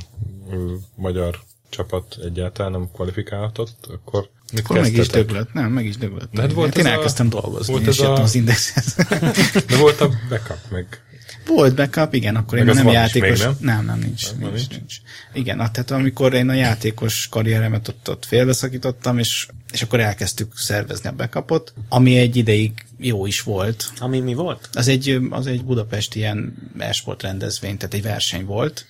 magyar 0.95 1.39
csapat 1.69 2.17
egyáltalán 2.23 2.71
nem 2.71 2.89
kvalifikálhatott, 2.93 3.89
akkor 3.93 4.29
mit 4.53 4.63
akkor 4.63 4.79
meg 4.79 4.93
is 4.93 5.07
döglött, 5.07 5.53
nem, 5.53 5.71
meg 5.71 5.85
is 5.85 5.97
döglött. 5.97 6.31
De 6.31 6.41
hát 6.41 6.53
volt 6.53 6.77
én 6.77 6.85
elkezdtem 6.85 7.27
a, 7.31 7.41
dolgozni, 7.41 7.73
volt 7.73 7.87
és 7.87 7.99
a... 7.99 8.13
az 8.13 8.35
indexhez. 8.35 8.95
De 9.69 9.77
volt 9.77 10.01
a 10.01 10.09
backup 10.29 10.59
meg. 10.69 10.99
Volt 11.47 11.75
backup, 11.75 12.13
igen, 12.13 12.35
akkor 12.35 12.57
meg 12.57 12.67
én 12.67 12.73
nem 12.73 12.87
játékos. 12.87 13.29
Még, 13.29 13.37
nem? 13.39 13.55
nem, 13.59 13.85
nem, 13.85 13.99
nincs, 13.99 14.31
nem, 14.31 14.39
nincs, 14.39 14.51
nincs. 14.51 14.77
nincs. 14.77 14.95
Igen, 15.33 15.57
tehát 15.57 15.91
amikor 15.91 16.33
én 16.33 16.49
a 16.49 16.53
játékos 16.53 17.27
karrieremet 17.31 17.87
ott, 17.87 18.09
ott 18.09 18.25
félbeszakítottam, 18.25 19.17
és, 19.17 19.47
és 19.71 19.81
akkor 19.81 19.99
elkezdtük 19.99 20.57
szervezni 20.57 21.09
a 21.09 21.13
backupot, 21.15 21.73
ami 21.89 22.17
egy 22.17 22.35
ideig 22.35 22.84
jó 22.97 23.25
is 23.25 23.41
volt. 23.41 23.91
Ami 23.99 24.19
mi 24.19 24.33
volt? 24.33 24.69
Az 24.73 24.87
egy, 24.87 25.19
az 25.29 25.47
egy 25.47 25.63
Budapest 25.63 26.15
ilyen 26.15 26.55
esport 26.77 27.21
rendezvény, 27.21 27.77
tehát 27.77 27.93
egy 27.93 28.01
verseny 28.01 28.45
volt, 28.45 28.85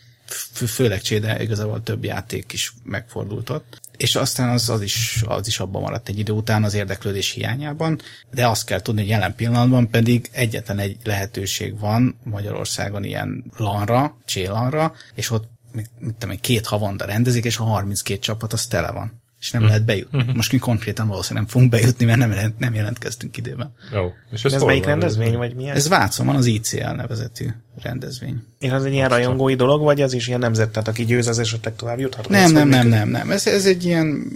főleg 0.54 1.02
cséde 1.02 1.44
igazából 1.44 1.84
több 1.84 2.04
játék 2.04 2.54
is 2.54 2.74
megfordult 2.84 3.50
ott. 3.50 3.82
És 3.98 4.16
aztán 4.16 4.50
az, 4.50 4.70
az, 4.70 4.82
is, 4.82 5.24
az 5.28 5.48
is 5.48 5.60
abban 5.60 5.82
maradt 5.82 6.10
egy 6.10 6.20
idő 6.20 6.34
után 6.34 6.64
az 6.64 6.74
érdeklődés 6.74 7.32
hiányában, 7.32 8.02
de 8.34 8.48
azt 8.48 8.66
kell 8.66 8.82
tudni, 8.82 9.02
hogy 9.02 9.10
jelen 9.10 9.36
pillanatban 9.36 9.90
pedig 9.90 10.30
egyetlen 10.32 10.80
egy 10.80 10.98
lehetőség 11.04 11.80
van 11.80 12.20
Magyarországon 12.24 13.04
ilyen 13.04 13.44
lanra, 13.58 14.18
csélanra, 14.26 14.94
és 15.14 15.32
ott 15.32 15.48
mit, 15.72 15.90
mit 16.00 16.16
tudom, 16.16 16.40
két 16.40 16.66
havonda 16.66 17.06
rendezik, 17.06 17.46
és 17.46 17.58
a 17.58 17.64
32 17.64 18.20
csapat 18.20 18.54
az 18.54 18.66
tele 18.66 18.92
van 18.92 19.24
és 19.46 19.52
nem 19.52 19.64
lehet 19.64 19.86
bejutni. 19.86 20.20
Uh-huh. 20.20 20.36
Most 20.36 20.52
mi 20.52 20.58
konkrétan 20.58 21.08
valószínűleg 21.08 21.44
nem 21.44 21.54
fogunk 21.54 21.72
bejutni, 21.72 22.06
mert 22.06 22.18
nem, 22.18 22.30
jelent, 22.30 22.60
nem 22.60 22.74
jelentkeztünk 22.74 23.38
időben. 23.38 23.74
Jó. 23.94 24.12
És 24.32 24.46
ez, 24.46 24.54
ez 24.54 24.62
melyik 24.62 24.86
rendezvény, 24.86 25.38
vagy 25.38 25.56
milyen? 25.56 25.76
Ez 25.76 25.88
Vácon 25.88 26.26
van, 26.26 26.36
az 26.36 26.46
ICL 26.46 26.92
nevezetű 26.96 27.48
rendezvény. 27.82 28.44
És 28.60 28.72
az 28.72 28.86
egy 28.86 28.94
ilyen 28.94 29.10
rajongói 29.10 29.56
dolog, 29.56 29.82
vagy 29.82 30.02
az 30.02 30.14
is 30.14 30.28
ilyen 30.28 30.40
nemzet, 30.40 30.70
tehát 30.70 30.88
aki 30.88 31.06
győz, 31.06 31.28
az 31.28 31.40
esetleg 31.40 31.76
tovább 31.76 32.00
juthat? 32.00 32.30
Nem, 32.30 32.52
nem, 32.52 32.68
nem, 32.68 32.88
nem, 32.88 33.10
nem. 33.10 33.32
Ez, 33.32 33.48
ez 33.48 33.66
egy 33.66 33.86
ilyen, 33.86 34.28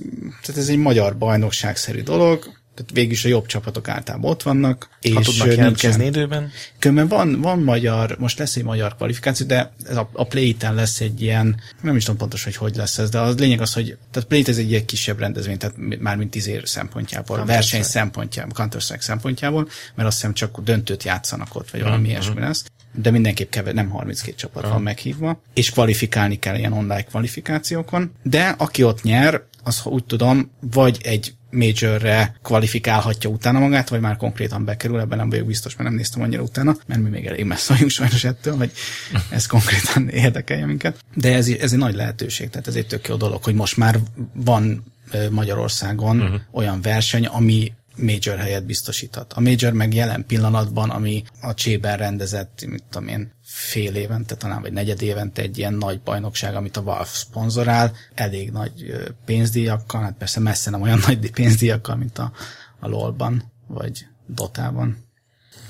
tehát 0.41 0.61
ez 0.61 0.69
egy 0.69 0.77
magyar 0.77 1.17
bajnokságszerű 1.17 2.01
dolog, 2.01 2.58
tehát 2.79 2.93
végül 2.93 3.11
is 3.11 3.25
a 3.25 3.27
jobb 3.27 3.45
csapatok 3.45 3.87
általában 3.87 4.29
ott 4.29 4.43
vannak. 4.43 4.89
És 5.01 5.13
ha 5.13 5.21
tudnak 5.21 5.47
jelentkezni 5.47 6.05
időben? 6.05 6.51
Különben 6.79 7.07
van, 7.07 7.41
van 7.41 7.59
magyar, 7.59 8.15
most 8.19 8.39
lesz 8.39 8.55
egy 8.55 8.63
magyar 8.63 8.95
kvalifikáció, 8.95 9.45
de 9.45 9.71
ez 9.85 9.97
a, 9.97 10.09
a 10.13 10.23
play 10.23 10.55
lesz 10.59 10.99
egy 10.99 11.21
ilyen, 11.21 11.61
nem 11.81 11.95
is 11.95 12.03
tudom 12.03 12.19
pontosan, 12.19 12.51
hogy 12.51 12.69
hogy 12.69 12.75
lesz 12.75 12.97
ez, 12.97 13.09
de 13.09 13.19
az 13.19 13.37
lényeg 13.37 13.61
az, 13.61 13.73
hogy 13.73 13.97
tehát 14.11 14.29
play 14.29 14.43
ez 14.47 14.57
egy 14.57 14.69
ilyen 14.69 14.85
kisebb 14.85 15.19
rendezvény, 15.19 15.57
tehát 15.57 15.75
már 15.99 16.17
mint 16.17 16.31
tíz 16.31 16.47
év 16.47 16.63
szempontjából, 16.63 17.35
Counter 17.35 17.55
verseny 17.55 17.83
szempontjából, 17.83 18.53
counter 18.53 18.81
szempontjából, 18.99 19.67
mert 19.95 20.07
azt 20.07 20.17
hiszem 20.17 20.33
csak 20.33 20.59
döntőt 20.59 21.03
játszanak 21.03 21.55
ott, 21.55 21.71
vagy 21.71 21.81
valami 21.81 22.01
uh-huh. 22.01 22.11
ilyesmi 22.11 22.39
lesz 22.39 22.65
de 22.93 23.11
mindenképp 23.11 23.49
kevés, 23.49 23.73
nem 23.73 23.89
32 23.89 24.35
csapat 24.35 24.67
van 24.67 24.81
meghívva, 24.81 25.41
és 25.53 25.71
kvalifikálni 25.71 26.39
kell 26.39 26.55
ilyen 26.55 26.73
online 26.73 27.01
kvalifikációkon, 27.01 28.11
de 28.23 28.55
aki 28.57 28.83
ott 28.83 29.03
nyer, 29.03 29.43
az 29.63 29.81
úgy 29.85 30.03
tudom, 30.03 30.51
vagy 30.59 30.97
egy 31.03 31.33
majorre 31.51 32.35
kvalifikálhatja 32.43 33.29
utána 33.29 33.59
magát, 33.59 33.89
vagy 33.89 33.99
már 33.99 34.17
konkrétan 34.17 34.65
bekerül, 34.65 34.99
ebben 34.99 35.17
nem 35.17 35.29
vagyok 35.29 35.45
biztos, 35.45 35.75
mert 35.75 35.89
nem 35.89 35.97
néztem 35.97 36.21
annyira 36.21 36.41
utána, 36.41 36.77
mert 36.85 37.01
mi 37.01 37.09
még 37.09 37.25
elég 37.25 37.45
messze 37.45 37.73
vagyunk 37.73 37.91
sajnos 37.91 38.23
ettől, 38.23 38.57
hogy 38.57 38.71
ez 39.29 39.45
konkrétan 39.45 40.09
érdekelje 40.09 40.65
minket. 40.65 40.99
De 41.15 41.33
ez, 41.33 41.47
ez 41.47 41.71
egy 41.71 41.79
nagy 41.79 41.95
lehetőség, 41.95 42.49
tehát 42.49 42.67
ez 42.67 42.75
egy 42.75 42.87
tök 42.87 43.07
jó 43.07 43.15
dolog, 43.15 43.43
hogy 43.43 43.53
most 43.53 43.77
már 43.77 43.99
van 44.33 44.83
Magyarországon 45.29 46.21
uh-huh. 46.21 46.39
olyan 46.51 46.81
verseny, 46.81 47.25
ami 47.25 47.71
major 47.95 48.37
helyet 48.37 48.65
biztosíthat. 48.65 49.33
A 49.33 49.41
major 49.41 49.73
meg 49.73 49.93
jelen 49.93 50.25
pillanatban, 50.25 50.89
ami 50.89 51.23
a 51.41 51.53
csében 51.53 51.97
rendezett, 51.97 52.65
mit 52.67 52.83
tudom 52.89 53.07
én, 53.07 53.31
fél 53.51 53.95
évente, 53.95 54.35
talán 54.35 54.61
vagy 54.61 54.73
negyed 54.73 55.01
évente 55.01 55.41
egy 55.41 55.57
ilyen 55.57 55.73
nagy 55.73 56.01
bajnokság, 56.01 56.55
amit 56.55 56.77
a 56.77 56.81
Valve 56.81 57.05
szponzorál, 57.05 57.95
elég 58.13 58.51
nagy 58.51 58.93
pénzdíjakkal, 59.25 60.01
hát 60.01 60.15
persze 60.17 60.39
messze 60.39 60.69
nem 60.69 60.81
olyan 60.81 60.99
nagy 61.07 61.31
pénzdíjakkal, 61.31 61.95
mint 61.95 62.17
a, 62.17 62.31
a 62.79 62.87
LOL-ban, 62.87 63.51
vagy 63.67 64.05
Dotában. 64.25 65.07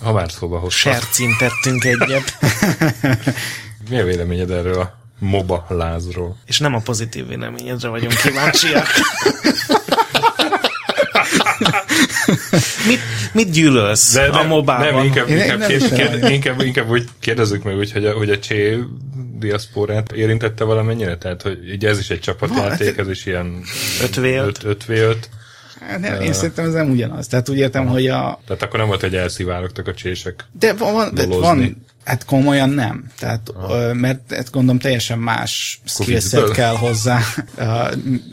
Ha 0.02 0.14
már 0.14 0.32
szóba 0.32 0.60
hozta. 0.60 0.92
Sercintettünk 0.92 1.84
egyet. 1.84 2.38
Mi 3.90 4.00
a 4.00 4.06
véleményed 4.06 4.52
erről 4.52 4.80
a 4.80 4.98
MOBA 5.20 5.66
lázról? 5.70 6.38
És 6.46 6.60
nem 6.60 6.76
a 6.76 6.80
pozitív 6.80 7.28
véleményedre 7.28 7.88
vagyunk 7.88 8.14
kíváncsiak. 8.14 8.88
mit, 12.88 13.00
mit 13.32 13.52
gyűlölsz 13.52 14.14
de, 14.14 14.22
a 14.22 14.44
mobában? 14.44 14.94
Nem, 14.94 15.06
inkább, 15.06 15.30
inkább, 15.30 15.60
nem 15.60 15.68
kérd, 15.68 16.30
inkább, 16.30 16.62
inkább 16.62 16.90
úgy 16.90 17.08
kérdezzük 17.20 17.64
meg 17.64 17.78
úgy, 17.78 17.92
hogy 17.92 18.06
a, 18.06 18.14
hogy 18.14 18.30
a 18.30 18.40
Csé 18.40 18.78
diaszporát 19.40 20.12
érintette 20.12 20.64
valamennyire? 20.64 21.18
Tehát, 21.18 21.42
hogy 21.42 21.60
ugye 21.74 21.90
ez 21.90 22.00
is 22.00 22.10
egy 22.10 22.20
csapatjáték, 22.20 22.98
ez 22.98 23.10
is 23.10 23.26
ilyen 23.26 23.64
5v5. 24.02 25.16
Hát 25.80 26.00
nem, 26.00 26.22
én 26.22 26.34
szerintem 26.34 26.66
ez 26.66 26.74
nem 26.74 26.90
ugyanaz. 26.90 27.28
Tehát 27.28 27.50
úgy 27.50 27.58
értem, 27.58 27.84
Aha. 27.84 27.92
hogy 27.92 28.08
a... 28.08 28.40
Tehát 28.46 28.62
akkor 28.62 28.80
nem 28.80 28.88
volt, 28.88 29.02
hogy 29.02 29.16
elszivárogtak 29.16 29.88
a 29.88 29.94
csések 29.94 30.46
De 30.60 30.74
van, 30.74 31.14
de 31.14 31.26
van 31.26 31.88
hát 32.10 32.26
komolyan 32.26 32.70
nem. 32.70 33.12
Tehát, 33.20 33.50
Aha. 33.50 33.94
mert 33.94 34.34
hát 34.34 34.52
gondolom 34.52 34.80
teljesen 34.80 35.20
más 35.20 35.82
skillset 35.86 36.52
kell 36.52 36.76
hozzá, 36.76 37.20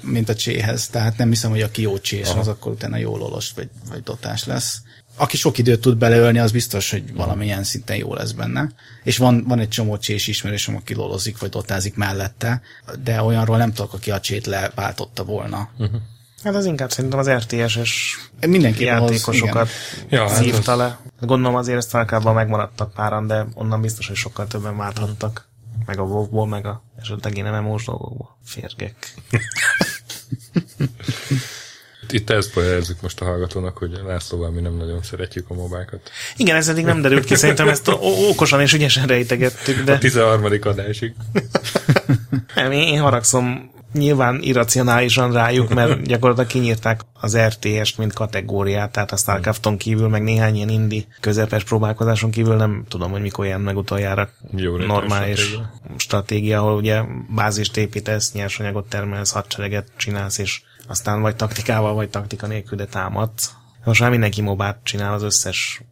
mint 0.03 0.29
a 0.29 0.35
cséhez. 0.35 0.89
Tehát 0.89 1.17
nem 1.17 1.29
hiszem, 1.29 1.51
hogy 1.51 1.63
aki 1.63 1.83
jó 1.83 1.99
csés, 1.99 2.29
Aha. 2.29 2.41
az 2.41 2.49
akkor 2.49 2.73
utána 2.73 2.97
jó 2.97 3.17
lolos 3.17 3.53
vagy, 3.57 3.69
vagy 3.91 4.03
dotás 4.03 4.45
lesz. 4.45 4.81
Aki 5.19 5.37
sok 5.37 5.59
időt 5.59 5.81
tud 5.81 5.99
beleölni, 5.99 6.39
az 6.39 6.53
biztos, 6.53 6.91
hogy 6.91 7.15
valamilyen 7.15 7.63
szinten 7.65 7.97
jó 7.97 8.15
lesz 8.15 8.33
benne. 8.33 8.69
És 9.05 9.17
van, 9.17 9.45
van 9.49 9.59
egy 9.59 9.69
csomó 9.69 9.99
csés 9.99 10.27
ismerősöm, 10.27 10.77
aki 10.77 10.95
lolozik 10.95 11.39
vagy 11.39 11.51
dotázik 11.51 11.97
mellette, 11.97 12.61
de 13.05 13.23
olyanról 13.23 13.57
nem 13.57 13.73
tudok, 13.73 13.93
aki 13.93 14.11
a 14.11 14.21
csét 14.21 14.47
leváltotta 14.47 15.25
volna. 15.25 15.71
Uh-huh 15.79 16.01
Hát 16.47 16.55
az 16.55 16.65
inkább 16.65 16.91
szerintem 16.91 17.19
az 17.19 17.31
RTS-es 17.31 18.19
Mindenki 18.47 18.85
játékosokat 18.85 19.69
Ja, 20.09 20.29
hát 20.29 20.43
szívta 20.43 20.73
az- 20.73 20.79
le. 20.79 20.99
Gondolom 21.21 21.57
azért 21.57 21.79
ezt 21.79 21.89
Starcraftban 21.89 22.35
megmaradtak 22.35 22.93
páran, 22.95 23.27
de 23.27 23.47
onnan 23.55 23.81
biztos, 23.81 24.07
hogy 24.07 24.17
sokkal 24.17 24.47
többen 24.47 24.77
válthattak. 24.77 25.49
Meg 25.87 25.99
a 25.99 26.03
WoW-ból, 26.03 26.47
meg 26.47 26.67
a 26.67 26.83
esetleg 27.01 27.37
én 27.37 27.45
MMO-s 27.45 27.85
dolgokból. 27.85 28.39
Férgek. 28.45 29.15
Itt 32.11 32.31
elszpoilerezzük 32.31 33.01
most 33.01 33.21
a 33.21 33.25
hallgatónak, 33.25 33.77
hogy 33.79 34.01
Lászlóval 34.07 34.51
mi 34.51 34.61
nem 34.61 34.77
nagyon 34.77 35.03
szeretjük 35.03 35.51
a 35.51 35.55
mobákat. 35.55 36.11
Igen, 36.37 36.57
ez 36.57 36.69
eddig 36.69 36.85
nem 36.85 37.01
derült 37.01 37.25
ki, 37.25 37.35
szerintem 37.35 37.69
ezt 37.69 37.89
okosan 38.29 38.61
és 38.61 38.73
ügyesen 38.73 39.07
rejtegettük, 39.07 39.85
de 39.85 39.99
13. 39.99 40.59
adásig. 40.63 41.15
nem, 42.55 42.73
én, 42.73 42.83
én 42.83 43.01
haragszom 43.01 43.71
nyilván 43.97 44.43
irracionálisan 44.43 45.33
rájuk, 45.33 45.75
mert 45.75 46.03
gyakorlatilag 46.11 46.51
kinyírták 46.51 47.01
az 47.21 47.39
RTS-t, 47.39 47.99
mint 47.99 48.13
kategóriát, 48.13 48.93
tehát 48.93 49.13
a 49.13 49.17
Starcrafton 49.17 49.77
kívül, 49.77 50.09
meg 50.09 50.23
néhány 50.23 50.55
ilyen 50.55 50.69
indi 50.69 51.07
közepes 51.21 51.65
próbálkozáson 51.65 52.31
kívül 52.31 52.57
nem 52.57 52.85
tudom, 52.89 53.11
hogy 53.11 53.21
mikor 53.21 53.45
jelent 53.47 53.65
meg 53.65 53.77
utoljára 53.77 54.29
Jó 54.57 54.77
normális 54.77 55.41
stratégia. 55.41 55.71
stratégia, 55.97 56.61
ahol 56.61 56.77
ugye 56.77 57.03
bázist 57.35 57.77
építesz, 57.77 58.33
nyersanyagot 58.33 58.89
termelsz, 58.89 59.31
hadsereget 59.31 59.91
csinálsz, 59.97 60.39
és 60.39 60.63
aztán 60.89 61.21
vagy 61.21 61.37
taktikával, 61.37 61.95
vagy 61.95 62.09
taktika 62.09 62.47
nélkül, 62.47 62.77
de 62.77 62.85
támadsz. 62.85 63.55
Most 63.85 64.01
már 64.01 64.11
mindenki 64.11 64.41
mobát 64.41 64.79
csinál, 64.83 65.13
az 65.13 65.23
összes 65.23 65.83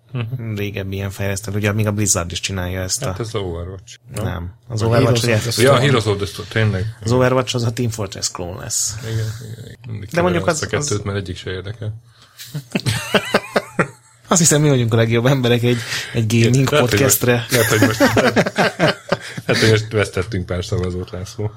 régebbi 0.57 0.95
ilyen 0.95 1.11
fejlesztő. 1.11 1.53
Ugye 1.53 1.73
még 1.73 1.87
a 1.87 1.93
Blizzard 1.93 2.33
is 2.33 2.41
csinálja 2.41 2.81
ezt 2.81 3.03
a... 3.03 3.07
Hát 3.07 3.21
ez 3.21 3.35
a 3.35 3.39
Overwatch. 3.39 3.97
Nem. 4.15 4.53
Az 4.69 4.83
Overwatch, 4.83 5.23
ugye, 5.25 5.35
Heroes 5.37 5.47
of 5.57 5.63
Ja, 5.63 5.73
a 5.73 5.79
Heroes 5.79 6.05
of 6.07 6.17
the 6.17 6.27
Storm, 6.27 6.49
tényleg. 6.49 6.97
az 7.05 7.13
Overwatch 7.13 7.55
az 7.55 7.63
a 7.63 7.73
Team 7.73 7.91
Fortress 7.91 8.31
klón 8.31 8.59
lesz. 8.59 8.95
Igen, 9.03 9.13
igen, 9.15 9.65
igen. 9.65 9.77
Mindig 9.87 10.09
De 10.09 10.23
mondjuk 10.23 10.47
az- 10.47 10.63
a 10.63 10.67
kettőt, 10.67 10.91
az- 10.91 11.01
mert 11.05 11.19
egyik 11.19 11.37
se 11.37 11.51
érdekel. 11.51 11.95
Azt 14.29 14.41
hiszem, 14.41 14.61
mi 14.63 14.69
vagyunk 14.69 14.93
a 14.93 14.97
legjobb 14.97 15.27
emberek 15.27 15.63
egy, 15.63 15.79
egy 16.13 16.27
gaming 16.27 16.71
Lehet, 16.71 16.89
hogy 16.89 16.99
podcastre. 16.99 17.33
most- 17.35 17.51
Lehet, 17.51 17.67
hogy 17.67 17.81
most, 17.81 17.99
hát, 19.47 19.57
hogy 19.59 19.71
most 19.71 19.93
vesztettünk 19.93 20.47
pár 20.47 20.65
szavazót, 20.65 21.11
László. 21.11 21.51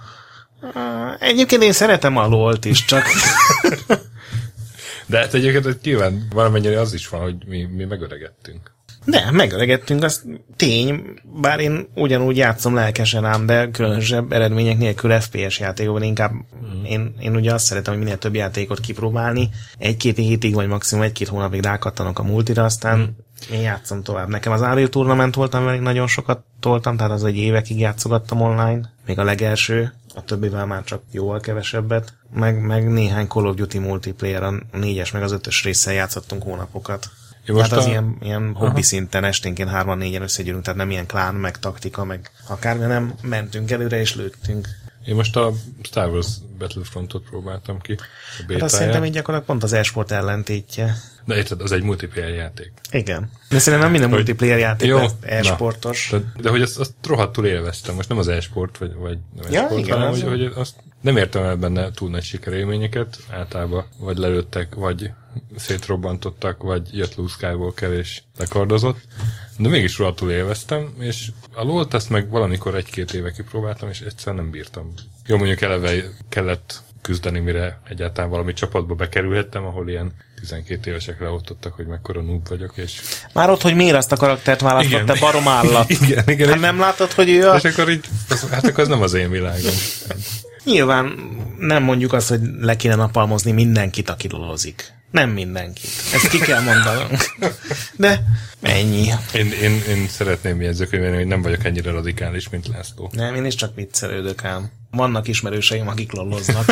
Egyébként 1.20 1.64
én 1.64 1.72
szeretem 1.72 2.18
a 2.18 2.28
LOL-t 2.28 2.66
is, 2.66 2.86
csak 2.86 3.04
De 5.08 5.18
hát 5.18 5.34
egyébként 5.34 5.64
hogy 5.64 5.80
nyilván 5.84 6.28
valamennyire 6.34 6.80
az 6.80 6.94
is 6.94 7.08
van, 7.08 7.22
hogy 7.22 7.36
mi, 7.46 7.64
mi 7.64 7.86
megöregettünk. 7.86 8.72
de 9.06 9.32
megöregettünk, 9.32 10.04
az 10.04 10.24
tény, 10.56 11.04
bár 11.42 11.60
én 11.60 11.88
ugyanúgy 11.96 12.38
játszom 12.38 12.74
lelkesen 12.74 13.26
ám, 13.26 13.46
de 13.46 13.70
különösebb 13.72 14.32
eredmények 14.32 14.78
nélkül 14.78 15.20
FPS 15.20 15.60
játékokban 15.60 16.04
inkább 16.04 16.32
én, 16.86 17.16
én 17.20 17.36
ugye 17.36 17.54
azt 17.54 17.66
szeretem, 17.66 17.94
hogy 17.94 18.04
minél 18.04 18.18
több 18.18 18.36
játékot 18.36 18.80
kipróbálni, 18.80 19.50
egy-két 19.78 20.18
hétig 20.18 20.54
vagy 20.54 20.68
maximum 20.68 21.04
egy-két 21.04 21.28
hónapig 21.28 21.64
rákattanok 21.64 22.20
a 22.20 22.24
multira, 22.24 22.64
aztán 22.64 23.16
én 23.52 23.62
játszom 23.62 24.04
tovább. 24.04 24.28
Nekem 24.28 24.52
az 24.52 24.62
Unreal 24.62 24.88
Tournament 24.88 25.36
volt, 25.36 25.54
amivel 25.54 25.78
nagyon 25.78 26.08
sokat 26.08 26.44
toltam, 26.60 26.98
tehát 26.98 27.12
az 27.12 27.24
egy 27.24 27.38
évekig 27.38 27.80
játszogattam 27.80 28.42
online, 28.42 28.94
még 29.06 29.20
a 29.20 29.24
legelső, 29.24 29.94
a 30.18 30.24
többivel 30.24 30.66
már 30.66 30.84
csak 30.84 31.02
jóval 31.12 31.40
kevesebbet, 31.40 32.14
meg, 32.34 32.62
meg 32.62 32.90
néhány 32.92 33.28
Call 33.28 33.46
of 33.46 33.56
Duty 33.56 33.78
multiplayer, 33.80 34.44
a 34.44 34.54
négyes 34.72 35.12
meg 35.12 35.24
az 35.24 35.32
ötös 35.32 35.64
résszel 35.64 35.94
játszottunk 35.94 36.44
hónapokat. 36.44 37.10
Én 37.46 37.56
Most 37.56 37.60
most 37.60 37.70
hát 37.70 37.80
az 37.80 37.86
a- 37.86 37.90
ilyen, 37.90 38.18
ilyen 38.22 38.54
hobbi 38.54 38.82
szinten 38.82 39.24
esténként 39.24 39.70
hárman 39.70 39.98
négyen 39.98 40.22
összegyűlünk, 40.22 40.64
tehát 40.64 40.80
nem 40.80 40.90
ilyen 40.92 41.06
klán, 41.06 41.36
meg 41.36 41.60
taktika, 41.60 42.04
meg 42.04 42.32
akármi, 42.48 42.86
nem 42.86 43.14
mentünk 43.22 43.72
előre 43.72 44.00
és 44.00 44.16
lőttünk. 44.16 44.68
Én 45.08 45.16
most 45.16 45.36
a 45.36 45.54
Star 45.84 46.10
Wars 46.10 46.28
Battlefrontot 46.58 47.24
próbáltam 47.30 47.80
ki. 47.82 47.94
A 48.48 48.52
Hát 48.54 48.62
azt 48.62 48.76
szerintem 48.76 49.06
így 49.06 49.12
gyakorlatilag 49.12 49.46
pont 49.46 49.64
az 49.64 49.74
esport 49.74 50.12
ellentétje. 50.12 50.96
De 51.26 51.36
érted, 51.36 51.62
az 51.62 51.72
egy 51.72 51.84
multiplayer 51.84 52.30
játék. 52.34 52.72
Igen. 52.92 53.32
De 53.50 53.60
szerintem 53.60 53.80
nem 53.80 53.92
minden 53.92 54.10
Hogy- 54.10 54.18
multiplayer 54.18 54.58
játék 54.60 54.88
Jó, 54.88 54.98
lesz 54.98 55.12
na. 55.22 55.28
e-sportos. 55.28 56.08
De, 56.12 56.42
de 56.42 56.50
hogy 56.50 56.62
azt, 56.62 56.80
azt 56.80 56.94
rohadtul 57.08 57.46
élveztem. 57.46 57.96
Most 57.96 58.10
nem 58.10 58.18
az 58.18 58.28
e-sport, 58.28 58.78
vagy, 58.78 58.94
vagy 58.94 59.18
nem 59.42 59.52
Ja, 59.52 59.62
e-sport, 59.62 59.80
igen, 59.82 59.98
hanem 59.98 60.12
az- 60.14 60.22
hogy, 60.22 60.30
hogy 60.30 60.52
azt 60.56 60.76
nem 61.08 61.18
értem 61.18 61.44
el 61.44 61.56
benne 61.56 61.92
túl 61.92 62.10
nagy 62.10 62.24
sikerélményeket. 62.24 63.18
Általában 63.32 63.86
vagy 64.00 64.18
lelőttek, 64.18 64.76
vagy 64.76 65.12
szétrobbantottak, 65.56 66.64
vagy 66.64 66.98
jött 66.98 67.16
Luke 67.16 67.32
Skywalker 67.32 67.92
és 67.92 68.22
lekardozott. 68.38 68.98
De 69.58 69.70
mégis 69.70 69.98
rohadtul 69.98 70.32
élveztem, 70.32 70.94
és 71.00 71.28
a 71.54 71.64
LoL-t 71.64 71.94
ezt 71.94 72.10
meg 72.10 72.30
valamikor 72.30 72.76
egy-két 72.76 73.14
éve 73.14 73.32
kipróbáltam, 73.32 73.90
és 73.90 74.02
egyszerűen 74.02 74.44
nem 74.44 74.52
bírtam. 74.52 74.94
Jó, 75.26 75.38
mondjuk 75.38 75.62
eleve 75.62 76.04
kellett 76.30 76.82
küzdeni, 77.02 77.40
mire 77.40 77.80
egyáltalán 77.90 78.30
valami 78.30 78.54
csapatba 78.54 78.94
bekerülhettem, 78.94 79.66
ahol 79.66 79.90
ilyen 79.90 80.14
12 80.40 80.90
évesek 80.90 81.20
leottottak, 81.20 81.74
hogy 81.74 81.86
mekkora 81.86 82.22
noob 82.22 82.48
vagyok, 82.48 82.78
és 82.78 83.02
Már 83.34 83.50
ott, 83.50 83.62
hogy 83.62 83.76
miért 83.76 83.96
azt 83.96 84.12
a 84.12 84.16
karaktert 84.16 84.62
választott, 84.62 85.06
te 85.06 85.18
barom 85.20 85.48
állat. 85.48 85.90
igen, 86.02 86.24
igen, 86.28 86.50
Hát 86.50 86.60
nem 86.60 86.80
látod, 86.80 87.12
hogy 87.12 87.30
ő 87.30 87.50
a... 87.50 87.56
és 87.56 87.64
akkor 87.64 87.90
így, 87.90 88.06
az, 88.30 88.50
hát 88.50 88.66
akkor 88.66 88.80
az 88.80 88.88
nem 88.88 89.02
az 89.02 89.14
én 89.14 89.30
világom. 89.30 89.74
Nyilván 90.68 91.14
nem 91.60 91.84
mondjuk 91.84 92.14
azt, 92.14 92.30
hogy 92.30 92.40
le 92.60 92.76
kéne 92.76 92.96
napalmozni 92.96 93.52
mindenkit, 93.52 94.10
aki 94.10 94.28
lolozik. 94.32 94.94
Nem 95.12 95.30
mindenkit. 95.30 95.90
Ezt 96.14 96.28
ki 96.28 96.40
kell 96.40 96.62
mondanunk. 96.62 97.12
De 97.96 98.24
ennyi. 98.62 99.10
Én, 99.34 99.52
én, 99.62 99.82
én 99.90 100.08
szeretném 100.10 100.62
jegyzőkönyvelni, 100.62 101.16
hogy 101.16 101.28
nem 101.28 101.42
vagyok 101.42 101.66
ennyire 101.66 101.92
radikális, 101.92 102.50
mint 102.50 102.68
László. 102.68 103.12
Nem, 103.14 103.36
én 103.36 103.46
is 103.46 103.56
csak 103.56 103.76
viccelődök 103.76 104.44
ám. 104.44 104.72
Vannak 104.92 105.28
ismerőseim, 105.28 105.88
akik 105.88 106.12
loloznak. 106.12 106.66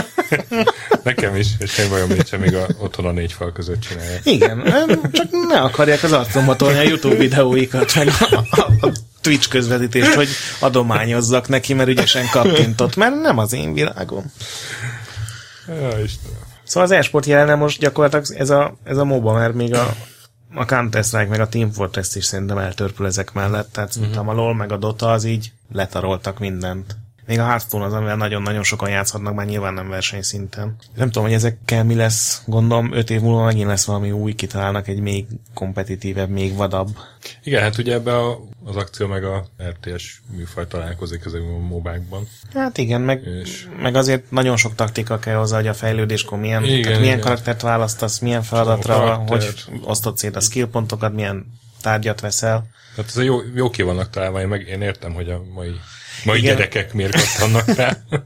Nekem 1.04 1.36
is, 1.36 1.48
és 1.60 1.78
én 1.78 1.90
vajon 1.90 2.08
mit 2.08 2.28
sem, 2.28 2.40
még 2.40 2.56
a, 2.56 2.68
otthon 2.80 3.06
a 3.06 3.12
négy 3.12 3.34
fal 3.34 3.52
között 3.52 3.80
csinálják. 3.80 4.26
Igen, 4.26 4.64
csak 5.12 5.32
ne 5.48 5.60
akarják 5.60 6.04
az 6.04 6.12
arcomba 6.12 6.56
tolni 6.56 6.78
a 6.78 6.82
YouTube 6.82 7.16
videóikat, 7.16 7.96
meg 7.96 8.08
a, 8.08 8.36
a, 8.50 8.88
a 8.88 8.92
Twitch 9.26 9.50
közvetítést, 9.50 10.14
hogy 10.14 10.28
adományozzak 10.60 11.48
neki, 11.48 11.74
mert 11.74 11.90
ügyesen 11.90 12.30
kattintott, 12.30 12.96
mert 12.96 13.22
nem 13.22 13.38
az 13.38 13.54
én 13.54 13.74
világom. 13.74 14.32
Ja, 15.68 16.00
Istenem. 16.04 16.40
Szóval 16.64 16.90
az 16.90 16.92
e-sport 16.92 17.26
jelene 17.26 17.56
most 17.56 17.80
gyakorlatilag 17.80 18.26
ez 18.42 18.50
a, 18.50 18.78
ez 18.84 18.98
a 18.98 19.06
MOBA, 19.06 19.34
mert 19.34 19.54
még 19.54 19.74
a, 19.74 19.96
a 20.54 20.66
Counter-Strike 20.66 21.30
meg 21.30 21.40
a 21.40 21.50
Team 21.50 21.72
Fortress 21.72 22.16
is 22.16 22.26
szerintem 22.26 22.58
eltörpül 22.58 23.06
ezek 23.06 23.34
mellett, 23.34 23.72
tehát 23.72 23.92
szerintem 23.92 24.30
a 24.30 24.34
LoL 24.34 24.56
meg 24.56 24.72
a 24.72 24.78
Dota 24.78 25.12
az 25.12 25.24
így 25.24 25.52
letaroltak 25.72 26.40
mindent. 26.40 26.96
Még 27.28 27.40
a 27.40 27.46
Hearthstone 27.46 27.86
az, 27.86 27.94
amivel 27.94 28.16
nagyon-nagyon 28.16 28.64
sokan 28.64 28.90
játszhatnak, 28.90 29.34
már 29.36 29.46
nyilván 29.46 29.74
nem 29.74 29.90
versenyszinten. 29.90 30.76
Nem 30.96 31.08
tudom, 31.08 31.24
hogy 31.24 31.34
ezekkel 31.34 31.84
mi 31.84 31.96
lesz, 31.96 32.42
gondolom 32.46 32.94
5 32.94 33.10
év 33.10 33.22
múlva 33.22 33.44
megint 33.44 33.68
lesz 33.68 33.86
valami 33.86 34.12
új, 34.12 34.34
kitalálnak 34.34 34.88
egy 34.88 35.00
még 35.00 35.26
kompetitívebb, 35.54 36.30
még 36.30 36.56
vadabb. 36.56 36.98
Igen, 37.44 37.62
hát 37.62 37.78
ugye 37.78 37.94
ebbe 37.94 38.18
a, 38.18 38.40
az 38.66 38.76
akció 38.76 39.08
meg 39.08 39.24
a 39.24 39.46
RTS 39.70 40.22
műfaj 40.36 40.68
találkozik 40.68 41.26
ezekben 41.26 41.54
a 41.54 41.68
mobákban. 41.68 42.28
Hát 42.54 42.78
igen, 42.78 43.02
meg, 43.02 43.22
És- 43.44 43.68
meg 43.82 43.96
azért 43.96 44.32
nagyon 44.32 44.58
sok 44.58 44.76
taktika 44.76 45.20
kell 45.20 45.36
hozzá, 45.36 45.56
hogy 45.56 45.68
a 45.68 45.74
fejlődéskor 45.74 46.40
milyen, 46.40 46.64
Igen, 46.64 46.82
tehát 46.82 47.00
milyen 47.00 47.14
igen. 47.18 47.26
karaktert 47.28 47.62
választasz, 47.62 48.20
milyen 48.20 48.44
feladatra, 48.44 48.94
karakter. 48.94 49.28
hogy 49.38 49.54
osztod 49.84 50.18
szét 50.18 50.36
a 50.36 50.40
skillpontokat, 50.40 51.14
milyen 51.14 51.46
tárgyat 51.82 52.20
veszel. 52.22 52.66
Tehát 52.96 53.12
ez 53.16 53.24
jó, 53.24 53.38
jó 53.56 53.70
ki 53.70 53.82
vannak 53.82 54.10
találva, 54.10 54.42
én, 54.42 54.48
meg, 54.48 54.68
én 54.68 54.82
értem, 54.82 55.14
hogy 55.14 55.30
a 55.30 55.42
mai, 55.54 55.80
mai 56.26 56.38
Igen. 56.40 56.56
gyerekek 56.56 56.94
miért 56.94 57.16
kattannak 57.16 57.76
rá. 57.76 57.98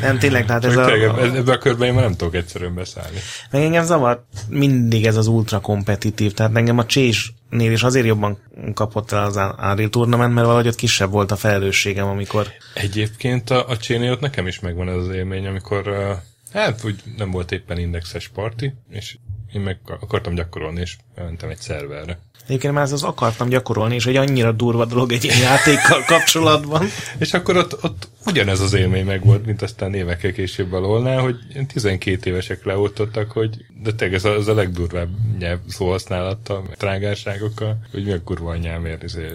Nem, 0.00 0.18
tényleg, 0.18 0.46
tehát 0.46 0.64
ez 0.64 0.74
tényleg 0.74 1.08
a, 1.08 1.22
ebbe, 1.22 1.52
a 1.52 1.58
körbe 1.58 1.86
én 1.86 1.92
már 1.92 2.02
nem 2.02 2.14
tudok 2.14 2.34
egyszerűen 2.34 2.74
beszállni. 2.74 3.18
meg 3.50 3.62
engem 3.62 3.84
zavar 3.84 4.24
mindig 4.48 5.06
ez 5.06 5.16
az 5.16 5.26
ultra 5.26 5.60
kompetitív, 5.60 6.32
tehát 6.32 6.56
engem 6.56 6.78
a 6.78 6.86
Chase-nél 6.86 7.72
is 7.72 7.82
azért 7.82 8.06
jobban 8.06 8.38
kapott 8.74 9.12
el 9.12 9.22
az 9.22 9.36
Unreal 9.36 9.88
Tournament, 9.88 10.34
mert 10.34 10.46
valahogy 10.46 10.68
ott 10.68 10.74
kisebb 10.74 11.10
volt 11.10 11.30
a 11.30 11.36
felelősségem, 11.36 12.06
amikor 12.06 12.46
Egyébként 12.74 13.50
a, 13.50 13.68
a 13.68 13.76
csénél 13.76 14.12
ott 14.12 14.20
nekem 14.20 14.46
is 14.46 14.60
megvan 14.60 14.88
ez 14.88 14.96
az 14.96 15.08
élmény, 15.08 15.46
amikor 15.46 15.88
uh, 15.88 16.16
hát 16.52 16.84
úgy 16.84 17.02
nem 17.16 17.30
volt 17.30 17.52
éppen 17.52 17.78
indexes 17.78 18.28
parti, 18.28 18.74
és 18.90 19.16
én 19.54 19.60
meg 19.60 19.78
akartam 20.00 20.34
gyakorolni, 20.34 20.80
és 20.80 20.96
elmentem 21.14 21.48
egy 21.48 21.60
szerverre. 21.60 22.18
Egyébként 22.46 22.72
már 22.72 22.82
ez 22.82 22.92
az 22.92 23.02
akartam 23.02 23.48
gyakorolni, 23.48 23.94
és 23.94 24.06
egy 24.06 24.16
annyira 24.16 24.52
durva 24.52 24.84
dolog 24.84 25.12
egy 25.12 25.24
ilyen 25.24 25.38
játékkal 25.38 26.04
kapcsolatban. 26.16 26.86
És 27.18 27.34
akkor 27.34 27.56
ott, 27.56 27.84
ott 27.84 28.08
ugyanez 28.26 28.60
az 28.60 28.74
élmény 28.74 29.04
megvolt, 29.04 29.46
mint 29.46 29.62
aztán 29.62 29.94
évekkel 29.94 30.32
később 30.32 30.72
a 30.72 30.78
LOL-nál, 30.78 31.20
hogy 31.20 31.36
ilyen 31.52 31.66
12 31.66 32.30
évesek 32.30 32.64
leoltottak, 32.64 33.30
hogy 33.30 33.64
de 33.82 33.92
tényleg 33.92 34.16
ez 34.16 34.24
a, 34.24 34.34
ez 34.34 34.46
a 34.46 34.54
legdurvább 34.54 35.08
nyelv 35.38 35.58
szóhasználattal, 35.68 36.68
trágárságokkal, 36.76 37.78
hogy 37.92 38.04
mi 38.04 38.12
a 38.12 38.22
kurva 38.22 38.50
anyámért. 38.50 39.02
izé, 39.02 39.26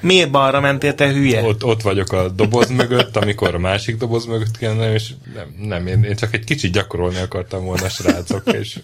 Miért 0.00 0.30
balra 0.30 0.60
mentél, 0.60 0.94
te 0.94 1.12
hülye? 1.12 1.42
Ott, 1.42 1.64
ott 1.64 1.82
vagyok 1.82 2.12
a 2.12 2.28
doboz 2.28 2.68
mögött, 2.68 3.16
amikor 3.16 3.54
a 3.54 3.58
másik 3.58 3.96
doboz 3.96 4.26
mögött 4.26 4.56
kellene, 4.56 4.92
és 4.92 5.10
nem, 5.34 5.54
nem 5.58 5.86
én, 5.86 6.02
én 6.04 6.16
csak 6.16 6.34
egy 6.34 6.44
kicsit 6.44 6.72
gyakorolni 6.72 7.18
akartam 7.18 7.64
volna, 7.64 7.88
srácok, 7.88 8.52
és, 8.52 8.78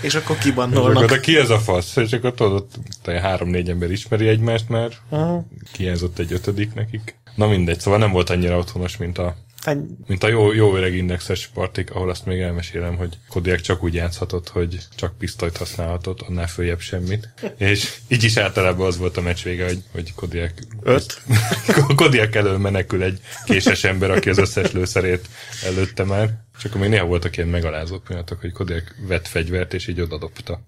És 0.00 0.14
akkor 0.14 0.36
és 0.36 0.42
kibannolnak. 0.42 0.96
akkor 0.96 1.08
de 1.08 1.20
ki 1.20 1.36
ez 1.36 1.50
a 1.50 1.58
fasz? 1.58 1.96
És 1.96 2.12
akkor 2.12 2.34
tudod, 2.34 2.66
három-négy 3.04 3.70
ember 3.70 3.90
ismeri 3.90 4.28
egymást 4.28 4.68
már, 4.68 4.90
Aha. 5.08 5.46
kijelzott 5.72 6.18
egy 6.18 6.32
ötödik 6.32 6.74
nekik. 6.74 7.14
Na 7.34 7.46
mindegy, 7.46 7.80
szóval 7.80 7.98
nem 7.98 8.10
volt 8.12 8.30
annyira 8.30 8.58
otthonos, 8.58 8.96
mint 8.96 9.18
a 9.18 9.36
Egy... 9.64 9.80
Mint 10.06 10.22
a 10.22 10.28
jó, 10.28 10.52
jó 10.52 10.76
öreg 10.76 10.94
indexes 10.94 11.46
partik, 11.46 11.90
ahol 11.90 12.10
azt 12.10 12.26
még 12.26 12.40
elmesélem, 12.40 12.96
hogy 12.96 13.18
Kodiak 13.28 13.60
csak 13.60 13.82
úgy 13.82 13.94
játszhatott, 13.94 14.48
hogy 14.48 14.78
csak 14.94 15.18
pisztolyt 15.18 15.56
használhatott, 15.56 16.20
annál 16.20 16.46
följebb 16.46 16.80
semmit. 16.80 17.28
És 17.56 17.94
így 18.08 18.24
is 18.24 18.36
általában 18.36 18.86
az 18.86 18.98
volt 18.98 19.16
a 19.16 19.20
meccs 19.20 19.42
vége, 19.42 19.64
hogy, 19.64 19.82
hogy 19.92 20.14
Kodiak... 20.14 20.52
Öt? 20.82 21.22
Kodiak 21.96 22.34
elől 22.34 22.58
menekül 22.58 23.02
egy 23.02 23.20
késes 23.44 23.84
ember, 23.84 24.10
aki 24.10 24.30
az 24.30 24.38
összes 24.38 24.72
lőszerét 24.72 25.28
előtte 25.64 26.04
már. 26.04 26.42
Csak 26.60 26.70
akkor 26.70 26.80
még 26.80 26.90
néha 26.90 27.06
voltak 27.06 27.36
ilyen 27.36 27.48
megalázó 27.48 27.98
pillanatok, 27.98 28.40
hogy 28.40 28.52
Kodiak 28.52 28.94
vett 29.08 29.28
fegyvert, 29.28 29.74
és 29.74 29.86
így 29.86 30.00
odadobta. 30.00 30.60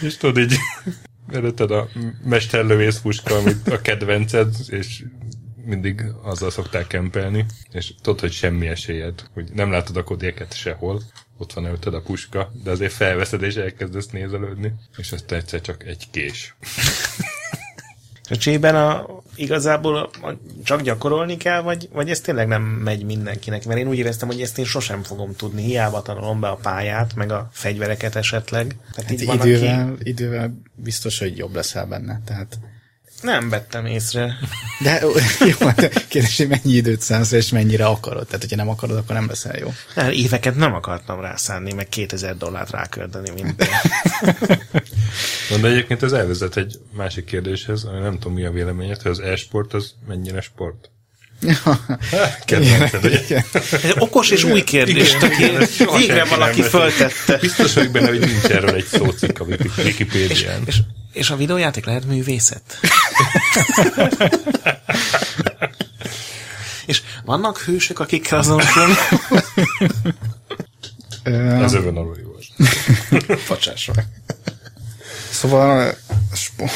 és 0.00 0.16
tudod 0.16 0.38
így 0.38 0.56
előtted 1.32 1.70
a 1.70 1.88
mesterlövész 2.24 2.98
puska, 2.98 3.34
amit 3.34 3.68
a 3.68 3.80
kedvenced, 3.80 4.54
és 4.68 5.04
mindig 5.64 6.04
azzal 6.22 6.50
szokták 6.50 6.86
kempelni, 6.86 7.46
és 7.72 7.94
tudod, 8.02 8.20
hogy 8.20 8.32
semmi 8.32 8.66
esélyed, 8.66 9.22
hogy 9.34 9.48
nem 9.52 9.70
látod 9.70 9.96
a 9.96 10.04
kodéket 10.04 10.54
sehol, 10.54 11.02
ott 11.38 11.52
van 11.52 11.66
előtted 11.66 11.94
a 11.94 12.00
puska, 12.00 12.52
de 12.62 12.70
azért 12.70 12.92
felveszed 12.92 13.42
és 13.42 13.54
elkezdesz 13.54 14.08
nézelődni, 14.08 14.72
és 14.96 15.12
aztán 15.12 15.38
egyszer 15.38 15.60
csak 15.60 15.84
egy 15.84 16.10
kés. 16.10 16.54
A 18.28 18.36
csében 18.36 18.76
a, 18.76 19.06
igazából 19.34 19.96
a, 19.96 20.26
a, 20.26 20.38
csak 20.64 20.82
gyakorolni 20.82 21.36
kell, 21.36 21.60
vagy, 21.60 21.88
vagy 21.92 22.10
ez 22.10 22.20
tényleg 22.20 22.46
nem 22.46 22.62
megy 22.62 23.04
mindenkinek? 23.04 23.64
Mert 23.64 23.78
én 23.78 23.88
úgy 23.88 23.98
éreztem, 23.98 24.28
hogy 24.28 24.40
ezt 24.40 24.58
én 24.58 24.64
sosem 24.64 25.02
fogom 25.02 25.36
tudni. 25.36 25.62
Hiába 25.62 26.02
tanulom 26.02 26.40
be 26.40 26.48
a 26.48 26.54
pályát, 26.54 27.14
meg 27.14 27.32
a 27.32 27.48
fegyvereket 27.52 28.16
esetleg. 28.16 28.76
Tehát 28.94 29.10
hát 29.10 29.20
így 29.20 29.26
van, 29.26 29.36
idővel, 29.36 29.88
aki... 29.92 30.08
idővel 30.08 30.54
biztos, 30.74 31.18
hogy 31.18 31.36
jobb 31.36 31.54
leszel 31.54 31.86
benne. 31.86 32.20
Tehát 32.24 32.58
nem 33.22 33.48
vettem 33.48 33.86
észre. 33.86 34.38
De 34.80 35.02
jó, 35.58 35.66
hát 35.66 36.06
kérdés, 36.08 36.36
hogy 36.36 36.48
mennyi 36.48 36.72
időt 36.72 37.00
szánsz, 37.00 37.32
és 37.32 37.48
mennyire 37.48 37.86
akarod. 37.86 38.26
Tehát, 38.26 38.40
hogyha 38.40 38.56
nem 38.56 38.68
akarod, 38.68 38.96
akkor 38.96 39.14
nem 39.14 39.26
leszel 39.28 39.58
jó. 39.58 39.72
Hát, 39.94 40.12
éveket 40.12 40.56
nem 40.56 40.74
akartam 40.74 41.20
rászánni, 41.20 41.72
meg 41.72 41.88
2000 41.88 42.36
dollárt 42.36 42.70
rákölteni 42.70 43.30
minden. 43.30 43.68
de 45.60 45.68
egyébként 45.68 46.02
ez 46.02 46.12
elvezet 46.12 46.56
egy 46.56 46.78
másik 46.96 47.24
kérdéshez, 47.24 47.84
ami 47.84 47.98
nem 47.98 48.18
tudom 48.18 48.32
mi 48.32 48.44
a 48.44 48.50
véleményed, 48.50 49.02
hogy 49.02 49.10
az 49.10 49.20
e-sport 49.20 49.74
az 49.74 49.92
mennyire 50.06 50.40
sport? 50.40 50.90
Kedvenced, 52.44 53.04
Egy 53.04 53.94
okos 53.98 54.30
és 54.30 54.44
új 54.44 54.64
kérdés, 54.64 55.16
végre 55.96 56.24
valaki 56.24 56.62
föltette. 56.62 57.36
Biztos 57.36 57.74
vagyok 57.74 57.92
benne, 57.92 58.08
hogy 58.08 58.18
nincs 58.18 58.44
erről 58.44 58.74
egy 58.74 58.84
szócikk 58.84 59.40
a 59.40 59.44
Wikipédián. 59.84 60.62
És, 60.66 60.74
és, 60.76 60.80
és 61.12 61.30
a 61.30 61.36
videójáték 61.36 61.84
lehet 61.84 62.04
művészet? 62.04 62.80
és 66.86 67.02
vannak 67.24 67.58
hősök, 67.58 67.98
akikkel 67.98 68.38
azonosulni? 68.38 68.94
Ez 71.62 71.72
övön 71.72 71.96
alul 71.96 72.16
volt. 72.24 72.46
Facsás 73.40 73.86
vagy. 73.86 74.04
Szóval 75.30 75.94
sport. 76.32 76.72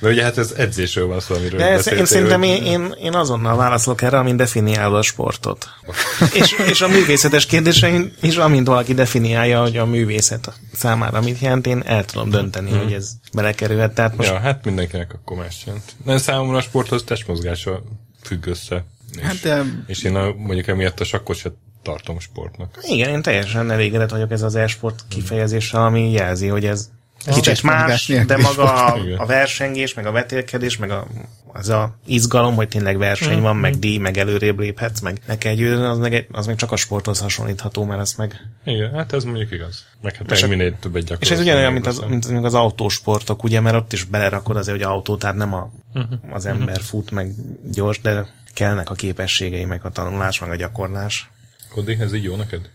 Mert 0.00 0.14
ugye 0.14 0.22
hát 0.22 0.38
ez 0.38 0.54
edzésről 0.56 1.06
van 1.06 1.20
szó, 1.20 1.34
amiről 1.34 1.58
De 1.58 1.68
ez, 1.68 1.92
én 1.92 2.04
szerintem 2.04 2.42
én, 2.42 2.62
én, 2.62 2.94
én 3.02 3.14
azonnal 3.14 3.56
válaszolok 3.56 4.02
erre, 4.02 4.18
amint 4.18 4.36
definiálod 4.36 4.98
a 4.98 5.02
sportot. 5.02 5.68
és, 6.40 6.52
és 6.68 6.80
a 6.80 6.88
művészetes 6.88 7.46
kérdéseim 7.46 8.12
is, 8.20 8.36
amint 8.36 8.66
valaki 8.66 8.94
definiálja, 8.94 9.62
hogy 9.62 9.76
a 9.76 9.86
művészet 9.86 10.52
számára 10.74 11.20
mit 11.20 11.38
jelent, 11.38 11.66
én 11.66 11.82
el 11.86 12.04
tudom 12.04 12.30
dönteni, 12.30 12.70
hmm. 12.70 12.82
hogy 12.82 12.92
ez 12.92 13.10
belekerülhet. 13.32 13.94
Tehát 13.94 14.16
most... 14.16 14.28
Ja, 14.28 14.38
hát 14.38 14.64
mindenkinek 14.64 15.12
akkor 15.12 15.36
más 15.36 15.62
jelent. 15.66 15.94
De 16.04 16.18
számomra 16.18 16.56
a 16.56 16.62
sporthoz 16.62 17.04
testmozgása 17.04 17.82
függ 18.22 18.46
össze. 18.46 18.84
És, 19.16 19.22
hát 19.22 19.40
de... 19.42 19.64
és 19.86 20.02
én 20.02 20.16
a, 20.16 20.32
mondjuk 20.36 20.66
emiatt 20.66 21.00
a 21.00 21.04
sakkot 21.04 21.36
se 21.36 21.52
tartom 21.82 22.18
sportnak. 22.18 22.78
Igen, 22.82 23.10
én 23.10 23.22
teljesen 23.22 23.70
elégedett 23.70 24.10
vagyok 24.10 24.30
ez 24.30 24.42
az 24.42 24.54
e-sport 24.54 25.04
kifejezéssel, 25.08 25.84
ami 25.84 26.12
jelzi, 26.12 26.46
hogy 26.46 26.64
ez 26.64 26.90
Kicsit 27.26 27.62
más, 27.62 28.06
de 28.26 28.36
maga 28.36 28.84
a, 28.84 28.98
a 29.16 29.26
versengés, 29.26 29.94
meg 29.94 30.06
a 30.06 30.10
vetélkedés, 30.10 30.76
meg 30.76 30.90
a, 30.90 31.06
az 31.52 31.68
a 31.68 31.96
izgalom, 32.06 32.54
hogy 32.54 32.68
tényleg 32.68 32.98
verseny 32.98 33.38
mm. 33.38 33.42
van, 33.42 33.56
meg 33.56 33.78
díj, 33.78 33.98
meg 33.98 34.16
előrébb 34.16 34.58
léphetsz, 34.58 35.00
meg 35.00 35.20
ne 35.26 35.38
kell 35.38 35.54
győzni, 35.54 35.84
az 35.84 35.98
meg, 35.98 36.26
az 36.32 36.46
meg 36.46 36.56
csak 36.56 36.72
a 36.72 36.76
sporthoz 36.76 37.20
hasonlítható, 37.20 37.84
mert 37.84 38.00
az 38.00 38.14
meg... 38.14 38.40
Igen, 38.64 38.94
hát 38.94 39.12
ez 39.12 39.24
mondjuk 39.24 39.50
igaz. 39.50 39.84
Meg 40.02 40.16
hát 40.16 40.30
és 40.30 40.46
minél 40.46 40.78
többet 40.78 41.02
gyakorolsz. 41.02 41.20
És 41.20 41.30
ez 41.30 41.40
ugyanolyan, 41.40 41.72
mint 41.72 41.86
az, 41.86 41.98
mint, 42.08 42.28
mint 42.28 42.44
az 42.44 42.54
autósportok, 42.54 43.42
ugye, 43.42 43.60
mert 43.60 43.76
ott 43.76 43.92
is 43.92 44.04
belerakod 44.04 44.56
azért, 44.56 44.76
hogy 44.76 44.86
autó, 44.86 45.16
tehát 45.16 45.36
nem 45.36 45.54
a, 45.54 45.70
uh-huh. 45.94 46.18
az 46.30 46.46
ember 46.46 46.68
uh-huh. 46.68 46.84
fut, 46.84 47.10
meg 47.10 47.34
gyors, 47.72 48.00
de 48.00 48.26
kellnek 48.54 48.90
a 48.90 48.94
képességei, 48.94 49.64
meg 49.64 49.84
a 49.84 49.90
tanulás, 49.90 50.40
meg 50.40 50.50
a 50.50 50.56
gyakorlás. 50.56 51.30
Kodi, 51.70 51.96
ez 52.00 52.14
így 52.14 52.24
jó 52.24 52.36
neked? 52.36 52.70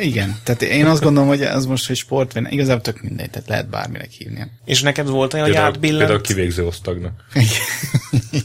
Igen, 0.00 0.38
tehát 0.42 0.62
én 0.62 0.86
azt 0.86 1.02
gondolom, 1.02 1.28
hogy 1.28 1.42
ez 1.42 1.66
most, 1.66 1.86
hogy 1.86 1.96
sport, 1.96 2.40
igazából 2.48 2.82
tök 2.82 3.02
mindegy, 3.02 3.30
tehát 3.30 3.48
lehet 3.48 3.68
bárminek 3.68 4.10
hívni. 4.10 4.50
És 4.64 4.82
neked 4.82 5.08
volt 5.08 5.34
olyan, 5.34 5.46
hogy 5.46 5.56
átbillent? 5.56 5.98
Például 5.98 6.20
kivégző 6.20 6.66
osztagnak. 6.66 7.24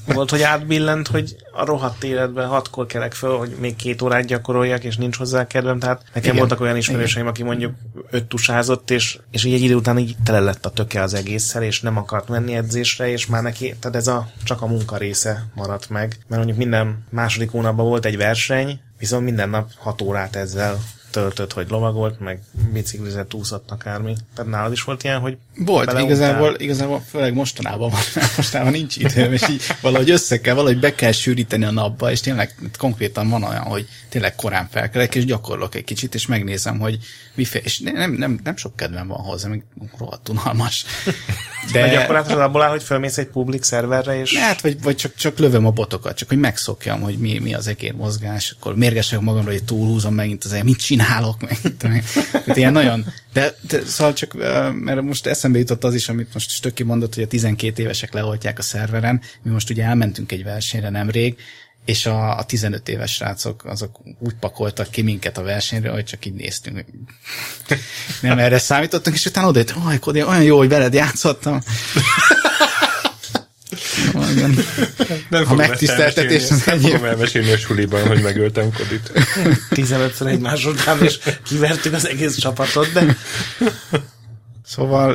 volt, 0.05 0.29
hogy 0.29 0.41
átbillent, 0.41 1.07
hogy 1.07 1.35
a 1.51 1.65
rohadt 1.65 2.03
életben 2.03 2.47
hatkor 2.47 2.85
kelek 2.85 3.13
föl, 3.13 3.37
hogy 3.37 3.55
még 3.59 3.75
két 3.75 4.01
órát 4.01 4.25
gyakoroljak, 4.25 4.83
és 4.83 4.97
nincs 4.97 5.17
hozzá 5.17 5.47
kedvem, 5.47 5.79
tehát 5.79 6.01
nekem 6.05 6.21
igen. 6.23 6.35
voltak 6.35 6.59
olyan 6.59 6.77
ismerőseim, 6.77 7.25
igen. 7.25 7.33
aki 7.33 7.43
mondjuk 7.43 7.73
öt 8.09 8.25
tusázott, 8.25 8.91
és, 8.91 9.19
és 9.31 9.43
így 9.43 9.53
egy 9.53 9.63
idő 9.63 9.75
után 9.75 9.97
így 9.97 10.15
tele 10.23 10.39
lett 10.39 10.65
a 10.65 10.69
töke 10.69 11.01
az 11.01 11.13
egésszel, 11.13 11.63
és 11.63 11.81
nem 11.81 11.97
akart 11.97 12.27
menni 12.27 12.55
edzésre, 12.55 13.11
és 13.11 13.25
már 13.25 13.41
neki, 13.41 13.75
tehát 13.79 13.97
ez 13.97 14.07
a, 14.07 14.29
csak 14.43 14.61
a 14.61 14.67
munka 14.67 14.97
része 14.97 15.45
maradt 15.53 15.89
meg, 15.89 16.17
mert 16.27 16.43
mondjuk 16.43 16.57
minden 16.57 17.05
második 17.09 17.51
hónapban 17.51 17.85
volt 17.85 18.05
egy 18.05 18.17
verseny, 18.17 18.79
viszont 18.97 19.23
minden 19.23 19.49
nap 19.49 19.69
hat 19.77 20.01
órát 20.01 20.35
ezzel 20.35 20.79
töltött, 21.11 21.53
hogy 21.53 21.65
lovagolt, 21.69 22.19
meg 22.19 22.39
biciklizett, 22.73 23.33
úszott 23.33 23.71
akármi. 23.71 24.15
Tehát 24.35 24.51
nálad 24.51 24.71
is 24.71 24.83
volt 24.83 25.03
ilyen, 25.03 25.19
hogy 25.19 25.37
Volt, 25.55 25.99
igazából, 25.99 26.55
igazából 26.57 27.03
főleg 27.09 27.33
mostanában 27.33 27.89
van, 27.89 27.99
mostanában 28.37 28.73
nincs 28.73 28.97
időm, 28.97 29.33
és 29.33 29.49
így 29.49 29.61
valahogy 29.81 30.09
össze 30.09 30.41
kell, 30.41 30.55
valahogy 30.55 30.79
be 30.79 30.95
kell 30.95 31.11
sűríteni 31.11 31.65
a 31.65 31.71
napba, 31.71 32.11
és 32.11 32.19
tényleg 32.19 32.55
konkrétan 32.77 33.29
van 33.29 33.43
olyan, 33.43 33.63
hogy 33.63 33.87
tényleg 34.09 34.35
korán 34.35 34.67
felkelek, 34.71 35.15
és 35.15 35.25
gyakorlok 35.25 35.75
egy 35.75 35.83
kicsit, 35.83 36.15
és 36.15 36.25
megnézem, 36.25 36.79
hogy 36.79 36.97
mife, 37.33 37.59
és 37.59 37.79
nem, 37.79 38.11
nem, 38.11 38.39
nem 38.43 38.57
sok 38.57 38.75
kedvem 38.75 39.07
van 39.07 39.19
hozzá, 39.19 39.49
még 39.49 39.63
rohadt 39.97 40.29
unalmas. 40.29 40.85
De, 41.71 41.81
De 41.81 41.89
gyakorlatilag 41.89 42.39
abból 42.39 42.61
áll, 42.61 42.69
hogy 42.69 42.83
felmész 42.83 43.17
egy 43.17 43.27
publik 43.27 43.63
szerverre, 43.63 44.19
és... 44.19 44.37
Hát, 44.37 44.61
vagy, 44.61 44.81
vagy 44.81 44.95
csak, 44.95 45.15
csak 45.15 45.37
lövöm 45.37 45.65
a 45.65 45.71
botokat, 45.71 46.17
csak 46.17 46.27
hogy 46.27 46.39
megszokjam, 46.39 47.01
hogy 47.01 47.17
mi, 47.17 47.39
mi 47.39 47.53
az 47.53 47.67
egér 47.67 47.93
mozgás, 47.93 48.55
akkor 48.57 48.75
mérgesek 48.75 49.19
magamra, 49.19 49.51
hogy 49.51 49.63
túlhúzom 49.63 50.13
megint 50.13 50.43
az 50.43 50.55
mit 50.63 50.79
csinálok, 50.97 51.41
meg 51.41 51.59
Tehát 51.77 52.57
ilyen 52.57 52.71
nagyon, 52.71 53.05
de, 53.33 53.55
de, 53.67 53.85
szóval 53.85 54.13
csak, 54.13 54.33
mert 54.73 55.01
most 55.01 55.25
eszembe 55.25 55.57
jutott 55.57 55.83
az 55.83 55.93
is, 55.93 56.09
amit 56.09 56.33
most 56.33 56.49
Stöki 56.49 56.83
mondott, 56.83 57.13
hogy 57.13 57.23
a 57.23 57.27
12 57.27 57.83
évesek 57.83 58.13
leoltják 58.13 58.59
a 58.59 58.61
szerveren, 58.61 59.21
mi 59.41 59.51
most 59.51 59.69
ugye 59.69 59.83
elmentünk 59.83 60.31
egy 60.31 60.43
versenyre 60.43 60.89
nemrég, 60.89 61.37
és 61.85 62.05
a, 62.05 62.37
a 62.37 62.43
15 62.43 62.89
éves 62.89 63.13
srácok 63.13 63.65
azok 63.65 63.99
úgy 64.19 64.33
pakoltak 64.39 64.89
ki 64.89 65.01
minket 65.01 65.37
a 65.37 65.41
versenyre, 65.41 65.89
hogy 65.89 66.05
csak 66.05 66.25
így 66.25 66.33
néztünk. 66.33 66.85
Nem 68.21 68.37
erre 68.37 68.57
számítottunk, 68.57 69.15
és 69.15 69.25
utána 69.25 69.47
oda 69.47 69.63
Kodi, 69.99 70.23
olyan 70.23 70.43
jó, 70.43 70.57
hogy 70.57 70.69
veled 70.69 70.93
játszottam. 70.93 71.61
Nem 75.29 75.43
a 75.47 75.53
megtiszteltetés 75.53 76.49
az 76.49 76.63
Nem 76.65 76.79
fogom 76.79 77.03
elmesélni 77.03 77.51
a 77.51 77.57
suliban, 77.57 78.07
hogy 78.07 78.21
megöltem 78.21 78.71
Kodit. 78.71 79.11
15-ször 79.69 80.25
egymás 80.25 80.65
után, 80.65 81.03
és 81.03 81.19
kivertük 81.43 81.93
az 81.93 82.07
egész 82.07 82.37
csapatot, 82.37 82.91
de 82.91 83.17
Szóval, 84.67 85.11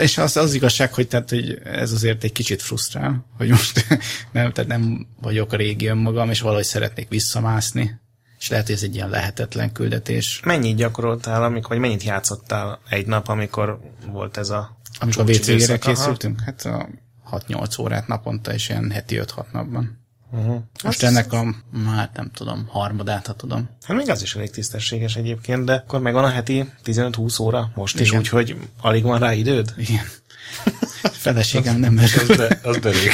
és 0.00 0.18
az, 0.18 0.36
az 0.36 0.54
igazság, 0.54 0.94
hogy, 0.94 1.08
tehát, 1.08 1.30
hogy 1.30 1.58
ez 1.64 1.92
azért 1.92 2.24
egy 2.24 2.32
kicsit 2.32 2.62
frusztrál, 2.62 3.26
hogy 3.36 3.48
most 3.48 3.86
nem, 4.32 4.52
tehát 4.52 4.66
nem 4.66 5.06
vagyok 5.20 5.52
a 5.52 5.56
régi 5.56 5.86
önmagam, 5.86 6.30
és 6.30 6.40
valahogy 6.40 6.64
szeretnék 6.64 7.08
visszamászni, 7.08 8.00
és 8.38 8.48
lehet, 8.48 8.66
hogy 8.66 8.74
ez 8.74 8.82
egy 8.82 8.94
ilyen 8.94 9.08
lehetetlen 9.08 9.72
küldetés. 9.72 10.40
Mennyit 10.44 10.76
gyakoroltál, 10.76 11.44
amikor, 11.44 11.68
vagy 11.68 11.78
mennyit 11.78 12.02
játszottál 12.02 12.80
egy 12.88 13.06
nap, 13.06 13.28
amikor 13.28 13.80
volt 14.12 14.36
ez 14.36 14.50
a 14.50 14.76
Amikor 14.98 15.22
a 15.22 15.32
WC-re 15.32 15.78
készültünk? 15.78 16.40
Hát 16.40 16.64
a 16.64 16.88
6-8 17.30 17.80
órát 17.80 18.06
naponta, 18.06 18.52
és 18.52 18.68
ilyen 18.68 18.90
heti 18.90 19.20
5-6 19.22 19.44
napban. 19.52 20.04
Uh-huh. 20.32 20.54
Most 20.54 20.84
Azt 20.84 21.02
ennek 21.02 21.32
a, 21.32 21.54
hát 21.94 22.16
nem 22.16 22.30
tudom, 22.34 22.66
harmadát, 22.68 23.26
ha 23.26 23.32
tudom. 23.32 23.68
Hát 23.82 23.96
még 23.96 24.10
az 24.10 24.22
is 24.22 24.34
elég 24.34 24.50
tisztességes 24.50 25.16
egyébként, 25.16 25.64
de 25.64 25.72
akkor 25.74 26.00
megvan 26.00 26.24
a 26.24 26.28
heti 26.28 26.72
15-20 26.84 27.40
óra 27.40 27.70
most 27.74 27.94
Igen. 27.94 28.06
is, 28.06 28.18
úgyhogy 28.18 28.56
alig 28.80 29.02
van 29.02 29.18
rá 29.18 29.32
időd? 29.32 29.74
Igen. 29.76 30.04
Feleségem 31.26 31.78
nem 31.78 31.92
merül. 31.92 32.30
Az, 32.30 32.36
de, 32.36 32.60
az 32.62 32.78
elég. 32.82 33.10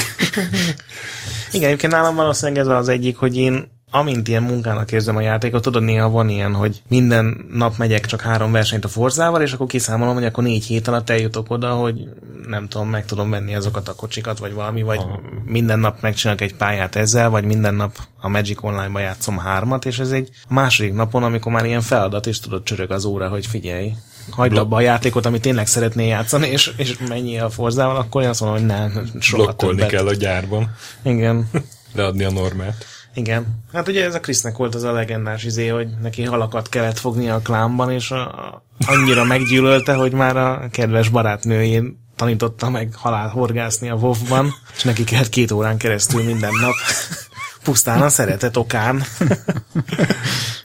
Igen, 1.52 1.66
egyébként 1.68 1.92
nálam 1.92 2.14
valószínűleg 2.14 2.60
ez 2.60 2.66
az 2.66 2.88
egyik, 2.88 3.16
hogy 3.16 3.36
én 3.36 3.70
amint 3.94 4.28
ilyen 4.28 4.42
munkának 4.42 4.92
érzem 4.92 5.16
a 5.16 5.20
játékot, 5.20 5.62
tudod, 5.62 5.82
néha 5.82 6.10
van 6.10 6.28
ilyen, 6.28 6.54
hogy 6.54 6.82
minden 6.88 7.46
nap 7.52 7.76
megyek 7.76 8.06
csak 8.06 8.20
három 8.20 8.52
versenyt 8.52 8.84
a 8.84 8.88
Forzával, 8.88 9.42
és 9.42 9.52
akkor 9.52 9.66
kiszámolom, 9.66 10.14
hogy 10.14 10.24
akkor 10.24 10.44
négy 10.44 10.64
hét 10.64 10.88
alatt 10.88 11.10
eljutok 11.10 11.50
oda, 11.50 11.74
hogy 11.74 12.08
nem 12.47 12.68
tudom, 12.68 12.88
meg 12.88 13.05
tudom 13.05 13.30
venni 13.30 13.55
azokat 13.55 13.88
a 13.88 13.95
kocsikat, 13.95 14.38
vagy 14.38 14.53
valami, 14.53 14.82
vagy 14.82 14.99
Aha. 14.99 15.20
minden 15.45 15.78
nap 15.78 16.01
megcsinálok 16.01 16.40
egy 16.40 16.55
pályát 16.55 16.97
ezzel, 16.97 17.30
vagy 17.30 17.45
minden 17.45 17.74
nap 17.74 17.97
a 18.20 18.28
Magic 18.28 18.62
Online-ba 18.62 18.99
játszom 18.99 19.38
hármat, 19.38 19.84
és 19.84 19.99
ez 19.99 20.11
egy 20.11 20.30
második 20.49 20.93
napon, 20.93 21.22
amikor 21.22 21.53
már 21.53 21.64
ilyen 21.64 21.80
feladat, 21.80 22.26
és 22.26 22.40
tudod 22.40 22.62
csörög 22.62 22.90
az 22.90 23.05
óra, 23.05 23.28
hogy 23.28 23.47
figyelj, 23.47 23.93
hagyd 24.30 24.57
abba 24.57 24.76
a 24.76 24.80
játékot, 24.80 25.26
amit 25.26 25.43
tényleg 25.43 25.66
szeretnél 25.66 26.07
játszani, 26.07 26.49
és, 26.49 26.72
és 26.76 26.99
mennyi 27.09 27.38
a 27.38 27.51
forzával, 27.51 27.97
akkor 27.97 28.22
én 28.22 28.28
azt 28.28 28.40
mondom, 28.40 28.59
hogy 28.59 28.66
nem, 28.66 29.11
soha 29.20 29.43
Blokkolni 29.43 29.76
többet. 29.76 29.93
kell 29.93 30.07
a 30.07 30.14
gyárban. 30.14 30.74
Igen. 31.03 31.51
Leadni 31.95 32.24
a 32.24 32.30
normát. 32.30 32.84
Igen. 33.14 33.64
Hát 33.72 33.88
ugye 33.88 34.05
ez 34.05 34.14
a 34.14 34.20
Krisznek 34.20 34.57
volt 34.57 34.74
az 34.74 34.82
a 34.82 34.93
legendás 34.93 35.45
izé, 35.45 35.68
hogy 35.68 35.88
neki 36.03 36.22
halakat 36.22 36.68
kellett 36.68 36.99
fognia 36.99 37.34
a 37.34 37.40
klámban, 37.40 37.90
és 37.90 38.11
a, 38.11 38.20
a, 38.20 38.64
annyira 38.86 39.24
meggyűlölte, 39.24 39.95
hogy 39.95 40.12
már 40.12 40.36
a 40.36 40.68
kedves 40.70 41.09
barátnőjén 41.09 42.01
tanította 42.16 42.70
meg 42.70 42.94
halál 42.94 43.28
horgászni 43.28 43.90
a 43.90 43.94
WoW-ban, 43.94 44.54
és 44.76 44.82
neki 44.82 45.04
kellett 45.04 45.28
két 45.28 45.50
órán 45.50 45.76
keresztül 45.76 46.24
minden 46.24 46.52
nap 46.60 46.74
pusztán 47.62 48.02
a 48.02 48.08
szeretet 48.08 48.56
okán. 48.56 49.02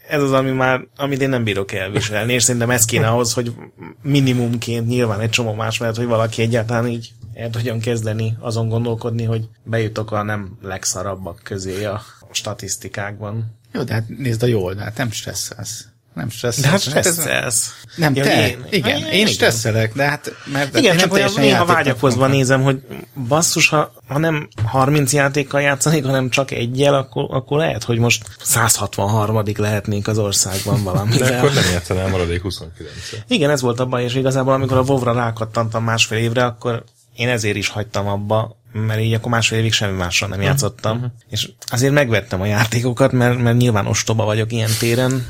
ez 0.07 0.21
az, 0.21 0.31
ami 0.31 0.51
már, 0.51 0.87
amit 0.97 1.21
én 1.21 1.29
nem 1.29 1.43
bírok 1.43 1.71
elviselni, 1.71 2.33
és 2.33 2.43
szerintem 2.43 2.69
ez 2.69 2.85
kéne 2.85 3.07
ahhoz, 3.07 3.33
hogy 3.33 3.53
minimumként 4.01 4.87
nyilván 4.87 5.19
egy 5.19 5.29
csomó 5.29 5.53
más 5.53 5.77
mert 5.77 5.97
hogy 5.97 6.05
valaki 6.05 6.41
egyáltalán 6.41 6.87
így 6.87 7.11
el 7.33 7.49
tudjon 7.49 7.79
kezdeni 7.79 8.37
azon 8.39 8.69
gondolkodni, 8.69 9.23
hogy 9.23 9.49
bejutok 9.63 10.11
a 10.11 10.23
nem 10.23 10.57
legszarabbak 10.61 11.39
közé 11.43 11.83
a 11.83 12.01
statisztikákban. 12.31 13.55
Jó, 13.71 13.83
de 13.83 13.93
hát 13.93 14.09
nézd 14.17 14.43
a 14.43 14.45
jó 14.45 14.63
oldalt, 14.63 14.97
nem 14.97 15.11
stresszelsz. 15.11 15.87
Nem 16.17 16.29
stresszelsz. 16.29 16.61
De 16.65 16.69
hát 16.69 16.81
stresszelsz. 16.81 17.73
Nem, 17.95 18.15
Ja, 18.15 18.23
te. 18.23 18.47
én- 18.49 18.65
igen, 18.69 18.97
igen. 18.97 19.11
én 19.11 19.27
stresszelek, 19.27 19.93
de 19.93 20.03
hát 20.03 20.31
mert 20.53 20.77
Igen, 20.77 20.95
nem 20.95 21.03
csak 21.03 21.13
olyan 21.13 21.31
néha 21.35 21.65
vágyakozva 21.65 22.27
nézem, 22.27 22.61
hogy 22.63 22.81
basszus, 23.27 23.67
ha, 23.69 23.91
ha 24.07 24.17
nem 24.17 24.47
30 24.65 25.13
játékkal 25.13 25.61
játszanék, 25.61 26.05
hanem 26.05 26.29
csak 26.29 26.51
egyel, 26.51 26.93
akkor, 26.95 27.25
akkor 27.29 27.57
lehet, 27.57 27.83
hogy 27.83 27.97
most 27.97 28.23
163 28.41 29.43
lehetnénk 29.57 30.07
az 30.07 30.17
országban 30.17 30.75
De 30.75 30.81
valamivel. 30.83 31.37
akkor 31.37 31.53
nem 31.53 31.63
játszanál 31.71 32.07
maradék 32.07 32.41
29 32.41 32.91
Igen, 33.27 33.49
ez 33.49 33.61
volt 33.61 33.79
a 33.79 33.85
baj, 33.85 34.03
és 34.03 34.15
igazából 34.15 34.53
amikor 34.53 34.77
a 34.77 34.81
WoW-ra 34.81 35.13
rákattantam 35.13 35.83
másfél 35.83 36.17
évre, 36.17 36.45
akkor 36.45 36.83
én 37.15 37.29
ezért 37.29 37.55
is 37.55 37.69
hagytam 37.69 38.07
abba, 38.07 38.56
mert 38.71 38.99
így 38.99 39.13
akkor 39.13 39.31
másfél 39.31 39.59
évig 39.59 39.73
semmi 39.73 39.97
mással 39.97 40.29
nem 40.29 40.41
játszottam. 40.41 40.95
Uh-huh. 40.97 41.11
És 41.29 41.49
azért 41.65 41.93
megvettem 41.93 42.41
a 42.41 42.45
játékokat, 42.45 43.11
mert, 43.11 43.37
mert 43.41 43.57
nyilván 43.57 43.87
ostoba 43.87 44.25
vagyok 44.25 44.51
ilyen 44.51 44.69
téren. 44.79 45.27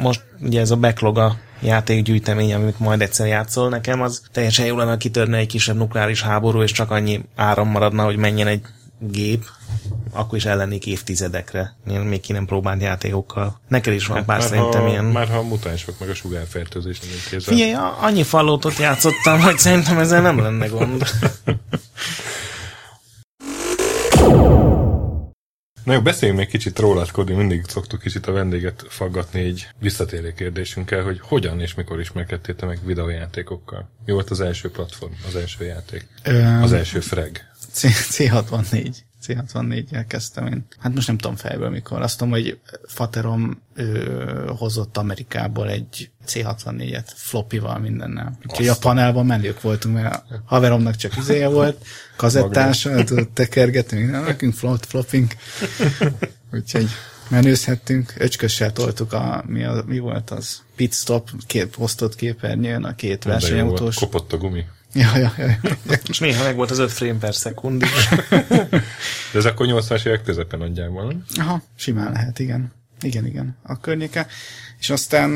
Most 0.00 0.24
ugye 0.40 0.60
ez 0.60 0.70
a 0.70 0.76
backlog 0.76 1.18
a 1.18 1.36
játékgyűjtemény, 1.60 2.54
amit 2.54 2.78
majd 2.78 3.00
egyszer 3.00 3.26
játszol 3.26 3.68
nekem, 3.68 4.02
az 4.02 4.22
teljesen 4.32 4.66
jó 4.66 4.76
lenne, 4.76 4.96
kitörne 4.96 5.36
egy 5.36 5.46
kisebb 5.46 5.76
nukleáris 5.76 6.22
háború, 6.22 6.62
és 6.62 6.72
csak 6.72 6.90
annyi 6.90 7.24
áram 7.36 7.68
maradna, 7.68 8.04
hogy 8.04 8.16
menjen 8.16 8.46
egy 8.46 8.60
gép, 8.98 9.44
akkor 10.12 10.38
is 10.38 10.44
ellennék 10.44 10.86
évtizedekre. 10.86 11.76
Én 11.90 12.00
még 12.00 12.20
ki 12.20 12.32
nem 12.32 12.46
próbált 12.46 12.82
játékokkal. 12.82 13.60
Neked 13.68 13.94
is 13.94 14.06
van 14.06 14.24
pár 14.24 14.38
már, 14.38 14.48
szerintem 14.48 14.80
ha, 14.82 14.88
ilyen... 14.88 15.04
már 15.04 15.28
ha 15.28 15.36
a 15.38 15.42
mutánsok 15.42 15.98
meg 15.98 16.08
a 16.08 16.14
sugárfertőzés 16.14 17.00
nem 17.00 17.10
intézel. 17.10 17.54
Figyelj, 17.54 17.72
annyi 18.00 18.22
fallótot 18.22 18.76
játszottam, 18.78 19.40
hogy 19.40 19.58
szerintem 19.58 19.98
ezzel 19.98 20.22
nem 20.22 20.38
lenne 20.38 20.66
gond. 20.66 21.04
Na 25.84 25.92
jó, 25.92 26.00
beszéljünk 26.02 26.40
még 26.40 26.48
kicsit 26.48 26.78
rólad, 26.78 27.10
Kodi, 27.10 27.32
mindig 27.32 27.64
szoktuk 27.68 28.00
kicsit 28.00 28.26
a 28.26 28.32
vendéget 28.32 28.84
faggatni 28.88 29.40
egy 29.40 29.68
visszatérő 29.78 30.32
kérdésünkkel, 30.32 31.02
hogy 31.02 31.20
hogyan 31.22 31.60
és 31.60 31.74
mikor 31.74 32.00
ismerkedtél 32.00 32.54
te 32.56 32.66
meg 32.66 32.78
videójátékokkal? 32.84 33.90
Mi 34.06 34.12
volt 34.12 34.30
az 34.30 34.40
első 34.40 34.70
platform, 34.70 35.12
az 35.28 35.36
első 35.36 35.64
játék? 35.64 36.06
Öm, 36.22 36.62
Az 36.62 36.72
első 36.72 37.00
freg? 37.00 37.50
C- 37.72 37.86
C64. 38.12 38.94
C64-jel 39.26 40.04
kezdtem 40.08 40.46
én. 40.46 40.66
Hát 40.78 40.94
most 40.94 41.06
nem 41.06 41.18
tudom 41.18 41.36
fejből 41.36 41.70
mikor. 41.70 42.02
Azt 42.02 42.18
tudom, 42.18 42.32
hogy 42.32 42.58
Faterom 42.86 43.60
ö, 43.74 44.52
hozott 44.58 44.96
Amerikából 44.96 45.70
egy 45.70 46.10
C64-et 46.26 47.06
floppyval 47.14 47.78
mindennel. 47.78 48.38
Úgyhogy 48.46 48.68
a 48.68 48.76
panelban 48.80 49.26
menők 49.26 49.60
voltunk, 49.60 49.94
mert 49.94 50.14
a 50.14 50.24
haveromnak 50.44 50.96
csak 50.96 51.16
izéje 51.16 51.48
volt, 51.48 51.86
kazettás, 52.16 52.88
tudod 53.04 53.28
tekergetni, 53.28 53.98
minden, 53.98 54.22
nekünk 54.22 54.54
flop, 54.54 54.84
flopping. 54.84 55.32
Úgyhogy 56.52 56.88
menőzhettünk, 57.28 58.14
öcskössel 58.18 58.72
toltuk 58.72 59.12
a, 59.12 59.44
mi, 59.46 59.64
a, 59.64 59.84
mi 59.86 59.98
volt 59.98 60.30
az? 60.30 60.62
Pit 60.76 60.94
stop, 60.94 61.30
két 61.46 61.66
posztott 61.66 62.14
képernyőn 62.14 62.84
a 62.84 62.94
két 62.94 63.24
versenyautós. 63.24 63.96
kopott 63.96 64.32
a 64.32 64.36
gumi. 64.36 64.64
Ja, 64.94 65.16
ja, 65.16 65.32
ja. 65.38 65.46
ja. 65.46 65.76
És 66.08 66.18
néha 66.18 66.44
meg 66.44 66.56
volt 66.56 66.70
az 66.70 66.78
5 66.78 66.92
frame 66.92 67.18
per 67.18 67.34
szekund 67.34 67.82
is. 67.82 68.08
De 69.32 69.38
ez 69.38 69.44
akkor 69.44 69.66
80-as 69.70 70.06
évek 70.06 70.22
közepén 70.22 70.58
nagyjából, 70.58 71.06
nem? 71.06 71.24
Aha, 71.36 71.62
simán 71.76 72.12
lehet, 72.12 72.38
igen. 72.38 72.72
Igen, 73.00 73.26
igen, 73.26 73.56
a 73.62 73.80
környéke. 73.80 74.26
És 74.78 74.90
aztán 74.90 75.30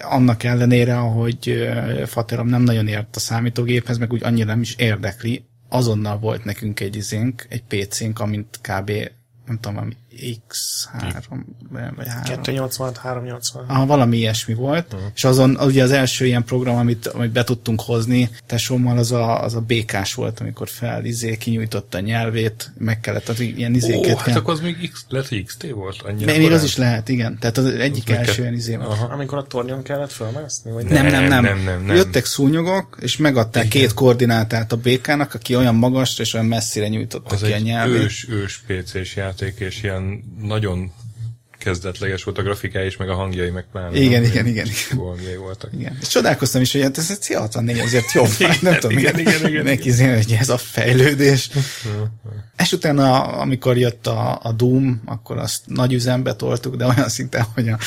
annak 0.00 0.42
ellenére, 0.42 0.94
hogy 0.94 1.48
ö, 1.48 2.02
Faterom 2.06 2.48
nem 2.48 2.62
nagyon 2.62 2.88
ért 2.88 3.16
a 3.16 3.20
számítógéphez, 3.20 3.98
meg 3.98 4.12
úgy 4.12 4.24
annyira 4.24 4.46
nem 4.46 4.60
is 4.60 4.74
érdekli, 4.74 5.44
azonnal 5.68 6.18
volt 6.18 6.44
nekünk 6.44 6.80
egy 6.80 6.96
izénk, 6.96 7.46
egy 7.48 7.62
PC-nk, 7.62 8.20
amint 8.20 8.58
kb. 8.62 8.90
nem 9.46 9.56
tudom, 9.60 9.74
valami 9.74 9.96
X3 10.20 11.40
vagy 11.96 12.06
3. 12.06 12.22
286, 12.22 12.96
380. 12.96 13.64
Aha, 13.68 13.86
valami 13.86 14.16
ilyesmi 14.16 14.54
volt, 14.54 14.92
uh-huh. 14.92 15.08
és 15.14 15.24
azon 15.24 15.56
ugye 15.60 15.82
az 15.82 15.90
első 15.90 16.26
ilyen 16.26 16.44
program, 16.44 16.76
amit, 16.76 17.06
amit 17.06 17.30
be 17.30 17.44
tudtunk 17.44 17.80
hozni 17.80 18.30
tesómmal, 18.46 18.98
az 18.98 19.12
a, 19.12 19.42
az 19.42 19.54
a 19.54 19.60
békás 19.60 20.14
volt, 20.14 20.40
amikor 20.40 20.68
fel 20.68 21.04
izé 21.04 21.36
kinyújtotta 21.36 21.98
a 21.98 22.00
nyelvét, 22.00 22.72
meg 22.78 23.00
kellett, 23.00 23.24
tehát 23.24 23.40
ilyen 23.40 23.74
izéket 23.74 24.12
Ó, 24.12 24.16
hát 24.16 24.24
kell. 24.24 24.36
akkor 24.36 24.54
az 24.54 24.60
még 24.60 24.90
X, 24.90 25.04
lehet, 25.08 25.28
hogy 25.28 25.44
XT 25.44 25.70
volt 25.70 26.02
annyira 26.02 26.36
Még, 26.36 26.52
az 26.52 26.62
is 26.62 26.76
lehet, 26.76 27.08
igen. 27.08 27.38
Tehát 27.38 27.56
az 27.56 27.64
egyik 27.66 28.06
még 28.08 28.16
első 28.16 28.30
ke- 28.30 28.38
ilyen 28.40 28.54
izé 28.54 28.76
volt. 28.76 28.88
Aha. 28.88 29.04
Amikor 29.12 29.38
a 29.38 29.42
tornyon 29.42 29.82
kellett 29.82 30.12
fölmászni? 30.12 30.70
Vagy 30.70 30.84
Nem, 30.84 31.06
nem, 31.06 31.24
nem, 31.24 31.42
nem, 31.44 31.62
nem, 31.64 31.84
nem. 31.84 31.96
Jöttek 31.96 32.24
szúnyogok, 32.24 32.98
és 33.00 33.16
megadták 33.16 33.64
Igen. 33.64 33.80
két 33.80 33.94
koordinátát 33.94 34.72
a 34.72 34.76
békának, 34.76 35.34
aki 35.34 35.56
olyan 35.56 35.74
magas 35.74 36.18
és 36.18 36.34
olyan 36.34 36.46
messzire 36.46 36.88
nyújtotta 36.88 37.34
Az 37.34 37.40
ki 37.40 37.52
a 37.52 37.58
nyelvét. 37.58 38.02
ős, 38.02 38.26
ős 38.30 38.62
PC-s 38.66 39.16
játék, 39.16 39.58
és 39.58 39.82
ilyen 39.82 40.07
nagyon 40.40 40.92
kezdetleges 41.58 42.24
volt 42.24 42.38
a 42.38 42.42
grafikája 42.42 42.86
is, 42.86 42.96
meg 42.96 43.08
a 43.08 43.14
hangjai, 43.14 43.50
meg 43.50 43.66
pláne. 43.72 43.98
Igen, 43.98 44.22
nem? 44.22 44.30
igen, 44.30 44.46
igen, 44.46 44.68
Jó 44.96 45.08
hangjai 45.08 45.36
voltak. 45.36 45.70
Igen. 45.72 45.98
És 46.00 46.08
csodálkoztam 46.08 46.60
is, 46.60 46.72
hogy 46.72 46.82
hát 46.82 46.98
ez 46.98 47.10
egy 47.10 47.18
C64 47.20 47.82
azért 47.82 48.12
jobb. 48.12 48.28
Igen, 48.38 48.56
nem 48.60 48.74
tudom, 48.78 48.98
igen, 48.98 49.18
igen, 49.18 49.46
igen, 49.46 49.64
neki 49.64 49.92
igen. 49.92 50.14
hogy 50.14 50.36
ez 50.40 50.48
a 50.48 50.56
fejlődés. 50.56 51.50
és 52.62 52.72
utána, 52.72 53.22
amikor 53.22 53.76
jött 53.76 54.06
a, 54.06 54.40
a 54.42 54.52
Doom, 54.52 55.02
akkor 55.04 55.38
azt 55.38 55.62
nagy 55.66 55.92
üzembe 55.92 56.34
toltuk, 56.34 56.76
de 56.76 56.86
olyan 56.86 57.08
szinten, 57.08 57.42
hogy 57.54 57.68
a, 57.68 57.78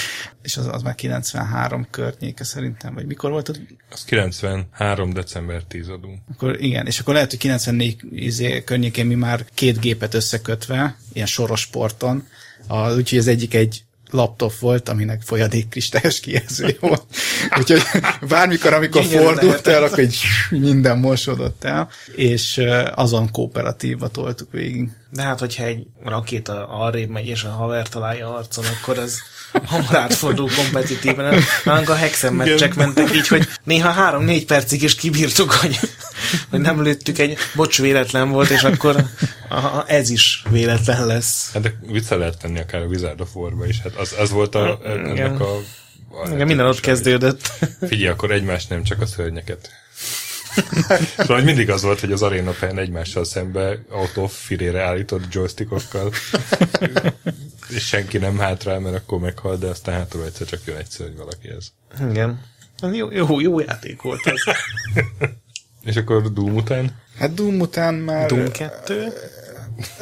és 0.41 0.57
az, 0.57 0.67
az 0.67 0.81
már 0.81 0.95
93 0.95 1.87
környéke 1.89 2.43
szerintem, 2.43 2.93
vagy 2.93 3.05
mikor 3.05 3.31
volt? 3.31 3.49
az? 3.49 3.59
Az 3.89 4.03
93. 4.05 5.13
december 5.13 5.63
10 5.63 5.87
adunk. 5.87 6.19
Akkor 6.33 6.61
igen, 6.61 6.85
és 6.87 6.99
akkor 6.99 7.13
lehet, 7.13 7.29
hogy 7.29 7.39
94 7.39 7.97
izé, 8.11 8.63
környékén 8.63 9.05
mi 9.05 9.15
már 9.15 9.45
két 9.53 9.79
gépet 9.79 10.13
összekötve, 10.13 10.95
ilyen 11.13 11.27
soros 11.27 11.65
porton, 11.65 12.27
a, 12.67 12.93
úgyhogy 12.93 13.19
az 13.19 13.27
egyik 13.27 13.53
egy 13.53 13.83
laptop 14.11 14.59
volt, 14.59 14.89
aminek 14.89 15.21
folyadékkristályos 15.21 16.19
kijelző 16.19 16.77
volt. 16.79 17.03
Úgyhogy 17.59 17.81
bármikor, 18.27 18.73
amikor 18.73 19.01
Gyönyörű 19.01 19.23
fordult 19.23 19.67
el, 19.67 19.83
akkor 19.83 19.99
így 19.99 20.19
minden 20.49 20.97
mosodott 20.97 21.63
el, 21.63 21.89
és 22.15 22.61
azon 22.95 23.31
kooperatívba 23.31 24.07
toltuk 24.07 24.51
végig. 24.51 24.89
De 25.09 25.21
hát, 25.21 25.39
hogyha 25.39 25.63
egy 25.63 25.85
rakéta 26.03 26.67
arrébb 26.67 27.09
megy, 27.09 27.27
és 27.27 27.43
a 27.43 27.49
haver 27.49 27.89
találja 27.89 28.35
arcon, 28.35 28.65
akkor 28.65 28.97
ez 28.97 29.17
hamar 29.65 29.95
átfordul 29.95 30.49
kompetitíven. 30.55 31.43
Nálunk 31.63 31.89
a 31.89 31.95
hexen 31.95 32.33
meccsek 32.33 32.75
mentek 32.75 33.15
így, 33.15 33.27
hogy 33.27 33.47
néha 33.63 33.89
három-négy 33.89 34.45
percig 34.45 34.83
is 34.83 34.95
kibírtuk, 34.95 35.51
hogy, 35.51 35.79
hogy 36.49 36.59
nem 36.59 36.83
lőttük 36.83 37.19
egy 37.19 37.37
bocs 37.55 37.81
véletlen 37.81 38.29
volt, 38.29 38.49
és 38.49 38.63
akkor 38.63 39.05
a, 39.51 39.83
ez 39.87 40.09
is 40.09 40.43
véletlen 40.49 41.05
lesz. 41.05 41.51
Hát 41.53 41.61
de 41.61 41.73
vissza 41.87 42.17
lehet 42.17 42.37
tenni 42.37 42.59
akár 42.59 42.81
a 42.81 42.85
Wizard 42.85 43.21
of 43.21 43.35
War-ba 43.35 43.65
is. 43.65 43.79
Hát 43.81 43.95
az, 43.95 44.15
az 44.19 44.29
volt 44.29 44.55
a, 44.55 44.79
ennek 44.85 45.13
Igen. 45.13 45.35
a... 45.35 45.55
a 46.09 46.27
Igen, 46.31 46.47
minden 46.47 46.65
ott 46.65 46.79
kezdődött. 46.79 47.47
Figyelj, 47.87 48.07
akkor 48.07 48.31
egymás 48.31 48.67
nem, 48.67 48.83
csak 48.83 49.01
a 49.01 49.05
szörnyeket. 49.05 49.69
Szóval 51.17 51.35
hogy 51.35 51.45
mindig 51.45 51.69
az 51.69 51.81
volt, 51.81 51.99
hogy 51.99 52.11
az 52.11 52.21
Arena 52.21 52.51
Pen 52.59 52.77
egymással 52.77 53.25
szembe 53.25 53.79
autófirére 53.89 54.83
állított 54.83 55.33
joystickokkal, 55.33 56.11
és 57.75 57.87
senki 57.87 58.17
nem 58.17 58.37
hátrál, 58.37 58.79
mert 58.79 58.95
akkor 58.95 59.19
meghal, 59.19 59.57
de 59.57 59.67
aztán 59.67 59.95
hátul 59.95 60.25
egyszer 60.25 60.47
csak 60.47 60.59
jön 60.65 60.77
egyszer, 60.77 61.07
hogy 61.07 61.17
valaki 61.17 61.49
ez. 61.49 61.67
Igen. 62.09 62.41
Jó, 62.91 63.11
jó, 63.11 63.39
jó 63.39 63.59
játék 63.59 64.01
volt 64.01 64.25
az. 64.25 64.55
És 65.83 65.95
akkor 65.95 66.33
Doom 66.33 66.55
után? 66.55 66.99
Hát 67.17 67.33
Doom 67.33 67.59
után 67.59 67.93
már... 67.93 68.27
Doom 68.27 68.51
2. 68.51 69.13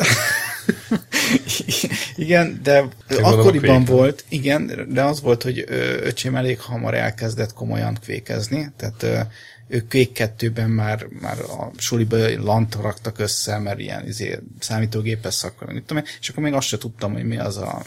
igen, 2.16 2.60
de 2.64 2.88
Te 3.08 3.22
akkoriban 3.22 3.86
volt, 3.86 4.26
igen, 4.30 4.88
de 4.90 5.04
az 5.04 5.22
volt, 5.22 5.44
hogy 5.44 5.66
öcsém 6.04 6.36
elég 6.36 6.60
hamar 6.60 6.94
elkezdett 6.94 7.54
komolyan 7.54 7.98
kvékezni, 8.02 8.72
tehát 8.78 9.30
ők 9.68 9.90
Quake 9.90 10.12
2 10.12 10.66
már, 10.66 11.08
már 11.22 11.40
a 11.40 11.72
suliba 11.78 12.44
lant 12.44 12.76
raktak 12.76 13.20
össze, 13.20 13.58
mert 13.58 13.80
ilyen 13.80 14.08
izé, 14.08 14.40
számítógépes 14.60 15.34
szakkor, 15.34 15.68
mit 15.68 15.84
tudom 15.84 16.04
én, 16.04 16.10
és 16.20 16.30
akkor 16.30 16.44
még 16.44 16.54
azt 16.54 16.68
se 16.68 16.78
tudtam, 16.78 17.14
hogy 17.14 17.24
mi 17.24 17.38
az 17.38 17.58
a 17.58 17.84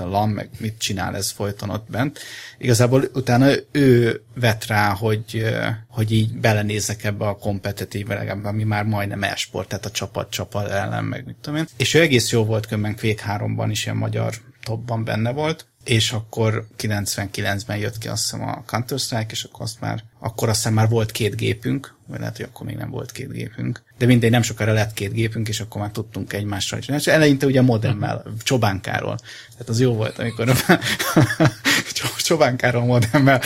a 0.00 0.08
LAN, 0.08 0.28
meg 0.28 0.48
mit 0.58 0.78
csinál 0.78 1.16
ez 1.16 1.30
folyton 1.30 1.70
ott 1.70 1.90
bent. 1.90 2.18
Igazából 2.58 3.04
utána 3.14 3.50
ő 3.72 4.20
vett 4.34 4.66
rá, 4.66 4.94
hogy, 4.94 5.44
hogy 5.88 6.12
így 6.12 6.34
belenézzek 6.34 7.04
ebbe 7.04 7.26
a 7.26 7.36
kompetitív 7.36 8.06
legalább, 8.06 8.44
ami 8.44 8.64
már 8.64 8.84
majdnem 8.84 9.22
esport, 9.22 9.68
tehát 9.68 9.86
a 9.86 9.90
csapat-csapat 9.90 10.70
ellen, 10.70 11.04
meg 11.04 11.24
mit 11.26 11.36
tudom 11.40 11.58
én. 11.58 11.66
És 11.76 11.94
ő 11.94 12.00
egész 12.00 12.30
jó 12.30 12.44
volt 12.44 12.66
kömben 12.66 12.96
Quake 12.96 13.24
3-ban 13.26 13.68
is 13.70 13.84
ilyen 13.84 13.96
magyar 13.96 14.34
topban 14.62 15.04
benne 15.04 15.32
volt, 15.32 15.66
és 15.90 16.12
akkor 16.12 16.66
99-ben 16.78 17.76
jött 17.76 17.98
ki 17.98 18.08
azt 18.08 18.22
hiszem 18.22 18.48
a 18.48 18.62
Counter-Strike, 18.66 19.30
és 19.30 19.44
akkor 19.44 19.62
azt 19.62 19.80
már, 19.80 20.04
akkor 20.18 20.48
azt 20.48 20.56
hiszem 20.56 20.72
már 20.72 20.88
volt 20.88 21.10
két 21.10 21.36
gépünk, 21.36 21.94
vagy 22.06 22.18
lehet, 22.18 22.36
hogy 22.36 22.46
akkor 22.50 22.66
még 22.66 22.76
nem 22.76 22.90
volt 22.90 23.12
két 23.12 23.32
gépünk. 23.32 23.82
De 23.98 24.06
mindegy, 24.06 24.30
nem 24.30 24.42
sokára 24.42 24.72
lett 24.72 24.92
két 24.92 25.12
gépünk, 25.12 25.48
és 25.48 25.60
akkor 25.60 25.80
már 25.80 25.90
tudtunk 25.90 26.32
egymással 26.32 26.78
is. 26.78 26.88
És 26.88 27.06
eleinte 27.06 27.46
ugye 27.46 27.62
modemmel, 27.62 28.24
Csobánkáról. 28.42 29.18
Tehát 29.52 29.68
az 29.68 29.80
jó 29.80 29.94
volt, 29.94 30.18
amikor 30.18 30.52
Csobánkáról 32.16 32.84
modemmel 32.84 33.42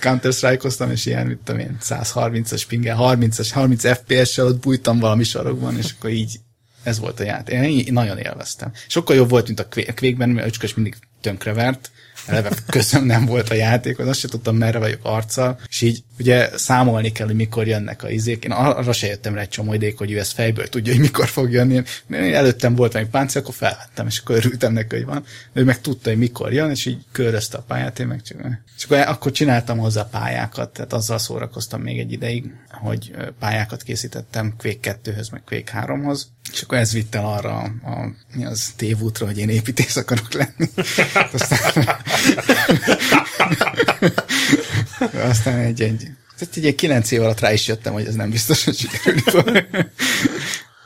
Counter-Strike-oztam, 0.00 0.90
és 0.90 1.06
ilyen, 1.06 1.26
mit 1.26 1.38
tudom 1.44 1.60
én, 1.60 1.76
130-as 1.82 2.62
pingel, 2.68 2.96
30-as, 3.00 3.48
30 3.52 3.96
FPS-sel 3.98 4.46
ott 4.46 4.60
bújtam 4.60 4.98
valami 4.98 5.24
sarokban, 5.24 5.76
és 5.76 5.94
akkor 5.98 6.10
így 6.10 6.40
ez 6.82 6.98
volt 6.98 7.20
a 7.20 7.24
játék. 7.24 7.86
Én 7.86 7.92
nagyon 7.92 8.18
élveztem. 8.18 8.72
Sokkal 8.88 9.16
jobb 9.16 9.30
volt, 9.30 9.46
mint 9.46 9.60
a 9.60 9.68
Quake-ben, 9.68 10.28
mert 10.28 10.46
Öcskös 10.46 10.74
mindig 10.74 10.94
tönkrevert, 11.24 11.90
eleve 12.26 12.50
közöm 12.66 13.04
nem 13.04 13.26
volt 13.26 13.50
a 13.50 13.54
játék, 13.54 13.98
azt 13.98 14.20
se 14.20 14.28
tudtam, 14.28 14.56
merre 14.56 14.78
vagyok 14.78 15.00
arccal, 15.02 15.60
és 15.68 15.80
így 15.80 16.02
ugye 16.18 16.58
számolni 16.58 17.12
kell, 17.12 17.26
hogy 17.26 17.36
mikor 17.36 17.66
jönnek 17.66 18.02
a 18.02 18.10
izék. 18.10 18.44
Én 18.44 18.50
arra 18.50 18.92
se 18.92 19.06
jöttem 19.06 19.34
rá 19.34 19.40
egy 19.40 19.48
csomó 19.48 19.74
idék, 19.74 19.98
hogy 19.98 20.10
ő 20.12 20.18
ezt 20.18 20.32
fejből 20.32 20.68
tudja, 20.68 20.92
hogy 20.92 21.00
mikor 21.00 21.28
fog 21.28 21.52
jönni. 21.52 21.82
Én 22.10 22.34
előttem 22.34 22.74
volt 22.74 22.94
egy 22.94 23.08
páncél, 23.08 23.42
akkor 23.42 23.54
felvettem, 23.54 24.06
és 24.06 24.18
akkor 24.18 24.36
örültem 24.36 24.72
neki, 24.72 24.96
hogy 24.96 25.04
van. 25.04 25.24
Ő 25.52 25.64
meg 25.64 25.80
tudta, 25.80 26.08
hogy 26.08 26.18
mikor 26.18 26.52
jön, 26.52 26.70
és 26.70 26.86
így 26.86 27.04
körözte 27.12 27.58
a 27.58 27.64
pályát, 27.66 27.98
én 27.98 28.06
meg 28.06 28.22
csak... 28.22 28.38
És 28.76 28.84
akkor, 28.84 28.98
akkor 28.98 29.32
csináltam 29.32 29.78
hozzá 29.78 30.08
pályákat, 30.10 30.72
tehát 30.72 30.92
azzal 30.92 31.18
szórakoztam 31.18 31.80
még 31.80 31.98
egy 31.98 32.12
ideig, 32.12 32.52
hogy 32.70 33.14
pályákat 33.38 33.82
készítettem 33.82 34.54
Quake 34.58 34.98
2-höz, 35.04 35.30
meg 35.30 35.42
Quake 35.44 35.86
3-hoz, 35.86 36.28
és 36.52 36.62
akkor 36.62 36.78
ez 36.78 36.92
vitt 36.92 37.14
el 37.14 37.26
arra 37.26 37.58
a 37.62 38.12
mi 38.34 38.44
az 38.44 38.72
tévútra, 38.76 39.26
hogy 39.26 39.38
én 39.38 39.48
építész 39.48 39.96
akarok 39.96 40.32
lenni. 40.32 40.70
Aztán, 41.32 41.86
aztán 45.34 45.58
egy, 45.58 45.80
egy, 45.80 46.08
tehát 46.38 46.56
egy, 46.56 46.74
kilenc 46.74 47.10
év 47.10 47.22
alatt 47.22 47.40
rá 47.40 47.52
is 47.52 47.66
jöttem, 47.68 47.92
hogy 47.92 48.06
ez 48.06 48.14
nem 48.14 48.30
biztos, 48.30 48.64
hogy 48.64 48.76
sikerült 48.76 49.30
fog. 49.30 49.66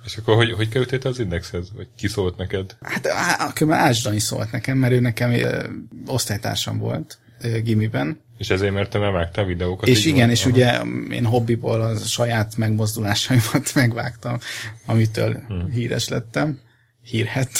És 0.04 0.16
akkor 0.16 0.34
hogy, 0.34 0.52
hogy 0.52 0.68
kerültél 0.68 1.00
az 1.02 1.18
indexhez? 1.18 1.68
Vagy 1.76 1.86
ki 1.96 2.08
szólt 2.08 2.36
neked? 2.36 2.76
Hát 2.80 3.06
akkor 3.38 3.72
Ács 3.72 4.02
Dani 4.02 4.18
szólt 4.18 4.52
nekem, 4.52 4.78
mert 4.78 4.92
ő 4.92 5.00
nekem 5.00 5.32
ö, 5.32 5.64
osztálytársam 6.06 6.78
volt 6.78 7.18
ö, 7.40 7.60
gimiben. 7.60 8.20
És 8.38 8.50
ezért 8.50 8.72
mertem 8.72 9.02
elvágtál 9.02 9.44
videókat? 9.44 9.88
És 9.88 10.04
igen, 10.04 10.20
van? 10.20 10.30
és 10.30 10.40
Aha. 10.40 10.50
ugye 10.50 10.80
én 11.14 11.24
hobbiból 11.24 11.80
a 11.80 11.96
saját 11.96 12.56
megmozdulásaimat 12.56 13.74
megvágtam, 13.74 14.38
amitől 14.86 15.42
hmm. 15.48 15.70
híres 15.70 16.08
lettem. 16.08 16.60
Hírhet. 17.02 17.50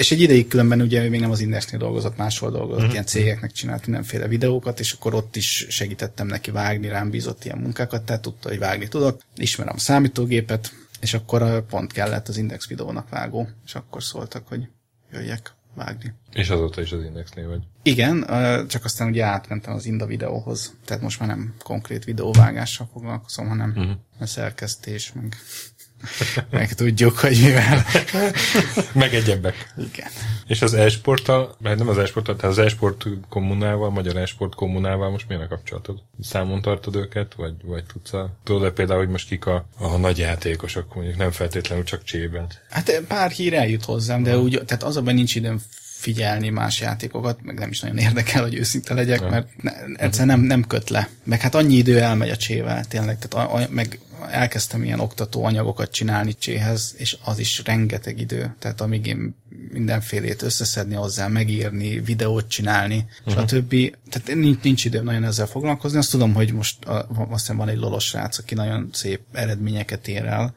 És 0.00 0.10
egy 0.10 0.20
ideig 0.20 0.48
különben 0.48 0.80
ugye 0.80 1.08
még 1.08 1.20
nem 1.20 1.30
az 1.30 1.40
Indexnél 1.40 1.78
dolgozott, 1.78 2.16
máshol 2.16 2.50
dolgozott, 2.50 2.76
uh-huh. 2.76 2.92
ilyen 2.92 3.04
cégeknek 3.04 3.52
csinált 3.52 3.86
mindenféle 3.86 4.28
videókat, 4.28 4.80
és 4.80 4.92
akkor 4.92 5.14
ott 5.14 5.36
is 5.36 5.66
segítettem 5.68 6.26
neki 6.26 6.50
vágni, 6.50 6.88
rám 6.88 7.10
bízott 7.10 7.44
ilyen 7.44 7.58
munkákat, 7.58 8.02
tehát 8.02 8.22
tudta, 8.22 8.48
hogy 8.48 8.58
vágni 8.58 8.88
tudok. 8.88 9.20
Ismerem 9.36 9.74
a 9.76 9.78
számítógépet, 9.78 10.72
és 11.00 11.14
akkor 11.14 11.66
pont 11.66 11.92
kellett 11.92 12.28
az 12.28 12.36
Index 12.36 12.68
videónak 12.68 13.08
vágó, 13.08 13.48
és 13.64 13.74
akkor 13.74 14.02
szóltak, 14.02 14.48
hogy 14.48 14.68
jöjjek 15.12 15.54
vágni. 15.74 16.14
És 16.32 16.50
azóta 16.50 16.80
is 16.80 16.92
az 16.92 17.02
Indexnél 17.02 17.48
vagy? 17.48 17.62
Igen, 17.82 18.26
csak 18.68 18.84
aztán 18.84 19.08
ugye 19.08 19.24
átmentem 19.24 19.74
az 19.74 19.86
Inda 19.86 20.06
videóhoz, 20.06 20.74
tehát 20.84 21.02
most 21.02 21.20
már 21.20 21.28
nem 21.28 21.54
konkrét 21.58 22.04
videóvágással 22.04 22.88
foglalkozom, 22.92 23.48
hanem 23.48 23.70
uh-huh. 23.76 23.90
a 24.18 24.26
szerkesztés, 24.26 25.12
meg 25.12 25.36
meg 26.50 26.72
tudjuk, 26.72 27.18
hogy 27.18 27.38
mivel. 27.42 27.84
meg 28.92 29.14
egyebbek. 29.14 29.72
Igen. 29.76 30.08
És 30.46 30.62
az 30.62 30.74
e-sporttal, 30.74 31.56
mert 31.60 31.78
nem 31.78 31.88
az 31.88 31.98
e-sporttal, 31.98 32.36
tehát 32.36 32.50
az 32.50 32.64
e-sport 32.64 33.06
kommunával, 33.28 33.90
magyar 33.90 34.16
e-sport 34.16 34.54
kommunával 34.54 35.10
most 35.10 35.28
milyen 35.28 35.42
a 35.42 35.48
kapcsolatod? 35.48 36.02
Számon 36.20 36.62
tartod 36.62 36.96
őket, 36.96 37.34
vagy, 37.34 37.54
vagy 37.64 37.84
tudsz 37.84 38.12
a, 38.12 38.30
tudod 38.44 38.72
például, 38.72 38.98
hogy 38.98 39.08
most 39.08 39.28
kik 39.28 39.46
a, 39.46 39.66
a 39.78 39.96
nagy 39.96 40.18
játékosok, 40.18 40.94
mondjuk 40.94 41.16
nem 41.16 41.30
feltétlenül 41.30 41.84
csak 41.84 42.04
csében? 42.04 42.46
Hát 42.70 43.02
pár 43.08 43.30
hír 43.30 43.54
eljut 43.54 43.84
hozzám, 43.84 44.22
de 44.22 44.38
úgy, 44.38 44.62
tehát 44.66 44.82
az 44.82 44.96
abban 44.96 45.14
nincs 45.14 45.34
időm 45.34 45.60
figyelni 46.00 46.48
más 46.48 46.80
játékokat, 46.80 47.42
meg 47.42 47.58
nem 47.58 47.70
is 47.70 47.80
nagyon 47.80 47.98
érdekel, 47.98 48.42
hogy 48.42 48.54
őszinte 48.54 48.94
legyek, 48.94 49.30
mert 49.30 49.48
ne, 49.62 49.72
egyszerűen 49.96 50.38
nem, 50.38 50.46
nem 50.46 50.66
köt 50.66 50.90
le. 50.90 51.08
Meg 51.24 51.40
hát 51.40 51.54
annyi 51.54 51.74
idő 51.74 51.98
elmegy 51.98 52.30
a 52.30 52.36
csével, 52.36 52.84
tényleg, 52.84 53.18
tehát 53.18 53.48
a, 53.48 53.54
a, 53.54 53.66
meg 53.70 53.98
elkezdtem 54.30 54.84
ilyen 54.84 55.00
oktató 55.00 55.44
anyagokat 55.44 55.90
csinálni 55.90 56.34
cséhez, 56.34 56.94
és 56.98 57.16
az 57.24 57.38
is 57.38 57.62
rengeteg 57.64 58.20
idő. 58.20 58.54
Tehát 58.58 58.80
amíg 58.80 59.06
én 59.06 59.34
mindenfélét 59.72 60.42
összeszedni 60.42 60.94
hozzá, 60.94 61.26
megírni, 61.26 62.00
videót 62.00 62.48
csinálni, 62.48 63.06
uh-huh. 63.24 63.48
stb. 63.48 63.96
Tehát 64.10 64.40
nincs, 64.40 64.62
nincs 64.62 64.84
időm 64.84 65.04
nagyon 65.04 65.24
ezzel 65.24 65.46
foglalkozni. 65.46 65.98
Azt 65.98 66.10
tudom, 66.10 66.34
hogy 66.34 66.52
most 66.52 66.84
a, 66.84 67.06
azt 67.16 67.40
hiszem 67.40 67.56
van 67.56 67.68
egy 67.68 67.78
lolos 67.78 68.04
srác, 68.04 68.38
aki 68.38 68.54
nagyon 68.54 68.88
szép 68.92 69.20
eredményeket 69.32 70.08
ér 70.08 70.24
el, 70.24 70.54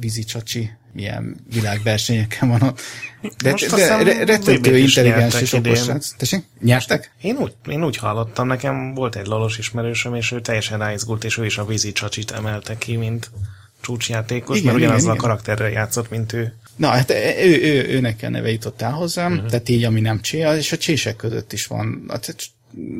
Vizi 0.00 0.24
Csacsi, 0.24 0.70
milyen 0.92 1.36
világversenyeken 1.52 2.48
van 2.48 2.62
ott. 2.62 2.80
De, 3.42 3.54
de, 3.76 4.14
de 4.14 4.24
rettentő 4.24 4.76
intelligens 4.76 5.40
és 5.40 5.52
okos 5.52 5.78
srác. 5.78 6.14
Tessék? 6.16 6.44
Nyertek? 6.60 7.12
Én 7.20 7.36
úgy, 7.36 7.54
én 7.68 7.84
úgy 7.84 7.96
hallottam, 7.96 8.46
nekem 8.46 8.94
volt 8.94 9.16
egy 9.16 9.26
lolos 9.26 9.58
ismerősöm, 9.58 10.14
és 10.14 10.32
ő 10.32 10.40
teljesen 10.40 10.78
ráizgult, 10.78 11.24
és 11.24 11.38
ő 11.38 11.44
is 11.44 11.58
a 11.58 11.64
Vizi 11.64 11.92
Csacsit 11.92 12.30
emelte 12.30 12.78
ki, 12.78 12.96
mint 12.96 13.30
csúcsjátékos, 13.80 14.58
igen, 14.58 14.72
mert 14.72 14.84
ugyanazzal 14.84 15.12
a 15.12 15.16
karakterrel 15.16 15.70
játszott, 15.70 16.10
mint 16.10 16.32
ő. 16.32 16.54
Na, 16.76 16.88
hát 16.88 17.10
ő, 17.42 17.62
ő, 17.62 17.88
őnek 17.88 18.22
a 18.22 18.28
neve 18.28 18.50
jutott 18.50 18.82
el 18.82 18.90
hozzám, 18.90 19.32
uh-huh. 19.32 19.48
tehát 19.48 19.68
így, 19.68 19.84
ami 19.84 20.00
nem 20.00 20.20
csé, 20.20 20.56
és 20.56 20.72
a 20.72 20.76
csések 20.76 21.16
között 21.16 21.52
is 21.52 21.66
van. 21.66 22.04
Hát 22.08 22.34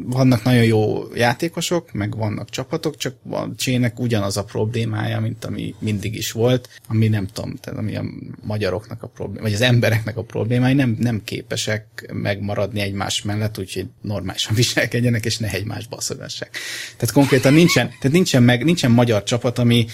vannak 0.05 0.43
nagyon 0.43 0.65
jó 0.65 1.03
játékosok, 1.15 1.93
meg 1.93 2.17
vannak 2.17 2.51
csapatok, 2.51 2.97
csak 2.97 3.15
a 3.31 3.55
csének 3.57 4.01
ugyanaz 4.01 4.37
a 4.37 4.45
problémája, 4.45 5.21
mint 5.21 5.45
ami 5.45 5.75
mindig 5.79 6.15
is 6.15 6.33
volt, 6.33 6.69
ami 6.89 7.09
nem 7.09 7.27
tudom, 7.27 7.55
tehát 7.55 7.79
ami 7.79 7.97
a 7.97 8.05
magyaroknak 8.43 9.03
a 9.03 9.07
probléma, 9.07 9.43
vagy 9.43 9.53
az 9.53 9.61
embereknek 9.61 10.17
a 10.17 10.23
problémái 10.23 10.75
nem, 10.75 10.97
nem 11.01 11.21
képesek 11.25 12.11
megmaradni 12.13 12.81
egymás 12.81 13.23
mellett, 13.23 13.59
úgyhogy 13.59 13.87
normálisan 14.01 14.55
viselkedjenek, 14.63 15.25
és 15.25 15.39
ne 15.39 15.51
egymást 15.51 15.89
baszogassák. 15.89 16.59
Tehát 16.97 17.15
konkrétan 17.15 17.53
nincsen, 17.53 17.87
tehát 17.87 18.17
nincsen, 18.17 18.43
meg, 18.43 18.65
nincsen 18.65 18.91
magyar 18.91 19.23
csapat, 19.23 19.59
ami 19.59 19.87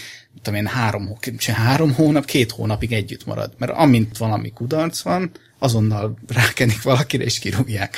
tudom 0.43 0.59
én, 0.59 0.67
három, 0.67 1.17
három 1.47 1.93
hónap, 1.93 2.25
két 2.25 2.51
hónapig 2.51 2.93
együtt 2.93 3.27
marad. 3.27 3.53
Mert 3.59 3.73
amint 3.73 4.19
valami 4.19 4.51
kudarc 4.51 5.01
van, 5.01 5.31
azonnal 5.59 6.19
rákenik 6.29 6.83
valakire, 6.83 7.25
és 7.25 7.39
kirúgják. 7.39 7.97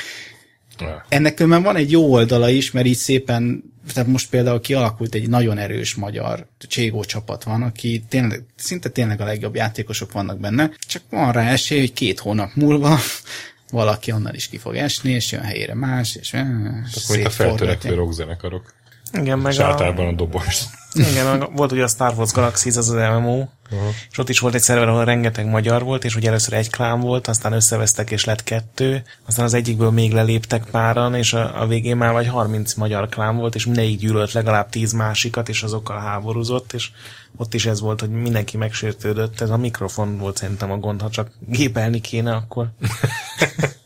Ennek 1.08 1.34
különben 1.34 1.62
van 1.62 1.76
egy 1.76 1.90
jó 1.90 2.12
oldala 2.12 2.48
is, 2.48 2.70
mert 2.70 2.86
így 2.86 2.96
szépen, 2.96 3.72
tehát 3.92 4.08
most 4.08 4.30
például 4.30 4.60
kialakult 4.60 5.14
egy 5.14 5.28
nagyon 5.28 5.58
erős 5.58 5.94
magyar 5.94 6.46
Cségó 6.68 7.04
csapat 7.04 7.44
van, 7.44 7.62
aki 7.62 8.04
tényleg, 8.08 8.44
szinte 8.56 8.88
tényleg 8.88 9.20
a 9.20 9.24
legjobb 9.24 9.54
játékosok 9.54 10.12
vannak 10.12 10.38
benne, 10.38 10.70
csak 10.86 11.02
van 11.10 11.32
rá 11.32 11.50
esély, 11.50 11.78
hogy 11.78 11.92
két 11.92 12.18
hónap 12.18 12.50
múlva 12.54 12.98
valaki 13.70 14.12
onnan 14.12 14.34
is 14.34 14.48
ki 14.48 14.58
fog 14.58 14.76
esni, 14.76 15.10
és 15.10 15.32
jön 15.32 15.42
helyére 15.42 15.74
más, 15.74 16.14
és, 16.14 16.32
és 16.32 17.02
Akkor 17.04 17.18
itt 17.18 17.26
a 17.26 17.30
feltörekvő 17.30 17.94
rockzenekarok. 17.94 18.72
Igen, 19.12 19.38
meg 19.38 19.58
a... 19.58 19.88
a 19.88 20.12
dobos. 20.12 20.62
Igen, 20.92 21.52
volt 21.54 21.72
ugye 21.72 21.82
a 21.82 21.88
Star 21.88 22.14
Wars 22.16 22.32
Galaxy, 22.32 22.68
az 22.68 22.76
az 22.76 22.90
MMO, 22.90 23.46
uh-huh. 23.70 23.88
és 24.10 24.18
ott 24.18 24.28
is 24.28 24.38
volt 24.38 24.54
egy 24.54 24.60
szerver, 24.60 24.88
ahol 24.88 25.04
rengeteg 25.04 25.46
magyar 25.46 25.82
volt, 25.82 26.04
és 26.04 26.16
ugye 26.16 26.28
először 26.28 26.52
egy 26.52 26.70
klán 26.70 27.00
volt, 27.00 27.28
aztán 27.28 27.52
összevesztek, 27.52 28.10
és 28.10 28.24
lett 28.24 28.44
kettő, 28.44 29.02
aztán 29.26 29.44
az 29.44 29.54
egyikből 29.54 29.90
még 29.90 30.12
leléptek 30.12 30.64
páran, 30.70 31.14
és 31.14 31.32
a, 31.32 31.62
a 31.62 31.66
végén 31.66 31.96
már 31.96 32.12
vagy 32.12 32.26
30 32.26 32.74
magyar 32.74 33.08
klán 33.08 33.36
volt, 33.36 33.54
és 33.54 33.64
mindegyik 33.64 33.98
gyűlölt 33.98 34.32
legalább 34.32 34.68
10 34.68 34.92
másikat, 34.92 35.48
és 35.48 35.62
azokkal 35.62 35.98
háborúzott, 35.98 36.72
és 36.72 36.90
ott 37.36 37.54
is 37.54 37.66
ez 37.66 37.80
volt, 37.80 38.00
hogy 38.00 38.10
mindenki 38.10 38.56
megsértődött, 38.56 39.40
ez 39.40 39.50
a 39.50 39.56
mikrofon 39.56 40.18
volt 40.18 40.36
szerintem 40.36 40.70
a 40.70 40.76
gond, 40.76 41.00
ha 41.00 41.10
csak 41.10 41.30
gépelni 41.46 42.00
kéne, 42.00 42.34
akkor 42.34 42.68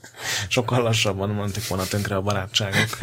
sokkal 0.49 0.83
lassabban 0.83 1.31
mondtuk 1.31 1.67
volna 1.67 1.85
tönkre 1.85 2.17
a 2.17 2.23
barátságok. 2.23 2.99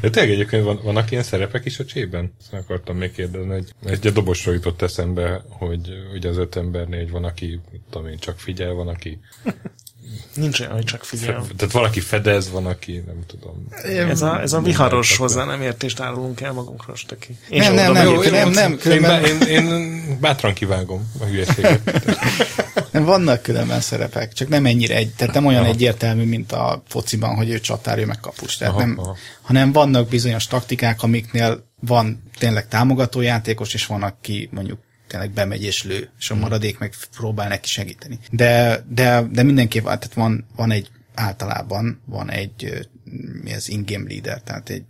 De 0.00 0.10
tényleg 0.10 0.32
egyébként 0.32 0.64
van, 0.64 0.80
vannak 0.82 1.10
ilyen 1.10 1.22
szerepek 1.22 1.64
is 1.64 1.78
a 1.78 1.84
csében? 1.84 2.34
Ezt 2.40 2.52
akartam 2.52 2.96
még 2.96 3.12
kérdezni, 3.12 3.48
hogy 3.48 3.72
egy 3.84 4.06
a 4.06 4.10
dobosról 4.10 4.54
jutott 4.54 4.82
eszembe, 4.82 5.44
hogy 5.48 5.88
ugye 6.14 6.28
az 6.28 6.36
öt 6.36 6.56
embernél 6.56 7.10
van, 7.10 7.24
aki, 7.24 7.60
tudom 7.90 8.08
én, 8.08 8.18
csak 8.18 8.38
figyel, 8.38 8.72
van, 8.72 8.88
aki 8.88 9.20
Nincs 10.34 10.60
olyan, 10.60 10.72
hogy 10.72 10.84
csak 10.84 11.04
figyel. 11.04 11.42
Fe, 11.42 11.54
tehát 11.56 11.72
valaki 11.72 12.00
fedez, 12.00 12.50
van, 12.50 12.66
aki 12.66 13.02
nem 13.06 13.20
tudom. 13.26 13.66
Ez 14.08 14.22
a, 14.22 14.40
ez 14.40 14.52
a 14.52 14.60
viharos 14.60 15.16
hozzá 15.16 15.44
nem 15.44 15.62
értést 15.62 16.00
árulunk 16.00 16.40
el 16.40 16.52
magunkról, 16.52 16.96
Steki. 16.96 17.36
Nem, 17.48 17.74
nem, 17.74 17.92
nem, 17.92 18.06
nem, 18.06 18.30
nem, 18.30 18.50
nem, 18.50 18.76
különben... 18.76 19.24
én, 19.24 19.40
én, 19.40 19.66
én 19.66 20.18
bátran 20.20 20.52
kivágom 20.52 21.12
a 21.20 21.24
hülyeséget. 21.24 22.02
nem, 22.92 23.04
vannak 23.04 23.42
különben 23.42 23.80
szerepek, 23.80 24.32
csak 24.32 24.48
nem 24.48 24.66
ennyire 24.66 24.94
egy, 24.94 25.14
tehát 25.14 25.34
nem 25.34 25.46
olyan 25.46 25.62
aha. 25.62 25.70
egyértelmű, 25.70 26.24
mint 26.24 26.52
a 26.52 26.82
fociban, 26.88 27.36
hogy 27.36 27.50
ő 27.50 27.60
csatár, 27.60 27.98
ő 27.98 28.06
meg 28.06 28.20
kapus. 28.20 28.56
Tehát 28.56 28.74
aha, 28.74 28.82
nem, 28.82 28.98
aha. 28.98 29.16
hanem 29.42 29.72
vannak 29.72 30.08
bizonyos 30.08 30.46
taktikák, 30.46 31.02
amiknél 31.02 31.68
van 31.80 32.22
tényleg 32.38 32.68
támogató 32.68 33.20
játékos, 33.20 33.74
és 33.74 33.86
van, 33.86 34.02
aki 34.02 34.48
mondjuk 34.52 34.78
tényleg 35.10 35.30
bemegy 35.30 35.62
és 35.62 35.84
lő, 35.84 36.10
és 36.18 36.30
a 36.30 36.32
hmm. 36.32 36.42
maradék 36.42 36.78
meg 36.78 36.94
próbál 37.16 37.48
neki 37.48 37.68
segíteni. 37.68 38.18
De, 38.30 38.84
de, 38.88 39.22
de 39.22 39.42
mindenképp, 39.42 39.84
tehát 39.84 40.14
van, 40.14 40.46
van 40.56 40.70
egy, 40.70 40.90
általában 41.14 42.00
van 42.04 42.30
egy, 42.30 42.88
mi 43.42 43.54
az 43.54 43.68
in-game 43.68 44.08
leader, 44.08 44.42
tehát 44.42 44.68
egy 44.68 44.84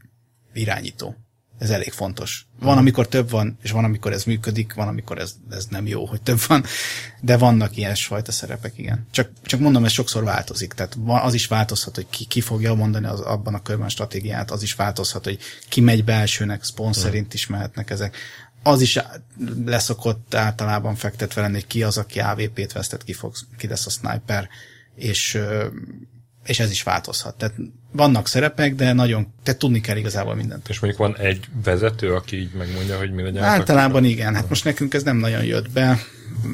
irányító. 0.52 1.16
Ez 1.58 1.70
elég 1.70 1.92
fontos. 1.92 2.46
Van, 2.58 2.70
hmm. 2.70 2.78
amikor 2.78 3.08
több 3.08 3.30
van, 3.30 3.58
és 3.62 3.70
van, 3.70 3.84
amikor 3.84 4.12
ez 4.12 4.24
működik, 4.24 4.74
van, 4.74 4.88
amikor 4.88 5.18
ez, 5.18 5.34
ez 5.50 5.66
nem 5.66 5.86
jó, 5.86 6.04
hogy 6.04 6.22
több 6.22 6.38
van, 6.46 6.64
de 7.20 7.36
vannak 7.36 7.76
ilyen 7.76 7.94
fajta 7.94 8.32
szerepek, 8.32 8.78
igen. 8.78 9.06
Csak, 9.10 9.30
csak 9.42 9.60
mondom, 9.60 9.84
ez 9.84 9.92
sokszor 9.92 10.24
változik. 10.24 10.72
Tehát 10.72 10.96
az 11.04 11.34
is 11.34 11.46
változhat, 11.46 11.94
hogy 11.94 12.06
ki, 12.10 12.24
ki 12.24 12.40
fogja 12.40 12.74
mondani 12.74 13.06
az, 13.06 13.20
abban 13.20 13.54
a 13.54 13.62
körben 13.62 13.86
a 13.86 13.90
stratégiát, 13.90 14.50
az 14.50 14.62
is 14.62 14.74
változhat, 14.74 15.24
hogy 15.24 15.38
ki 15.68 15.80
megy 15.80 16.04
be 16.04 16.12
elsőnek, 16.12 16.64
szponszerint 16.64 17.26
hmm. 17.26 17.34
is 17.34 17.46
mehetnek 17.46 17.90
ezek 17.90 18.16
az 18.62 18.80
is 18.80 18.98
leszokott 19.64 20.34
általában 20.34 20.94
fektetve 20.94 21.40
lenni, 21.40 21.54
hogy 21.54 21.66
ki 21.66 21.82
az, 21.82 21.98
aki 21.98 22.20
AVP-t 22.20 22.72
vesztett, 22.72 23.04
ki, 23.04 23.12
fog, 23.12 23.32
ki 23.56 23.66
lesz 23.66 23.86
a 23.86 23.90
sniper, 23.90 24.48
és, 24.94 25.38
és 26.44 26.60
ez 26.60 26.70
is 26.70 26.82
változhat. 26.82 27.36
Tehát 27.36 27.54
vannak 27.92 28.28
szerepek, 28.28 28.74
de 28.74 28.92
nagyon, 28.92 29.32
tehát 29.42 29.60
tudni 29.60 29.80
kell 29.80 29.96
igazából 29.96 30.34
mindent. 30.34 30.68
És 30.68 30.80
mondjuk 30.80 31.02
van 31.02 31.16
egy 31.16 31.44
vezető, 31.64 32.14
aki 32.14 32.36
így 32.36 32.52
megmondja, 32.52 32.98
hogy 32.98 33.12
mi 33.12 33.22
legyen. 33.22 33.42
Általában 33.42 34.04
igen, 34.04 34.34
hát 34.34 34.48
most 34.48 34.64
nekünk 34.64 34.94
ez 34.94 35.02
nem 35.02 35.16
nagyon 35.16 35.44
jött 35.44 35.70
be. 35.70 35.98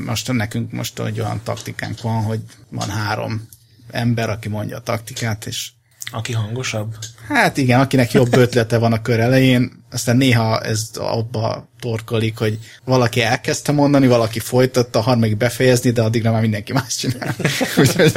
Most 0.06 0.32
nekünk 0.32 0.72
most 0.72 1.00
egy 1.00 1.20
olyan 1.20 1.40
taktikánk 1.42 2.00
van, 2.00 2.22
hogy 2.22 2.40
van 2.68 2.88
három 2.88 3.48
ember, 3.90 4.30
aki 4.30 4.48
mondja 4.48 4.76
a 4.76 4.82
taktikát, 4.82 5.46
és 5.46 5.70
aki 6.10 6.32
hangosabb? 6.32 6.94
Hát 7.28 7.56
igen, 7.56 7.80
akinek 7.80 8.12
jobb 8.12 8.36
ötlete 8.36 8.78
van 8.78 8.92
a 8.92 9.02
kör 9.02 9.20
elején, 9.20 9.84
aztán 9.90 10.16
néha 10.16 10.60
ez 10.60 10.90
abba 10.94 11.68
torkolik, 11.80 12.38
hogy 12.38 12.58
valaki 12.84 13.22
elkezdte 13.22 13.72
mondani, 13.72 14.06
valaki 14.06 14.38
folytatta, 14.38 14.98
a 14.98 15.02
harmadik 15.02 15.36
befejezni, 15.36 15.90
de 15.90 16.02
addigra 16.02 16.32
már 16.32 16.40
mindenki 16.40 16.72
más 16.72 16.96
csinál. 16.96 17.34
úgyhogy, 17.78 18.12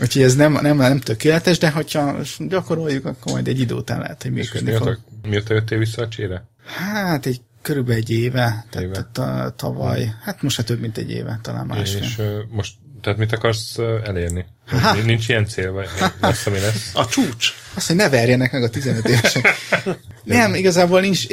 úgyhogy 0.00 0.22
ez 0.22 0.34
nem, 0.34 0.58
nem, 0.62 0.76
nem 0.76 1.00
tökéletes, 1.00 1.58
de 1.58 1.70
hogyha 1.70 2.16
gyakoroljuk, 2.38 3.04
akkor 3.04 3.32
majd 3.32 3.48
egy 3.48 3.60
idő 3.60 3.74
után 3.74 4.00
lehet, 4.00 4.22
hogy 4.22 4.32
működni 4.32 4.66
miért, 4.66 4.82
fog. 4.82 4.98
Miért 5.22 5.48
jöttél 5.48 5.78
vissza 5.78 6.02
a 6.02 6.08
csére? 6.08 6.44
Hát 6.64 7.26
egy 7.26 7.40
körülbelül 7.62 8.00
egy 8.00 8.10
éve, 8.10 8.66
éve. 8.80 9.08
tehát 9.12 9.54
tavaly, 9.54 10.14
hát 10.22 10.42
most 10.42 10.56
hát 10.56 10.66
több 10.66 10.80
mint 10.80 10.98
egy 10.98 11.10
éve, 11.10 11.38
talán 11.42 11.66
másfél. 11.66 12.02
És 12.02 12.18
uh, 12.18 12.26
most 12.50 12.74
tehát 13.04 13.18
mit 13.18 13.32
akarsz 13.32 13.78
elérni? 14.04 14.44
Ha. 14.66 14.94
Nincs 14.94 15.28
ilyen 15.28 15.46
cél, 15.46 15.72
vagy 15.72 15.88
lesz, 16.20 16.46
ami 16.46 16.58
lesz? 16.58 16.90
A 16.94 17.06
csúcs. 17.06 17.48
Azt, 17.74 17.86
hogy 17.86 17.96
ne 17.96 18.08
verjenek 18.08 18.52
meg 18.52 18.62
a 18.62 18.68
15 18.68 19.08
évesek. 19.08 19.48
Nem, 20.22 20.54
igazából 20.54 21.00
nincs, 21.00 21.26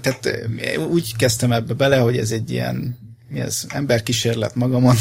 tehát 0.00 0.48
úgy 0.90 1.16
kezdtem 1.16 1.52
ebbe 1.52 1.74
bele, 1.74 1.96
hogy 1.96 2.16
ez 2.16 2.30
egy 2.30 2.50
ilyen 2.50 2.98
mi 3.28 3.40
ez, 3.40 3.64
emberkísérlet 3.68 4.54
magamon. 4.54 4.96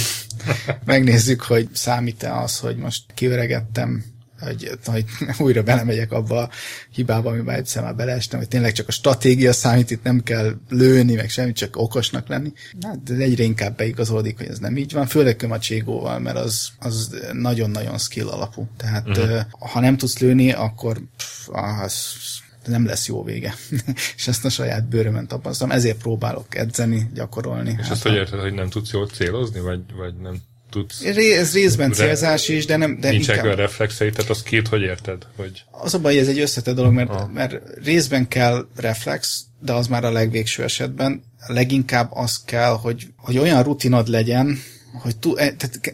Megnézzük, 0.85 1.41
hogy 1.41 1.67
számít-e 1.73 2.35
az, 2.35 2.59
hogy 2.59 2.77
most 2.77 3.03
kiöregettem, 3.13 4.03
hogy, 4.39 4.69
hogy 4.85 5.05
újra 5.37 5.63
belemegyek 5.63 6.11
abba 6.11 6.41
a 6.41 6.49
hibába, 6.91 7.29
amiben 7.29 7.55
egyszer 7.55 7.83
már 7.83 7.95
beleestem, 7.95 8.39
hogy 8.39 8.47
tényleg 8.47 8.71
csak 8.71 8.87
a 8.87 8.91
stratégia 8.91 9.53
számít, 9.53 9.91
itt 9.91 10.03
nem 10.03 10.23
kell 10.23 10.53
lőni, 10.69 11.15
meg 11.15 11.29
semmit, 11.29 11.55
csak 11.55 11.77
okosnak 11.77 12.27
lenni. 12.27 12.53
Hát, 12.81 13.03
de 13.03 13.13
egyre 13.13 13.43
inkább 13.43 13.77
beigazolódik, 13.77 14.37
hogy 14.37 14.47
ez 14.47 14.59
nem 14.59 14.77
így 14.77 14.93
van, 14.93 15.07
főleg 15.07 15.35
Kömacségóval, 15.35 16.19
mert 16.19 16.37
az, 16.37 16.69
az 16.79 17.17
nagyon-nagyon 17.33 17.97
skill 17.97 18.27
alapú. 18.27 18.67
Tehát 18.77 19.07
uh-huh. 19.07 19.41
ha 19.59 19.79
nem 19.79 19.97
tudsz 19.97 20.19
lőni, 20.19 20.51
akkor 20.51 21.01
pff, 21.17 21.49
az 21.49 21.93
nem 22.65 22.85
lesz 22.85 23.07
jó 23.07 23.23
vége. 23.23 23.53
és 24.17 24.27
ezt 24.27 24.45
a 24.45 24.49
saját 24.49 24.87
bőrömen 24.87 25.27
tapasztalom, 25.27 25.75
ezért 25.75 25.97
próbálok 25.97 26.55
edzeni, 26.55 27.09
gyakorolni. 27.13 27.69
És 27.69 27.83
hát 27.83 27.91
ezt 27.91 28.03
hogy 28.03 28.13
érted, 28.13 28.39
hogy 28.39 28.53
nem 28.53 28.69
tudsz 28.69 28.91
jól 28.91 29.07
célozni, 29.07 29.59
vagy, 29.59 29.81
vagy 29.95 30.13
nem 30.15 30.41
tudsz... 30.69 31.03
Ez 31.03 31.53
részben 31.53 31.91
célzás 31.91 32.47
is, 32.47 32.65
de 32.65 32.77
nem... 32.77 32.99
De 32.99 33.09
Nincsenek 33.09 33.43
olyan 33.43 33.55
reflexei, 33.55 34.09
tehát 34.09 34.29
az 34.29 34.43
két, 34.43 34.67
hogy 34.67 34.81
érted? 34.81 35.27
Hogy... 35.35 35.63
Az 35.71 35.93
a 35.93 35.99
baj, 35.99 36.19
ez 36.19 36.27
egy 36.27 36.39
összetett 36.39 36.75
dolog, 36.75 36.93
mert, 36.93 37.09
ah. 37.09 37.29
mert 37.31 37.61
részben 37.83 38.27
kell 38.27 38.67
reflex, 38.75 39.43
de 39.59 39.73
az 39.73 39.87
már 39.87 40.03
a 40.03 40.11
legvégső 40.11 40.63
esetben. 40.63 41.23
Leginkább 41.47 42.09
az 42.13 42.43
kell, 42.45 42.71
hogy, 42.71 43.07
hogy 43.17 43.37
olyan 43.37 43.63
rutinod 43.63 44.07
legyen, 44.07 44.57
hogy 45.01 45.17
tú, 45.17 45.35
e, 45.35 45.53
tehát, 45.53 45.93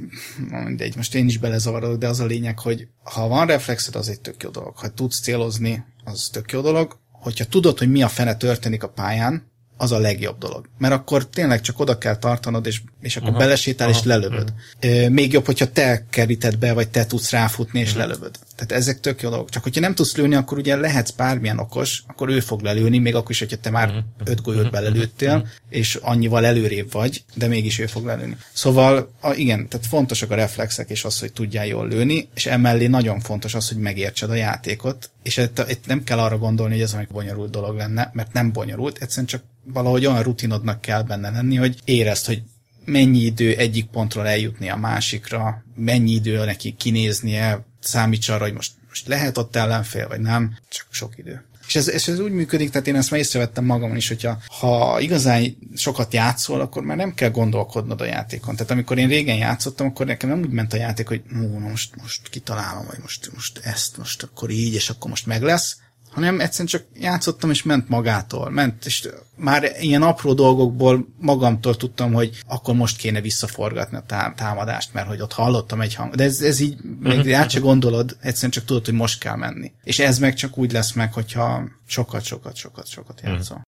mindegy, 0.65 0.95
most 0.95 1.15
én 1.15 1.26
is 1.26 1.38
belezavarodok, 1.38 1.97
de 1.97 2.07
az 2.07 2.19
a 2.19 2.26
lényeg, 2.26 2.59
hogy 2.59 2.88
ha 3.03 3.28
van 3.28 3.47
reflexed, 3.47 3.95
az 3.95 4.09
egy 4.09 4.21
tök 4.21 4.43
jó 4.43 4.49
dolog. 4.49 4.78
Ha 4.78 4.89
tudsz 4.89 5.19
célozni, 5.19 5.84
az 6.03 6.30
tök 6.32 6.51
jó 6.51 6.61
dolog. 6.61 6.97
Hogyha 7.11 7.45
tudod, 7.45 7.78
hogy 7.78 7.91
mi 7.91 8.01
a 8.01 8.07
fene 8.07 8.36
történik 8.36 8.84
a 8.84 8.89
pályán, 8.89 9.53
az 9.78 9.91
a 9.91 9.99
legjobb 9.99 10.38
dolog. 10.38 10.69
Mert 10.78 10.93
akkor 10.93 11.28
tényleg 11.28 11.61
csak 11.61 11.80
oda 11.80 11.97
kell 11.97 12.15
tartanod, 12.15 12.65
és, 12.65 12.82
és 13.01 13.17
akkor 13.17 13.30
aha, 13.30 13.38
belesétál, 13.38 13.88
aha, 13.88 13.97
és 13.97 14.05
lelövöd. 14.05 14.53
Aha. 14.82 15.09
Még 15.09 15.34
jobb, 15.34 15.45
hogyha 15.45 15.71
te 15.71 16.05
keríted 16.09 16.57
be, 16.57 16.73
vagy 16.73 16.89
te 16.89 17.05
tudsz 17.05 17.32
ráfutni, 17.32 17.80
és 17.80 17.89
aha. 17.89 17.99
lelövöd. 17.99 18.39
Tehát 18.55 18.71
ezek 18.71 18.99
tök 18.99 19.21
jó 19.21 19.30
dolgok. 19.30 19.49
Csak 19.49 19.63
hogyha 19.63 19.82
nem 19.82 19.95
tudsz 19.95 20.15
lőni, 20.15 20.36
akkor 20.36 20.57
ugye 20.57 20.76
lehetsz 20.76 21.11
bármilyen 21.11 21.59
okos, 21.59 22.03
akkor 22.07 22.30
ő 22.30 22.39
fog 22.39 22.61
lelőni, 22.61 22.97
még 22.97 23.15
akkor 23.15 23.32
is, 23.32 23.39
hogyha 23.39 23.57
te 23.57 23.69
már 23.69 24.03
öt 24.23 24.41
golyót 24.41 24.71
belelőttél, 24.71 25.47
és 25.69 25.95
annyival 25.95 26.45
előrébb 26.45 26.91
vagy, 26.91 27.23
de 27.34 27.47
mégis 27.47 27.80
ő 27.80 27.86
fog 27.86 28.05
lelőni. 28.05 28.38
Szóval 28.53 29.11
a, 29.21 29.34
igen, 29.34 29.67
tehát 29.67 29.86
fontosak 29.86 30.32
a 30.32 30.36
reflexek, 30.36 30.89
és 30.89 31.03
az, 31.03 31.19
hogy 31.19 31.34
tudjál 31.34 31.65
jól 31.65 31.88
lőni, 31.88 32.30
és 32.34 32.45
emellé 32.45 32.88
nagyon 32.88 33.19
fontos 33.19 33.53
az, 33.53 33.67
hogy 33.67 33.78
megértsed 33.78 34.30
a 34.30 34.36
játékot, 34.36 35.09
és 35.26 35.38
itt, 35.38 35.65
itt 35.69 35.86
nem 35.86 36.03
kell 36.03 36.19
arra 36.19 36.38
gondolni, 36.38 36.73
hogy 36.73 36.82
ez 36.82 36.93
egy 36.93 37.07
bonyolult 37.07 37.51
dolog 37.51 37.76
lenne, 37.76 38.09
mert 38.13 38.34
nem 38.34 38.51
bonyolult, 38.51 38.97
egyszerűen 38.97 39.28
csak 39.28 39.43
valahogy 39.63 40.05
olyan 40.05 40.23
rutinodnak 40.23 40.82
kell 40.82 41.01
benne 41.01 41.30
lenni, 41.30 41.55
hogy 41.55 41.80
érezd, 41.84 42.26
hogy 42.26 42.43
mennyi 42.86 43.19
idő 43.19 43.55
egyik 43.55 43.86
pontról 43.86 44.28
eljutni 44.28 44.69
a 44.69 44.76
másikra, 44.76 45.63
mennyi 45.76 46.11
idő 46.11 46.45
neki 46.45 46.76
kinéznie, 46.78 47.65
számíts 47.80 48.30
arra, 48.30 48.43
hogy 48.43 48.53
most, 48.53 48.71
most 48.88 49.07
lehet 49.07 49.38
ott 49.38 49.55
ellenfél, 49.55 50.07
vagy 50.07 50.19
nem, 50.19 50.57
csak 50.69 50.88
sok 50.89 51.17
idő. 51.17 51.45
És 51.68 51.76
ez, 51.76 51.89
és 51.89 52.07
ez 52.07 52.20
úgy 52.20 52.32
működik, 52.32 52.70
tehát 52.70 52.88
én 52.88 52.95
ezt 52.95 53.11
már 53.11 53.20
észrevettem 53.20 53.66
magamon 53.66 53.95
is, 53.95 54.07
hogyha 54.07 54.38
ha 54.59 54.99
igazán 54.99 55.57
sokat 55.76 56.13
játszol, 56.13 56.61
akkor 56.61 56.84
már 56.84 56.97
nem 56.97 57.13
kell 57.13 57.30
gondolkodnod 57.30 58.01
a 58.01 58.05
játékon. 58.05 58.55
Tehát 58.55 58.72
amikor 58.72 58.97
én 58.97 59.07
régen 59.07 59.38
játszottam, 59.38 59.88
akkor 59.88 60.05
nekem 60.05 60.30
nem 60.30 60.39
úgy 60.39 60.49
ment 60.49 60.74
a 60.74 60.78
játék, 60.78 61.07
hogy 61.07 61.22
no, 61.30 61.59
most, 61.59 61.95
most 62.01 62.30
kitalálom, 62.30 62.86
vagy 62.86 62.99
most, 63.01 63.32
most 63.34 63.59
ezt, 63.63 63.97
most 63.97 64.24
akkor 64.24 64.49
így, 64.49 64.74
és 64.74 64.89
akkor 64.89 65.09
most 65.09 65.26
meg 65.26 65.41
lesz, 65.41 65.78
hanem 66.16 66.39
egyszerűen 66.39 66.68
csak 66.68 66.84
játszottam, 66.93 67.49
és 67.49 67.63
ment 67.63 67.89
magától. 67.89 68.49
Ment, 68.49 68.86
és 68.86 69.09
már 69.36 69.72
ilyen 69.80 70.01
apró 70.01 70.34
dolgokból 70.34 71.07
magamtól 71.20 71.78
tudtam, 71.78 72.13
hogy 72.13 72.39
akkor 72.47 72.76
most 72.76 72.97
kéne 72.97 73.22
visszaforgatni 73.22 73.97
a 73.97 74.34
támadást, 74.36 74.93
mert 74.93 75.07
hogy 75.07 75.22
ott 75.22 75.34
hallottam 75.34 75.82
egy 75.82 75.95
hang. 75.95 76.16
De 76.16 76.24
ez, 76.24 76.41
ez 76.41 76.59
így, 76.59 76.78
még 76.99 77.18
uh-huh. 77.18 77.39
át 77.39 77.49
se 77.49 77.59
gondolod, 77.59 78.18
egyszerűen 78.22 78.51
csak 78.51 78.66
tudod, 78.66 78.86
hogy 78.86 78.93
most 78.93 79.20
kell 79.20 79.36
menni. 79.36 79.72
És 79.84 79.99
ez 79.99 80.20
meg 80.20 80.34
csak 80.34 80.57
úgy 80.57 80.72
lesz 80.72 80.91
meg, 80.91 81.13
hogyha 81.13 81.63
sokat, 81.88 82.24
sokat, 82.24 82.55
sokat, 82.55 82.88
sokat 82.88 83.22
mhm. 83.22 83.32
játszol. 83.32 83.61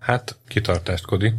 Hát, 0.00 0.36
kitartást, 0.48 1.04
Kodi. 1.04 1.34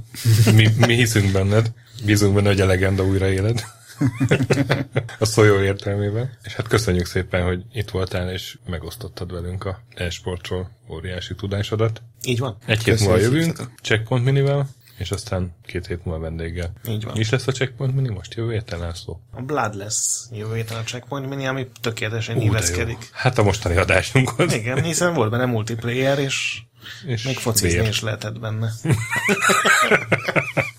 Mi, 0.56 0.68
mi 0.78 0.96
hiszünk 0.96 1.32
benned. 1.32 1.72
Bízunk 2.06 2.34
benne, 2.34 2.48
hogy 2.48 2.62
a 2.62 2.66
legenda 2.66 3.04
újra 3.04 3.28
éled. 3.28 3.64
a 5.20 5.26
szó 5.26 5.44
jó 5.44 5.62
értelmében. 5.62 6.38
És 6.44 6.54
hát 6.54 6.68
köszönjük 6.68 7.06
szépen, 7.06 7.44
hogy 7.44 7.64
itt 7.74 7.90
voltál, 7.90 8.32
és 8.32 8.58
megosztottad 8.66 9.32
velünk 9.32 9.66
a 9.66 9.80
e-sportról 9.96 10.70
óriási 10.90 11.36
tudásodat. 11.36 12.02
Így 12.24 12.40
van. 12.40 12.58
Egy 12.66 12.84
hét 12.84 13.00
múlva 13.00 13.18
jövünk, 13.18 13.70
Checkpoint 13.82 14.26
Minivel, 14.26 14.70
és 14.98 15.12
aztán 15.12 15.56
két 15.66 15.88
hét 15.88 16.06
múlva 16.06 16.22
vendéggel. 16.22 16.72
Így 16.88 17.04
van. 17.04 17.14
Mi 17.14 17.20
is 17.20 17.30
lesz 17.30 17.48
a 17.48 17.52
Checkpoint 17.52 17.96
Mini 17.96 18.10
most 18.10 18.34
jövő 18.34 18.52
héten, 18.52 18.80
László? 18.80 19.22
A 19.32 19.42
Blood 19.42 19.76
lesz 19.76 20.30
jövő 20.32 20.56
héten 20.56 20.78
a 20.78 20.84
Checkpoint 20.84 21.30
Mini, 21.30 21.48
ami 21.48 21.68
tökéletesen 21.82 22.40
híveszkedik. 22.40 23.10
Hát 23.12 23.38
a 23.38 23.44
mostani 23.44 23.76
adásunkhoz. 23.76 24.54
Igen, 24.54 24.84
hiszen 24.84 25.14
volt 25.14 25.32
benne 25.32 25.46
multiplayer, 25.46 26.20
és, 26.20 26.62
és 27.06 27.24
még 27.24 27.38
focizni 27.38 27.88
is 27.88 28.02
lehetett 28.02 28.40
benne. 28.40 28.72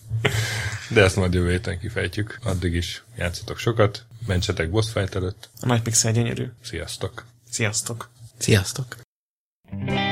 De 0.88 1.02
ezt 1.02 1.16
majd 1.16 1.34
jövő 1.34 1.50
héten 1.50 1.78
kifejtjük. 1.78 2.38
Addig 2.42 2.74
is 2.74 3.02
játszatok 3.16 3.58
sokat, 3.58 4.04
mentsetek 4.26 4.70
boss 4.70 4.90
fight 4.92 5.14
előtt. 5.14 5.48
A 5.60 5.66
nagy 5.66 5.82
pixel 5.82 6.12
gyönyörű. 6.12 6.46
Sziasztok! 6.62 7.24
Sziasztok! 7.50 8.10
Sziasztok! 8.38 8.96
Bop, 9.70 10.05